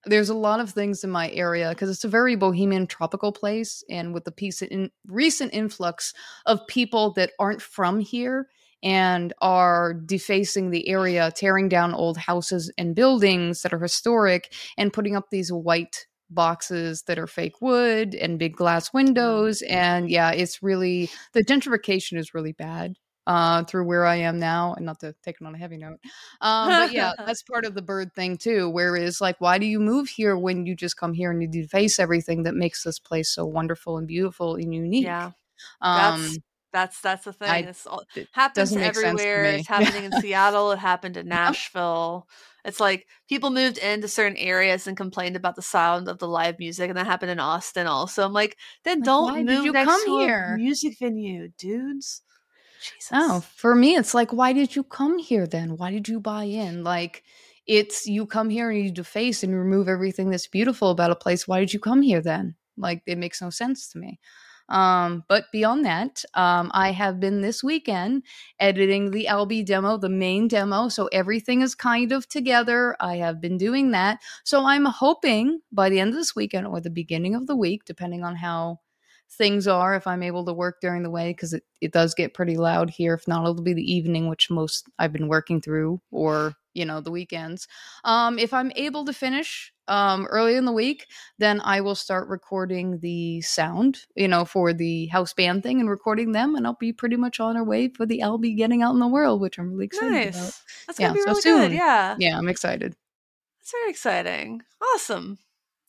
there's 0.06 0.28
a 0.28 0.34
lot 0.34 0.60
of 0.60 0.70
things 0.70 1.02
in 1.02 1.10
my 1.10 1.30
area 1.30 1.70
because 1.70 1.90
it's 1.90 2.04
a 2.04 2.08
very 2.08 2.36
bohemian 2.36 2.86
tropical 2.86 3.32
place, 3.32 3.82
and 3.90 4.14
with 4.14 4.24
the 4.24 4.32
piece 4.32 4.62
in 4.62 4.90
recent 5.06 5.52
influx 5.52 6.14
of 6.46 6.66
people 6.68 7.12
that 7.14 7.32
aren't 7.38 7.60
from 7.60 7.98
here 8.00 8.48
and 8.82 9.32
are 9.40 9.94
defacing 9.94 10.70
the 10.70 10.88
area, 10.88 11.32
tearing 11.34 11.68
down 11.68 11.92
old 11.92 12.16
houses 12.16 12.72
and 12.78 12.94
buildings 12.94 13.62
that 13.62 13.72
are 13.72 13.80
historic, 13.80 14.52
and 14.78 14.92
putting 14.92 15.16
up 15.16 15.30
these 15.30 15.52
white 15.52 16.06
boxes 16.30 17.02
that 17.02 17.18
are 17.18 17.26
fake 17.26 17.60
wood 17.60 18.14
and 18.14 18.38
big 18.38 18.56
glass 18.56 18.88
mm. 18.88 18.94
windows 18.94 19.62
and 19.62 20.10
yeah 20.10 20.30
it's 20.30 20.62
really 20.62 21.08
the 21.34 21.44
gentrification 21.44 22.18
is 22.18 22.34
really 22.34 22.52
bad 22.52 22.96
uh 23.26 23.64
through 23.64 23.84
where 23.84 24.06
i 24.06 24.14
am 24.16 24.38
now 24.38 24.74
and 24.74 24.86
not 24.86 25.00
to 25.00 25.14
take 25.22 25.36
it 25.40 25.46
on 25.46 25.54
a 25.54 25.58
heavy 25.58 25.76
note 25.76 25.98
um 26.40 26.76
but 26.76 26.90
yeah 26.90 27.12
that's 27.26 27.42
part 27.42 27.64
of 27.64 27.74
the 27.74 27.82
bird 27.82 28.12
thing 28.14 28.36
too 28.36 28.68
whereas 28.70 29.20
like 29.20 29.40
why 29.40 29.58
do 29.58 29.66
you 29.66 29.80
move 29.80 30.08
here 30.08 30.36
when 30.36 30.66
you 30.66 30.74
just 30.76 30.96
come 30.96 31.12
here 31.12 31.30
and 31.30 31.42
you 31.42 31.48
deface 31.48 31.98
everything 31.98 32.42
that 32.44 32.54
makes 32.54 32.84
this 32.84 32.98
place 32.98 33.28
so 33.30 33.44
wonderful 33.44 33.98
and 33.98 34.06
beautiful 34.06 34.54
and 34.54 34.74
unique 34.74 35.04
Yeah, 35.04 35.32
um 35.80 36.32
that's 36.32 36.38
that's 36.72 37.00
that's 37.00 37.24
the 37.24 37.32
thing. 37.32 37.64
I- 37.64 37.68
it's 37.68 37.86
all, 37.86 38.04
it 38.14 38.28
happens 38.32 38.54
doesn't 38.54 38.80
make 38.80 38.94
sense 38.94 39.26
to 39.34 39.40
everywhere. 39.40 39.44
It's 39.54 39.66
happening 39.68 40.04
in 40.04 40.12
Seattle. 40.12 40.72
It 40.72 40.78
happened 40.78 41.16
in 41.16 41.28
Nashville. 41.28 42.28
It's 42.64 42.80
like 42.80 43.08
people 43.28 43.50
moved 43.50 43.78
into 43.78 44.08
certain 44.08 44.36
areas 44.38 44.86
and 44.86 44.96
complained 44.96 45.36
about 45.36 45.56
the 45.56 45.62
sound 45.62 46.08
of 46.08 46.18
the 46.18 46.28
live 46.28 46.58
music, 46.58 46.88
and 46.90 46.98
that 46.98 47.06
happened 47.06 47.30
in 47.30 47.40
Austin 47.40 47.86
also. 47.86 48.24
I'm 48.24 48.32
like, 48.32 48.56
then 48.84 49.02
Like, 49.02 49.10
don't 49.10 49.44
move 49.44 49.70
next 49.72 49.84
come 49.84 50.04
to 50.04 50.10
here? 50.10 50.42
a 50.46 50.50
music 50.50 50.98
venue, 50.98 51.48
dudes. 51.58 52.22
Jesus. 52.86 53.10
Oh, 53.12 53.40
for 53.40 53.74
me, 53.74 53.96
it's 53.96 54.14
like, 54.14 54.32
why 54.32 54.52
did 54.52 54.76
you 54.76 54.82
come 54.82 55.18
here 55.18 55.46
then? 55.46 55.76
Why 55.76 55.90
did 55.90 56.08
you 56.08 56.20
buy 56.20 56.44
in? 56.44 56.84
Like, 56.84 57.22
it's 57.66 58.06
you 58.06 58.26
come 58.26 58.50
here 58.50 58.70
and 58.70 58.82
you 58.82 58.90
deface 58.90 59.42
and 59.42 59.54
remove 59.54 59.88
everything 59.88 60.30
that's 60.30 60.46
beautiful 60.46 60.90
about 60.90 61.10
a 61.10 61.16
place. 61.16 61.48
Why 61.48 61.60
did 61.60 61.72
you 61.72 61.80
come 61.80 62.02
here 62.02 62.20
then? 62.20 62.54
Like, 62.76 63.02
it 63.06 63.18
makes 63.18 63.42
no 63.42 63.50
sense 63.50 63.88
to 63.88 63.98
me. 63.98 64.20
Um, 64.68 65.24
but 65.28 65.44
beyond 65.52 65.84
that, 65.84 66.24
um, 66.34 66.70
I 66.74 66.90
have 66.90 67.20
been 67.20 67.40
this 67.40 67.62
weekend 67.62 68.24
editing 68.58 69.10
the 69.10 69.26
LB 69.30 69.64
demo, 69.64 69.96
the 69.96 70.08
main 70.08 70.48
demo. 70.48 70.88
So 70.88 71.06
everything 71.12 71.62
is 71.62 71.74
kind 71.74 72.12
of 72.12 72.28
together. 72.28 72.96
I 73.00 73.16
have 73.16 73.40
been 73.40 73.58
doing 73.58 73.92
that. 73.92 74.18
So 74.44 74.64
I'm 74.64 74.84
hoping 74.84 75.60
by 75.70 75.88
the 75.88 76.00
end 76.00 76.10
of 76.10 76.16
this 76.16 76.34
weekend 76.34 76.66
or 76.66 76.80
the 76.80 76.90
beginning 76.90 77.34
of 77.34 77.46
the 77.46 77.56
week, 77.56 77.84
depending 77.84 78.24
on 78.24 78.36
how 78.36 78.80
things 79.30 79.66
are 79.66 79.94
if 79.94 80.06
i'm 80.06 80.22
able 80.22 80.44
to 80.44 80.52
work 80.52 80.80
during 80.80 81.02
the 81.02 81.10
way 81.10 81.30
because 81.30 81.52
it, 81.52 81.64
it 81.80 81.92
does 81.92 82.14
get 82.14 82.34
pretty 82.34 82.56
loud 82.56 82.90
here 82.90 83.14
if 83.14 83.26
not 83.26 83.42
it'll 83.42 83.62
be 83.62 83.74
the 83.74 83.92
evening 83.92 84.28
which 84.28 84.50
most 84.50 84.88
i've 84.98 85.12
been 85.12 85.28
working 85.28 85.60
through 85.60 86.00
or 86.10 86.54
you 86.74 86.84
know 86.84 87.00
the 87.00 87.10
weekends 87.10 87.66
um 88.04 88.38
if 88.38 88.52
i'm 88.54 88.70
able 88.76 89.04
to 89.04 89.12
finish 89.12 89.72
um 89.88 90.26
early 90.26 90.56
in 90.56 90.64
the 90.64 90.72
week 90.72 91.06
then 91.38 91.60
i 91.62 91.80
will 91.80 91.94
start 91.94 92.28
recording 92.28 92.98
the 93.00 93.40
sound 93.40 94.04
you 94.14 94.28
know 94.28 94.44
for 94.44 94.72
the 94.72 95.06
house 95.06 95.32
band 95.32 95.62
thing 95.62 95.80
and 95.80 95.90
recording 95.90 96.32
them 96.32 96.54
and 96.54 96.66
i'll 96.66 96.76
be 96.78 96.92
pretty 96.92 97.16
much 97.16 97.40
on 97.40 97.56
our 97.56 97.64
way 97.64 97.88
for 97.88 98.06
the 98.06 98.20
lb 98.20 98.56
getting 98.56 98.82
out 98.82 98.94
in 98.94 99.00
the 99.00 99.06
world 99.08 99.40
which 99.40 99.58
i'm 99.58 99.70
really 99.72 99.86
excited 99.86 100.12
nice. 100.12 100.36
about 100.36 100.52
That's 100.86 100.98
Yeah, 100.98 101.08
gonna 101.08 101.14
be 101.14 101.20
so 101.20 101.26
really 101.30 101.40
soon. 101.40 101.60
good. 101.62 101.72
Yeah, 101.72 102.16
yeah 102.18 102.38
i'm 102.38 102.48
excited 102.48 102.94
it's 103.60 103.72
very 103.72 103.90
exciting. 103.90 104.62
Awesome. 104.94 105.38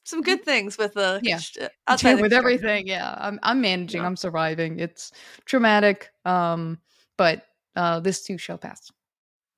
Some 0.07 0.21
good 0.21 0.43
things 0.45 0.77
with 0.77 0.93
the 0.93 1.19
Mm-hmm. 1.23 2.05
Yeah. 2.07 2.21
with 2.21 2.31
everything 2.33 2.87
yeah 2.87 3.13
i'm 3.19 3.39
i'm 3.43 3.59
managing 3.61 4.01
Yeah. 4.01 4.07
i'm 4.07 4.15
surviving 4.15 4.79
it's 4.79 5.11
traumatic 5.45 6.09
um 6.25 6.79
but 7.17 7.43
uh 7.75 7.99
this 7.99 8.23
too 8.23 8.37
shall 8.37 8.57
pass 8.57 8.89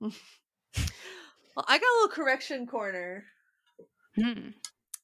Well, 1.56 1.66
I 1.68 1.78
got 1.78 1.82
a 1.84 1.94
little 2.00 2.08
correction 2.14 2.66
corner. 2.66 3.24
Hmm. 4.16 4.50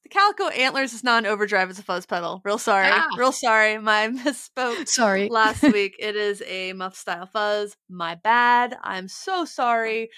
The 0.03 0.09
Calico 0.09 0.47
Antlers 0.47 0.93
is 0.93 1.03
not 1.03 1.25
an 1.25 1.29
overdrive, 1.29 1.69
it's 1.69 1.77
a 1.79 1.83
fuzz 1.83 2.05
pedal. 2.05 2.41
Real 2.45 2.57
sorry. 2.57 2.87
Ah. 2.89 3.09
Real 3.17 3.33
sorry. 3.33 3.77
My 3.77 4.07
misspoke 4.25 4.87
sorry 4.87 5.27
last 5.29 5.61
week. 5.73 5.95
It 5.99 6.15
is 6.15 6.41
a 6.47 6.71
muff 6.73 6.95
style 6.95 7.25
fuzz. 7.25 7.75
My 7.89 8.15
bad. 8.15 8.77
I'm 8.81 9.07
so 9.09 9.43
sorry. 9.45 10.09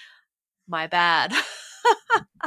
My 0.68 0.86
bad. 0.88 1.34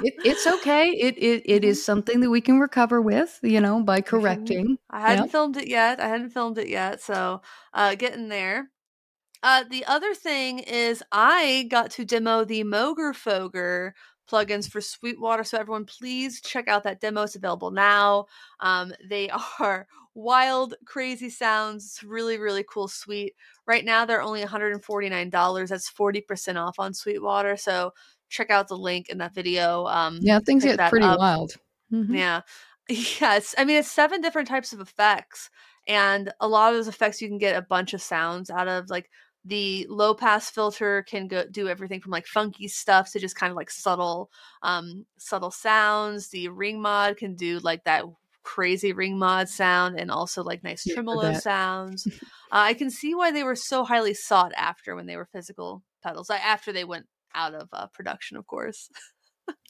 It, 0.00 0.14
it's 0.24 0.46
okay 0.46 0.90
it, 0.90 1.16
it 1.18 1.42
it 1.44 1.64
is 1.64 1.84
something 1.84 2.20
that 2.20 2.30
we 2.30 2.40
can 2.40 2.58
recover 2.58 3.00
with 3.00 3.38
you 3.42 3.60
know 3.60 3.82
by 3.82 4.00
correcting 4.00 4.78
I 4.90 5.00
hadn't 5.00 5.28
filmed 5.28 5.56
it 5.56 5.68
yet. 5.68 6.00
I 6.00 6.08
hadn't 6.08 6.30
filmed 6.30 6.58
it 6.58 6.68
yet, 6.68 7.00
so 7.00 7.42
uh 7.74 7.94
getting 7.94 8.28
there. 8.28 8.70
Uh 9.42 9.64
the 9.70 9.84
other 9.84 10.14
thing 10.14 10.60
is 10.60 11.02
I 11.12 11.66
got 11.70 11.90
to 11.92 12.04
demo 12.04 12.44
the 12.44 12.64
Moogerfooger 12.64 13.92
plugins 14.30 14.68
for 14.68 14.80
Sweetwater. 14.80 15.44
So 15.44 15.58
everyone 15.58 15.84
please 15.84 16.40
check 16.40 16.68
out 16.68 16.84
that 16.84 17.00
demo. 17.00 17.22
It's 17.22 17.36
available 17.36 17.70
now. 17.70 18.26
Um 18.60 18.92
they 19.08 19.30
are 19.60 19.86
wild, 20.14 20.74
crazy 20.84 21.30
sounds. 21.30 21.84
It's 21.84 22.02
really, 22.02 22.38
really 22.38 22.64
cool 22.68 22.88
suite. 22.88 23.34
Right 23.66 23.84
now 23.84 24.04
they're 24.04 24.22
only 24.22 24.42
$149. 24.42 25.68
That's 25.68 25.90
40% 25.90 26.56
off 26.56 26.78
on 26.78 26.94
Sweetwater. 26.94 27.56
So 27.56 27.92
check 28.32 28.50
out 28.50 28.68
the 28.68 28.76
link 28.76 29.08
in 29.08 29.18
that 29.18 29.34
video. 29.34 29.86
Um 29.86 30.18
yeah 30.20 30.38
things 30.40 30.64
get 30.64 30.78
pretty 30.88 31.06
up. 31.06 31.18
wild 31.18 31.52
Mhm. 31.92 32.16
yeah. 32.16 32.40
Yes. 32.88 33.54
I 33.56 33.64
mean, 33.64 33.76
it's 33.78 33.90
seven 33.90 34.20
different 34.20 34.48
types 34.48 34.72
of 34.72 34.80
effects. 34.80 35.48
And 35.86 36.32
a 36.40 36.48
lot 36.48 36.72
of 36.72 36.76
those 36.78 36.88
effects, 36.88 37.22
you 37.22 37.28
can 37.28 37.38
get 37.38 37.56
a 37.56 37.62
bunch 37.62 37.94
of 37.94 38.02
sounds 38.02 38.50
out 38.50 38.66
of. 38.68 38.90
Like 38.90 39.08
the 39.44 39.86
low 39.88 40.14
pass 40.14 40.50
filter 40.50 41.04
can 41.08 41.28
go 41.28 41.44
do 41.48 41.68
everything 41.68 42.00
from 42.00 42.10
like 42.10 42.26
funky 42.26 42.66
stuff 42.68 43.10
to 43.12 43.20
just 43.20 43.36
kind 43.36 43.50
of 43.52 43.56
like 43.56 43.70
subtle, 43.70 44.30
um, 44.62 45.06
subtle 45.16 45.52
sounds. 45.52 46.28
The 46.30 46.48
ring 46.48 46.82
mod 46.82 47.16
can 47.16 47.34
do 47.36 47.60
like 47.60 47.84
that 47.84 48.04
crazy 48.42 48.92
ring 48.92 49.16
mod 49.16 49.48
sound 49.48 49.98
and 49.98 50.10
also 50.10 50.42
like 50.42 50.64
nice 50.64 50.84
Yeah, 50.84 50.94
tremolo 50.94 51.32
sounds. 51.34 52.06
uh, 52.52 52.66
I 52.70 52.74
can 52.74 52.90
see 52.90 53.14
why 53.14 53.30
they 53.30 53.44
were 53.44 53.56
so 53.56 53.84
highly 53.84 54.12
sought 54.14 54.52
after 54.56 54.96
when 54.96 55.06
they 55.06 55.16
were 55.16 55.28
physical 55.32 55.82
pedals. 56.02 56.28
After 56.30 56.72
they 56.72 56.84
went 56.84 57.06
out 57.34 57.54
of 57.54 57.68
uh, 57.72 57.86
production, 57.88 58.36
of 58.36 58.46
course. 58.46 58.88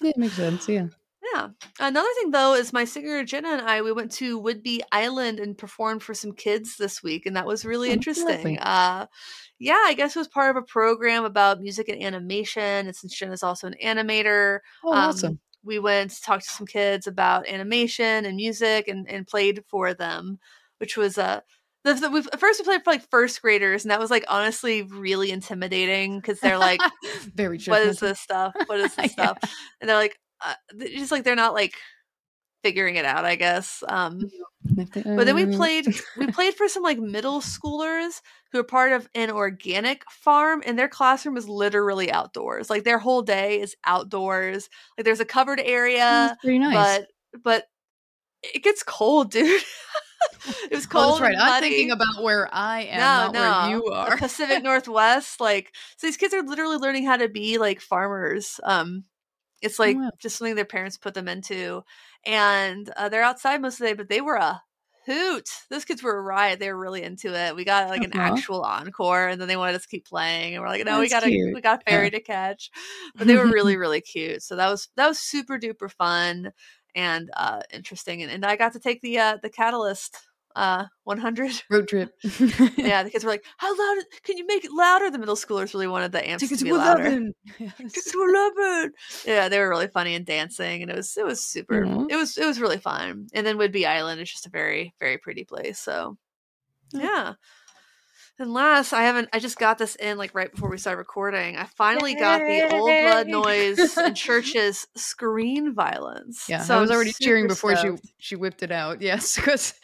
yeah 0.02 0.10
it 0.10 0.16
makes 0.18 0.34
sense 0.34 0.68
yeah 0.68 0.86
Yeah. 1.32 1.48
Another 1.80 2.08
thing 2.20 2.30
though 2.30 2.54
is 2.54 2.72
my 2.72 2.84
singer 2.84 3.24
Jenna 3.24 3.50
and 3.50 3.62
I 3.62 3.80
we 3.82 3.92
went 3.92 4.10
to 4.12 4.40
Whidbey 4.40 4.80
Island 4.90 5.40
and 5.40 5.56
performed 5.56 6.02
for 6.02 6.14
some 6.14 6.32
kids 6.32 6.76
this 6.76 7.02
week 7.02 7.26
and 7.26 7.36
that 7.36 7.46
was 7.46 7.64
really 7.64 7.90
Oh, 7.90 7.92
interesting. 7.92 8.58
Uh 8.58 9.06
yeah, 9.58 9.80
I 9.86 9.94
guess 9.94 10.16
it 10.16 10.18
was 10.18 10.28
part 10.28 10.50
of 10.50 10.62
a 10.62 10.66
program 10.66 11.24
about 11.24 11.60
music 11.60 11.88
and 11.88 12.02
animation 12.02 12.86
and 12.86 12.94
since 12.96 13.16
Jenna's 13.16 13.42
also 13.44 13.68
an 13.68 13.76
animator, 13.82 14.58
oh 14.84 14.92
um, 14.92 14.98
awesome 15.08 15.40
we 15.64 15.78
went 15.78 16.10
to 16.10 16.20
talk 16.20 16.40
to 16.40 16.50
some 16.50 16.66
kids 16.66 17.06
about 17.06 17.48
animation 17.48 18.26
and 18.26 18.34
music 18.36 18.88
and, 18.88 19.08
and 19.08 19.26
played 19.28 19.62
for 19.70 19.94
them, 19.94 20.38
which 20.78 20.96
was 20.96 21.16
uh 21.18 21.40
the, 21.84 21.94
the, 21.94 22.10
we, 22.10 22.22
first 22.38 22.60
we 22.60 22.64
played 22.64 22.84
for 22.84 22.92
like 22.92 23.08
first 23.10 23.42
graders 23.42 23.84
and 23.84 23.90
that 23.90 23.98
was 24.00 24.10
like 24.10 24.24
honestly 24.28 24.82
really 24.82 25.30
intimidating 25.30 26.16
because 26.18 26.38
they're 26.40 26.58
like 26.58 26.80
very 27.34 27.58
what 27.66 27.82
is 27.82 27.98
this 27.98 28.20
stuff? 28.20 28.52
What 28.66 28.80
is 28.80 28.94
this 28.96 29.14
Yeah. 29.18 29.34
stuff? 29.34 29.38
And 29.80 29.88
they're 29.90 29.96
like, 29.96 30.18
uh, 30.44 30.54
th- 30.78 30.96
just 30.98 31.10
like 31.12 31.24
they're 31.24 31.34
not 31.36 31.54
like 31.54 31.74
figuring 32.62 32.94
it 32.96 33.04
out, 33.04 33.24
I 33.24 33.34
guess. 33.34 33.82
Um, 33.88 34.30
but 35.16 35.26
then 35.26 35.34
we 35.34 35.46
played 35.46 35.86
we 36.16 36.28
played 36.28 36.54
for 36.54 36.68
some 36.68 36.82
like 36.84 36.98
middle 36.98 37.40
schoolers 37.40 38.20
who 38.52 38.60
are 38.60 38.64
part 38.64 38.92
of 38.92 39.08
an 39.16 39.30
organic 39.30 40.08
farm 40.10 40.62
and 40.64 40.78
their 40.78 40.88
classroom 40.88 41.36
is 41.36 41.48
literally 41.48 42.12
outdoors. 42.12 42.70
Like 42.70 42.84
their 42.84 42.98
whole 42.98 43.22
day 43.22 43.60
is 43.60 43.74
outdoors. 43.84 44.68
Like 44.96 45.04
there's 45.04 45.18
a 45.20 45.24
covered 45.24 45.58
area. 45.60 46.36
pretty 46.40 46.60
nice. 46.60 47.00
But 47.32 47.42
but 47.42 47.64
it 48.42 48.62
gets 48.62 48.82
cold, 48.84 49.30
dude. 49.32 49.62
it 50.70 50.74
was 50.74 50.86
cold. 50.86 51.04
Oh, 51.04 51.08
that's 51.10 51.20
right. 51.20 51.36
I'm 51.38 51.62
thinking 51.62 51.90
about 51.90 52.22
where 52.22 52.48
I 52.52 52.82
am, 52.82 52.98
no, 52.98 53.16
not 53.16 53.34
no. 53.34 53.40
where 53.40 53.70
you 53.70 53.86
are. 53.86 54.16
Pacific 54.16 54.62
Northwest. 54.62 55.40
Like 55.40 55.72
so 55.96 56.06
these 56.06 56.16
kids 56.16 56.34
are 56.34 56.42
literally 56.42 56.76
learning 56.76 57.04
how 57.06 57.16
to 57.16 57.28
be 57.28 57.58
like 57.58 57.80
farmers. 57.80 58.60
Um 58.64 59.04
it's 59.62 59.78
like 59.78 59.96
wow. 59.96 60.10
just 60.18 60.36
something 60.38 60.54
their 60.56 60.64
parents 60.64 60.96
put 60.98 61.14
them 61.14 61.28
into. 61.28 61.82
And 62.26 62.88
uh, 62.96 63.08
they're 63.08 63.22
outside 63.22 63.62
most 63.62 63.74
of 63.74 63.78
the 63.80 63.86
day, 63.86 63.92
but 63.94 64.08
they 64.08 64.20
were 64.20 64.34
a 64.36 64.62
hoot. 65.06 65.48
Those 65.70 65.84
kids 65.84 66.02
were 66.02 66.16
a 66.16 66.22
riot. 66.22 66.58
They 66.60 66.72
were 66.72 66.78
really 66.78 67.02
into 67.02 67.34
it. 67.34 67.56
We 67.56 67.64
got 67.64 67.88
like 67.88 68.02
an 68.04 68.12
Uh-huh. 68.12 68.36
actual 68.36 68.62
encore 68.62 69.28
and 69.28 69.40
then 69.40 69.48
they 69.48 69.56
wanted 69.56 69.76
us 69.76 69.82
to 69.82 69.88
keep 69.88 70.04
playing 70.06 70.54
and 70.54 70.62
we're 70.62 70.68
like, 70.68 70.84
no, 70.84 71.00
we 71.00 71.08
That's 71.08 71.12
got 71.12 71.24
a 71.24 71.38
we 71.52 71.60
got 71.60 71.80
a 71.80 71.84
ferry 71.84 72.10
to 72.10 72.20
catch. 72.20 72.70
But 73.16 73.26
they 73.26 73.36
were 73.36 73.48
really, 73.48 73.76
really 73.76 74.00
cute. 74.00 74.42
So 74.42 74.56
that 74.56 74.68
was 74.68 74.88
that 74.96 75.08
was 75.08 75.18
super 75.18 75.58
duper 75.58 75.90
fun 75.90 76.52
and 76.94 77.30
uh 77.36 77.62
interesting. 77.72 78.22
And, 78.22 78.30
and 78.30 78.44
I 78.44 78.56
got 78.56 78.72
to 78.74 78.80
take 78.80 79.00
the 79.00 79.18
uh 79.18 79.38
the 79.42 79.50
catalyst 79.50 80.18
uh 80.56 80.84
100 81.04 81.62
Road 81.70 81.88
trip. 81.88 82.10
yeah 82.76 83.02
the 83.02 83.10
kids 83.10 83.24
were 83.24 83.30
like 83.30 83.44
how 83.56 83.70
loud 83.76 84.04
can 84.22 84.36
you 84.36 84.46
make 84.46 84.64
it 84.64 84.70
louder 84.72 85.10
the 85.10 85.18
middle 85.18 85.34
schoolers 85.36 85.72
really 85.74 85.86
wanted 85.86 86.12
the 86.12 86.28
amps 86.28 86.42
Tickets 86.42 86.60
to 86.60 86.64
be 86.64 86.72
louder 86.72 87.02
11. 87.06 87.34
Tickets 87.78 88.12
to 88.12 88.54
11 88.58 88.92
yeah 89.26 89.48
they 89.48 89.58
were 89.58 89.68
really 89.68 89.88
funny 89.88 90.14
and 90.14 90.24
dancing 90.26 90.82
and 90.82 90.90
it 90.90 90.96
was 90.96 91.16
it 91.16 91.24
was 91.24 91.44
super 91.44 91.84
Aw. 91.84 92.06
it 92.08 92.16
was 92.16 92.36
it 92.38 92.44
was 92.46 92.60
really 92.60 92.78
fun 92.78 93.26
and 93.34 93.46
then 93.46 93.56
Whidbey 93.58 93.86
Island 93.86 94.20
is 94.20 94.30
just 94.30 94.46
a 94.46 94.50
very 94.50 94.94
very 95.00 95.18
pretty 95.18 95.44
place 95.44 95.78
so 95.78 96.16
Yeah. 96.92 97.02
yeah 97.02 97.32
and 98.42 98.52
last 98.52 98.92
I 98.92 99.02
haven't 99.02 99.28
I 99.32 99.38
just 99.38 99.58
got 99.58 99.78
this 99.78 99.94
in 99.96 100.18
like 100.18 100.34
right 100.34 100.50
before 100.50 100.68
we 100.68 100.76
started 100.76 100.98
recording 100.98 101.56
I 101.56 101.64
finally 101.64 102.14
got 102.14 102.40
the 102.40 102.68
old 102.74 102.86
blood 102.86 103.28
noise 103.28 103.78
and 103.96 104.14
CHVRCHES 104.16 104.86
screen 104.96 105.74
violence 105.74 106.44
Yeah, 106.48 106.62
so 106.62 106.76
I 106.76 106.80
was 106.80 106.90
already 106.90 107.12
cheering 107.12 107.46
before 107.46 107.74
stoked. 107.76 108.04
she 108.04 108.12
she 108.18 108.36
whipped 108.36 108.62
it 108.62 108.70
out. 108.72 109.00
Yes, 109.00 109.36
because 109.36 109.74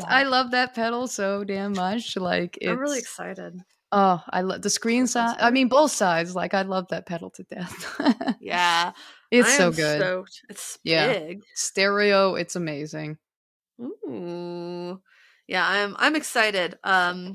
it 0.00 0.04
I 0.08 0.24
love 0.24 0.50
that 0.50 0.74
pedal 0.74 1.06
so 1.06 1.44
damn 1.44 1.72
much. 1.74 2.16
Like 2.16 2.58
it's 2.60 2.70
I'm 2.70 2.78
really 2.78 2.98
excited 2.98 3.60
oh, 3.92 4.22
I 4.30 4.42
love 4.42 4.62
the 4.62 4.70
screen 4.70 5.06
side. 5.06 5.36
I 5.40 5.50
mean 5.50 5.68
both 5.68 5.92
sides. 5.92 6.34
Like 6.34 6.54
I 6.54 6.62
love 6.62 6.88
that 6.88 7.06
pedal 7.06 7.30
to 7.30 7.42
death. 7.44 8.36
yeah 8.40 8.92
it's 9.30 9.56
so 9.56 9.70
good. 9.70 10.00
stoked. 10.00 10.42
it's 10.48 10.78
Yeah. 10.82 11.12
big 11.12 11.42
Stereo, 11.54 12.34
it's 12.34 12.56
amazing. 12.56 13.18
Ooh. 13.80 15.00
Yeah, 15.46 15.66
I'm 15.66 15.96
I'm 15.98 16.16
excited. 16.16 16.78
Um 16.84 17.34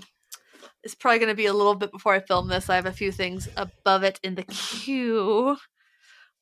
it's 0.83 0.95
probably 0.95 1.19
going 1.19 1.29
to 1.29 1.35
be 1.35 1.45
a 1.45 1.53
little 1.53 1.75
bit 1.75 1.91
before 1.91 2.13
I 2.13 2.19
film 2.19 2.47
this. 2.47 2.69
I 2.69 2.75
have 2.75 2.85
a 2.85 2.91
few 2.91 3.11
things 3.11 3.47
above 3.57 4.03
it 4.03 4.19
in 4.23 4.35
the 4.35 4.43
queue. 4.43 5.57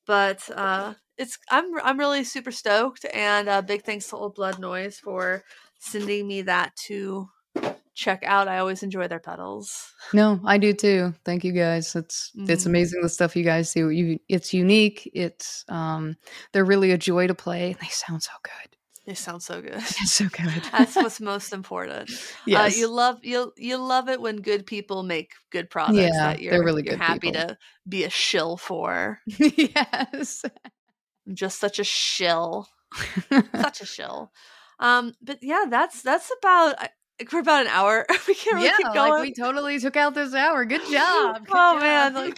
But 0.08 0.50
uh 0.56 0.96
it's 1.18 1.38
I'm 1.50 1.80
I'm 1.84 2.00
really 2.00 2.24
super 2.24 2.52
stoked 2.52 3.06
and 3.14 3.48
uh 3.48 3.62
big 3.62 3.84
thanks 3.84 4.08
to 4.10 4.16
Old 4.16 4.36
Blood 4.36 4.60
Noise 4.60 4.98
for 4.98 5.44
sending 5.80 6.28
me 6.28 6.42
that 6.44 6.76
to 6.88 7.30
check 7.94 8.24
out. 8.26 8.48
I 8.48 8.58
always 8.58 8.82
enjoy 8.84 9.08
their 9.08 9.20
pedals. 9.20 9.94
No, 10.14 10.40
I 10.44 10.58
do 10.58 10.74
too. 10.74 11.14
Thank 11.24 11.44
you 11.44 11.52
guys. 11.52 11.96
It's 11.96 12.32
it's 12.48 12.64
Mhm. 12.64 12.68
amazing 12.68 13.02
the 13.04 13.10
stuff 13.10 13.36
you 13.36 13.44
guys 13.44 13.72
do. 13.74 13.90
You 13.90 14.20
it's 14.28 14.54
unique. 14.54 15.10
It's 15.14 15.64
um 15.70 16.16
they're 16.52 16.66
really 16.66 16.92
a 16.92 16.98
joy 16.98 17.28
to 17.28 17.36
play. 17.36 17.76
They 17.80 17.88
sound 17.88 18.24
so 18.24 18.32
good. 18.44 18.71
They 19.06 19.16
sound 19.16 19.42
so 19.42 19.62
good. 19.62 19.74
It's 19.76 20.14
so 20.14 20.26
good. 20.26 20.64
That's 20.72 20.96
what's 20.96 21.20
most 21.22 21.54
important. 21.54 22.12
yes. 22.46 22.76
Uh, 22.76 22.78
you 22.80 22.88
love 22.88 23.18
you 23.24 23.52
you 23.58 23.78
love 23.78 24.10
it 24.10 24.22
when 24.22 24.38
good 24.38 24.66
people 24.68 25.02
make 25.04 25.34
good 25.52 25.70
products 25.72 25.98
Yeah, 25.98 26.34
that 26.34 26.38
they're 26.50 26.54
you're 26.54 26.64
really 26.64 26.84
you're 26.86 26.98
happy 26.98 27.32
people. 27.32 27.48
to 27.48 27.58
be 27.90 28.04
a 28.04 28.10
shill 28.12 28.58
for. 28.58 29.20
yes. 29.26 30.44
I'm 31.28 31.36
just 31.36 31.60
such 31.60 31.80
a 31.80 31.84
shill, 31.84 32.68
such 33.56 33.82
a 33.82 33.86
shill. 33.86 34.32
Um, 34.80 35.14
but 35.22 35.40
yeah, 35.42 35.66
that's 35.70 36.02
that's 36.04 36.32
about 36.40 36.76
we're 37.32 37.40
about 37.40 37.62
an 37.62 37.68
hour. 37.68 38.06
we 38.28 38.36
can't 38.36 38.56
really 38.56 38.68
yeah, 38.68 38.78
keep 38.78 38.86
like 38.88 38.96
going. 38.96 39.22
we 39.22 39.34
totally 39.34 39.80
took 39.80 39.96
out 39.96 40.14
this 40.14 40.34
hour. 40.34 40.66
Good 40.66 40.82
job. 40.92 41.46
Good 41.46 41.56
Oh, 41.56 41.80
man, 41.80 42.14
job. 42.14 42.34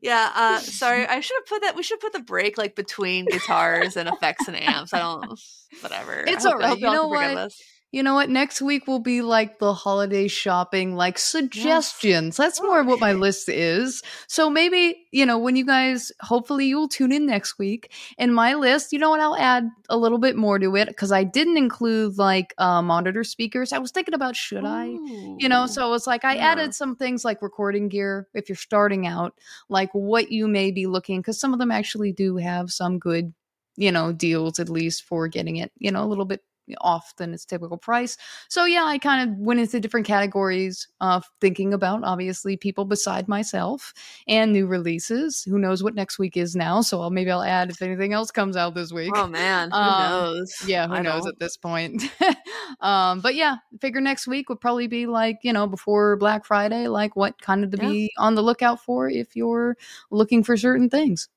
Yeah, 0.00 0.30
uh, 0.34 0.58
sorry, 0.58 1.06
I 1.08 1.20
should 1.20 1.36
have 1.38 1.46
put 1.46 1.62
that. 1.62 1.76
We 1.76 1.82
should 1.82 2.00
put 2.00 2.12
the 2.12 2.20
break 2.20 2.58
like 2.58 2.74
between 2.74 3.26
guitars 3.26 3.96
and 3.96 4.08
effects 4.08 4.48
and 4.48 4.56
amps. 4.60 4.92
I 4.92 4.98
don't, 4.98 5.40
whatever. 5.80 6.24
It's 6.26 6.44
all 6.44 6.60
hope 6.60 6.78
You 6.78 6.90
know 6.90 7.08
what? 7.08 7.52
You 7.96 8.02
know 8.02 8.12
what? 8.12 8.28
Next 8.28 8.60
week 8.60 8.86
will 8.86 8.98
be 8.98 9.22
like 9.22 9.58
the 9.58 9.72
holiday 9.72 10.28
shopping, 10.28 10.96
like 10.96 11.16
suggestions. 11.16 12.36
That's 12.36 12.60
more 12.60 12.80
of 12.80 12.86
what 12.86 13.00
my 13.00 13.14
list 13.14 13.48
is. 13.48 14.02
So 14.28 14.50
maybe, 14.50 15.08
you 15.12 15.24
know, 15.24 15.38
when 15.38 15.56
you 15.56 15.64
guys, 15.64 16.12
hopefully 16.20 16.66
you'll 16.66 16.88
tune 16.88 17.10
in 17.10 17.24
next 17.24 17.58
week. 17.58 17.94
And 18.18 18.34
my 18.34 18.52
list, 18.52 18.92
you 18.92 18.98
know 18.98 19.08
what? 19.08 19.20
I'll 19.20 19.38
add 19.38 19.70
a 19.88 19.96
little 19.96 20.18
bit 20.18 20.36
more 20.36 20.58
to 20.58 20.76
it 20.76 20.88
because 20.88 21.10
I 21.10 21.24
didn't 21.24 21.56
include 21.56 22.18
like 22.18 22.52
uh, 22.58 22.82
monitor 22.82 23.24
speakers. 23.24 23.72
I 23.72 23.78
was 23.78 23.92
thinking 23.92 24.12
about 24.12 24.36
should 24.36 24.66
I? 24.66 24.98
You 25.38 25.48
know, 25.48 25.64
Ooh. 25.64 25.68
so 25.68 25.94
it's 25.94 26.06
like 26.06 26.22
I 26.22 26.34
Yeah. 26.34 26.52
added 26.52 26.74
some 26.74 26.96
things 26.96 27.24
like 27.24 27.40
recording 27.40 27.88
gear 27.88 28.28
if 28.34 28.50
you're 28.50 28.56
starting 28.56 29.06
out, 29.06 29.32
like 29.70 29.88
what 29.94 30.30
you 30.30 30.48
may 30.48 30.70
be 30.70 30.86
looking, 30.86 31.20
because 31.20 31.40
some 31.40 31.54
of 31.54 31.58
them 31.58 31.70
actually 31.70 32.12
do 32.12 32.36
have 32.36 32.70
some 32.70 32.98
good, 32.98 33.32
you 33.76 33.90
know, 33.90 34.12
deals 34.12 34.60
at 34.60 34.68
least 34.68 35.04
for 35.04 35.28
getting 35.28 35.56
it, 35.56 35.72
you 35.78 35.90
know, 35.90 36.04
a 36.04 36.10
little 36.12 36.26
bit 36.26 36.42
off 36.80 37.14
than 37.16 37.32
its 37.34 37.44
typical 37.44 37.76
price. 37.76 38.16
So 38.48 38.64
yeah, 38.64 38.84
I 38.84 38.98
kind 38.98 39.30
of 39.30 39.36
went 39.38 39.60
into 39.60 39.78
different 39.80 40.06
categories 40.06 40.88
of 41.00 41.24
thinking 41.40 41.72
about 41.72 42.02
obviously 42.04 42.56
people 42.56 42.84
beside 42.84 43.28
myself 43.28 43.92
and 44.26 44.52
new 44.52 44.66
releases. 44.66 45.42
Who 45.44 45.58
knows 45.58 45.82
what 45.82 45.94
next 45.94 46.18
week 46.18 46.36
is 46.36 46.56
now? 46.56 46.80
So 46.80 47.00
I'll, 47.00 47.10
maybe 47.10 47.30
I'll 47.30 47.42
add 47.42 47.70
if 47.70 47.82
anything 47.82 48.12
else 48.12 48.30
comes 48.30 48.56
out 48.56 48.74
this 48.74 48.92
week. 48.92 49.12
Oh 49.14 49.26
man, 49.26 49.70
who 49.70 49.76
Um, 49.76 49.98
knows? 49.98 50.64
yeah, 50.66 50.86
who 50.88 50.94
I 50.94 51.02
knows 51.02 51.22
don't. 51.22 51.28
at 51.28 51.38
this 51.38 51.56
point. 51.56 52.02
um, 52.80 53.20
but 53.20 53.34
yeah, 53.34 53.56
figure 53.80 54.00
next 54.00 54.26
week 54.26 54.48
would 54.48 54.60
probably 54.60 54.86
be 54.86 55.06
like, 55.06 55.38
you 55.42 55.52
know, 55.52 55.66
before 55.66 56.16
Black 56.16 56.44
Friday, 56.44 56.88
like 56.88 57.14
what 57.16 57.40
kind 57.40 57.62
of 57.64 57.70
to 57.70 57.76
Yeah. 57.76 57.88
be 57.90 58.10
on 58.18 58.34
the 58.34 58.42
lookout 58.42 58.80
for 58.82 59.08
if 59.08 59.36
you're 59.36 59.76
looking 60.10 60.42
for 60.42 60.56
certain 60.56 60.88
things. 60.90 61.28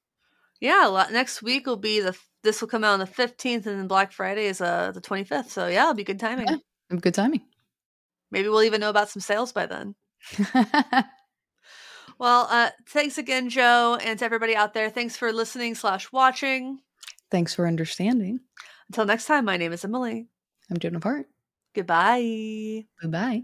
Yeah, 0.59 1.07
next 1.11 1.41
week 1.41 1.67
will 1.67 1.77
be 1.77 1.99
the. 2.01 2.17
This 2.43 2.61
will 2.61 2.67
come 2.69 2.83
out 2.83 2.93
on 2.93 2.99
the 2.99 3.05
fifteenth, 3.05 3.67
and 3.67 3.79
then 3.79 3.87
Black 3.87 4.11
Friday 4.11 4.45
is 4.45 4.61
uh 4.61 4.91
the 4.91 5.01
twenty 5.01 5.23
fifth. 5.23 5.51
So 5.51 5.67
yeah, 5.67 5.83
it'll 5.83 5.93
be 5.93 6.03
good 6.03 6.19
timing. 6.19 6.47
Yeah. 6.47 6.97
Good 6.97 7.13
timing. 7.13 7.41
Maybe 8.31 8.49
we'll 8.49 8.63
even 8.63 8.81
know 8.81 8.89
about 8.89 9.09
some 9.09 9.21
sales 9.21 9.51
by 9.51 9.65
then. 9.65 9.95
Well, 12.19 12.47
uh, 12.49 12.69
thanks 12.89 13.17
again, 13.17 13.49
Joe, 13.49 13.97
and 14.03 14.19
to 14.19 14.25
everybody 14.25 14.53
out 14.53 14.73
there. 14.73 14.89
Thanks 14.89 15.15
for 15.15 15.31
listening 15.31 15.73
slash 15.73 16.11
watching. 16.11 16.79
Thanks 17.31 17.55
for 17.55 17.65
understanding. 17.65 18.41
Until 18.89 19.05
next 19.05 19.25
time, 19.25 19.45
my 19.45 19.55
name 19.55 19.71
is 19.71 19.85
Emily. 19.85 20.27
I'm 20.69 20.77
Joan 20.77 20.95
of 20.95 21.03
Heart. 21.03 21.27
Goodbye. 21.73 22.83
Bye 23.01 23.07
bye. 23.07 23.43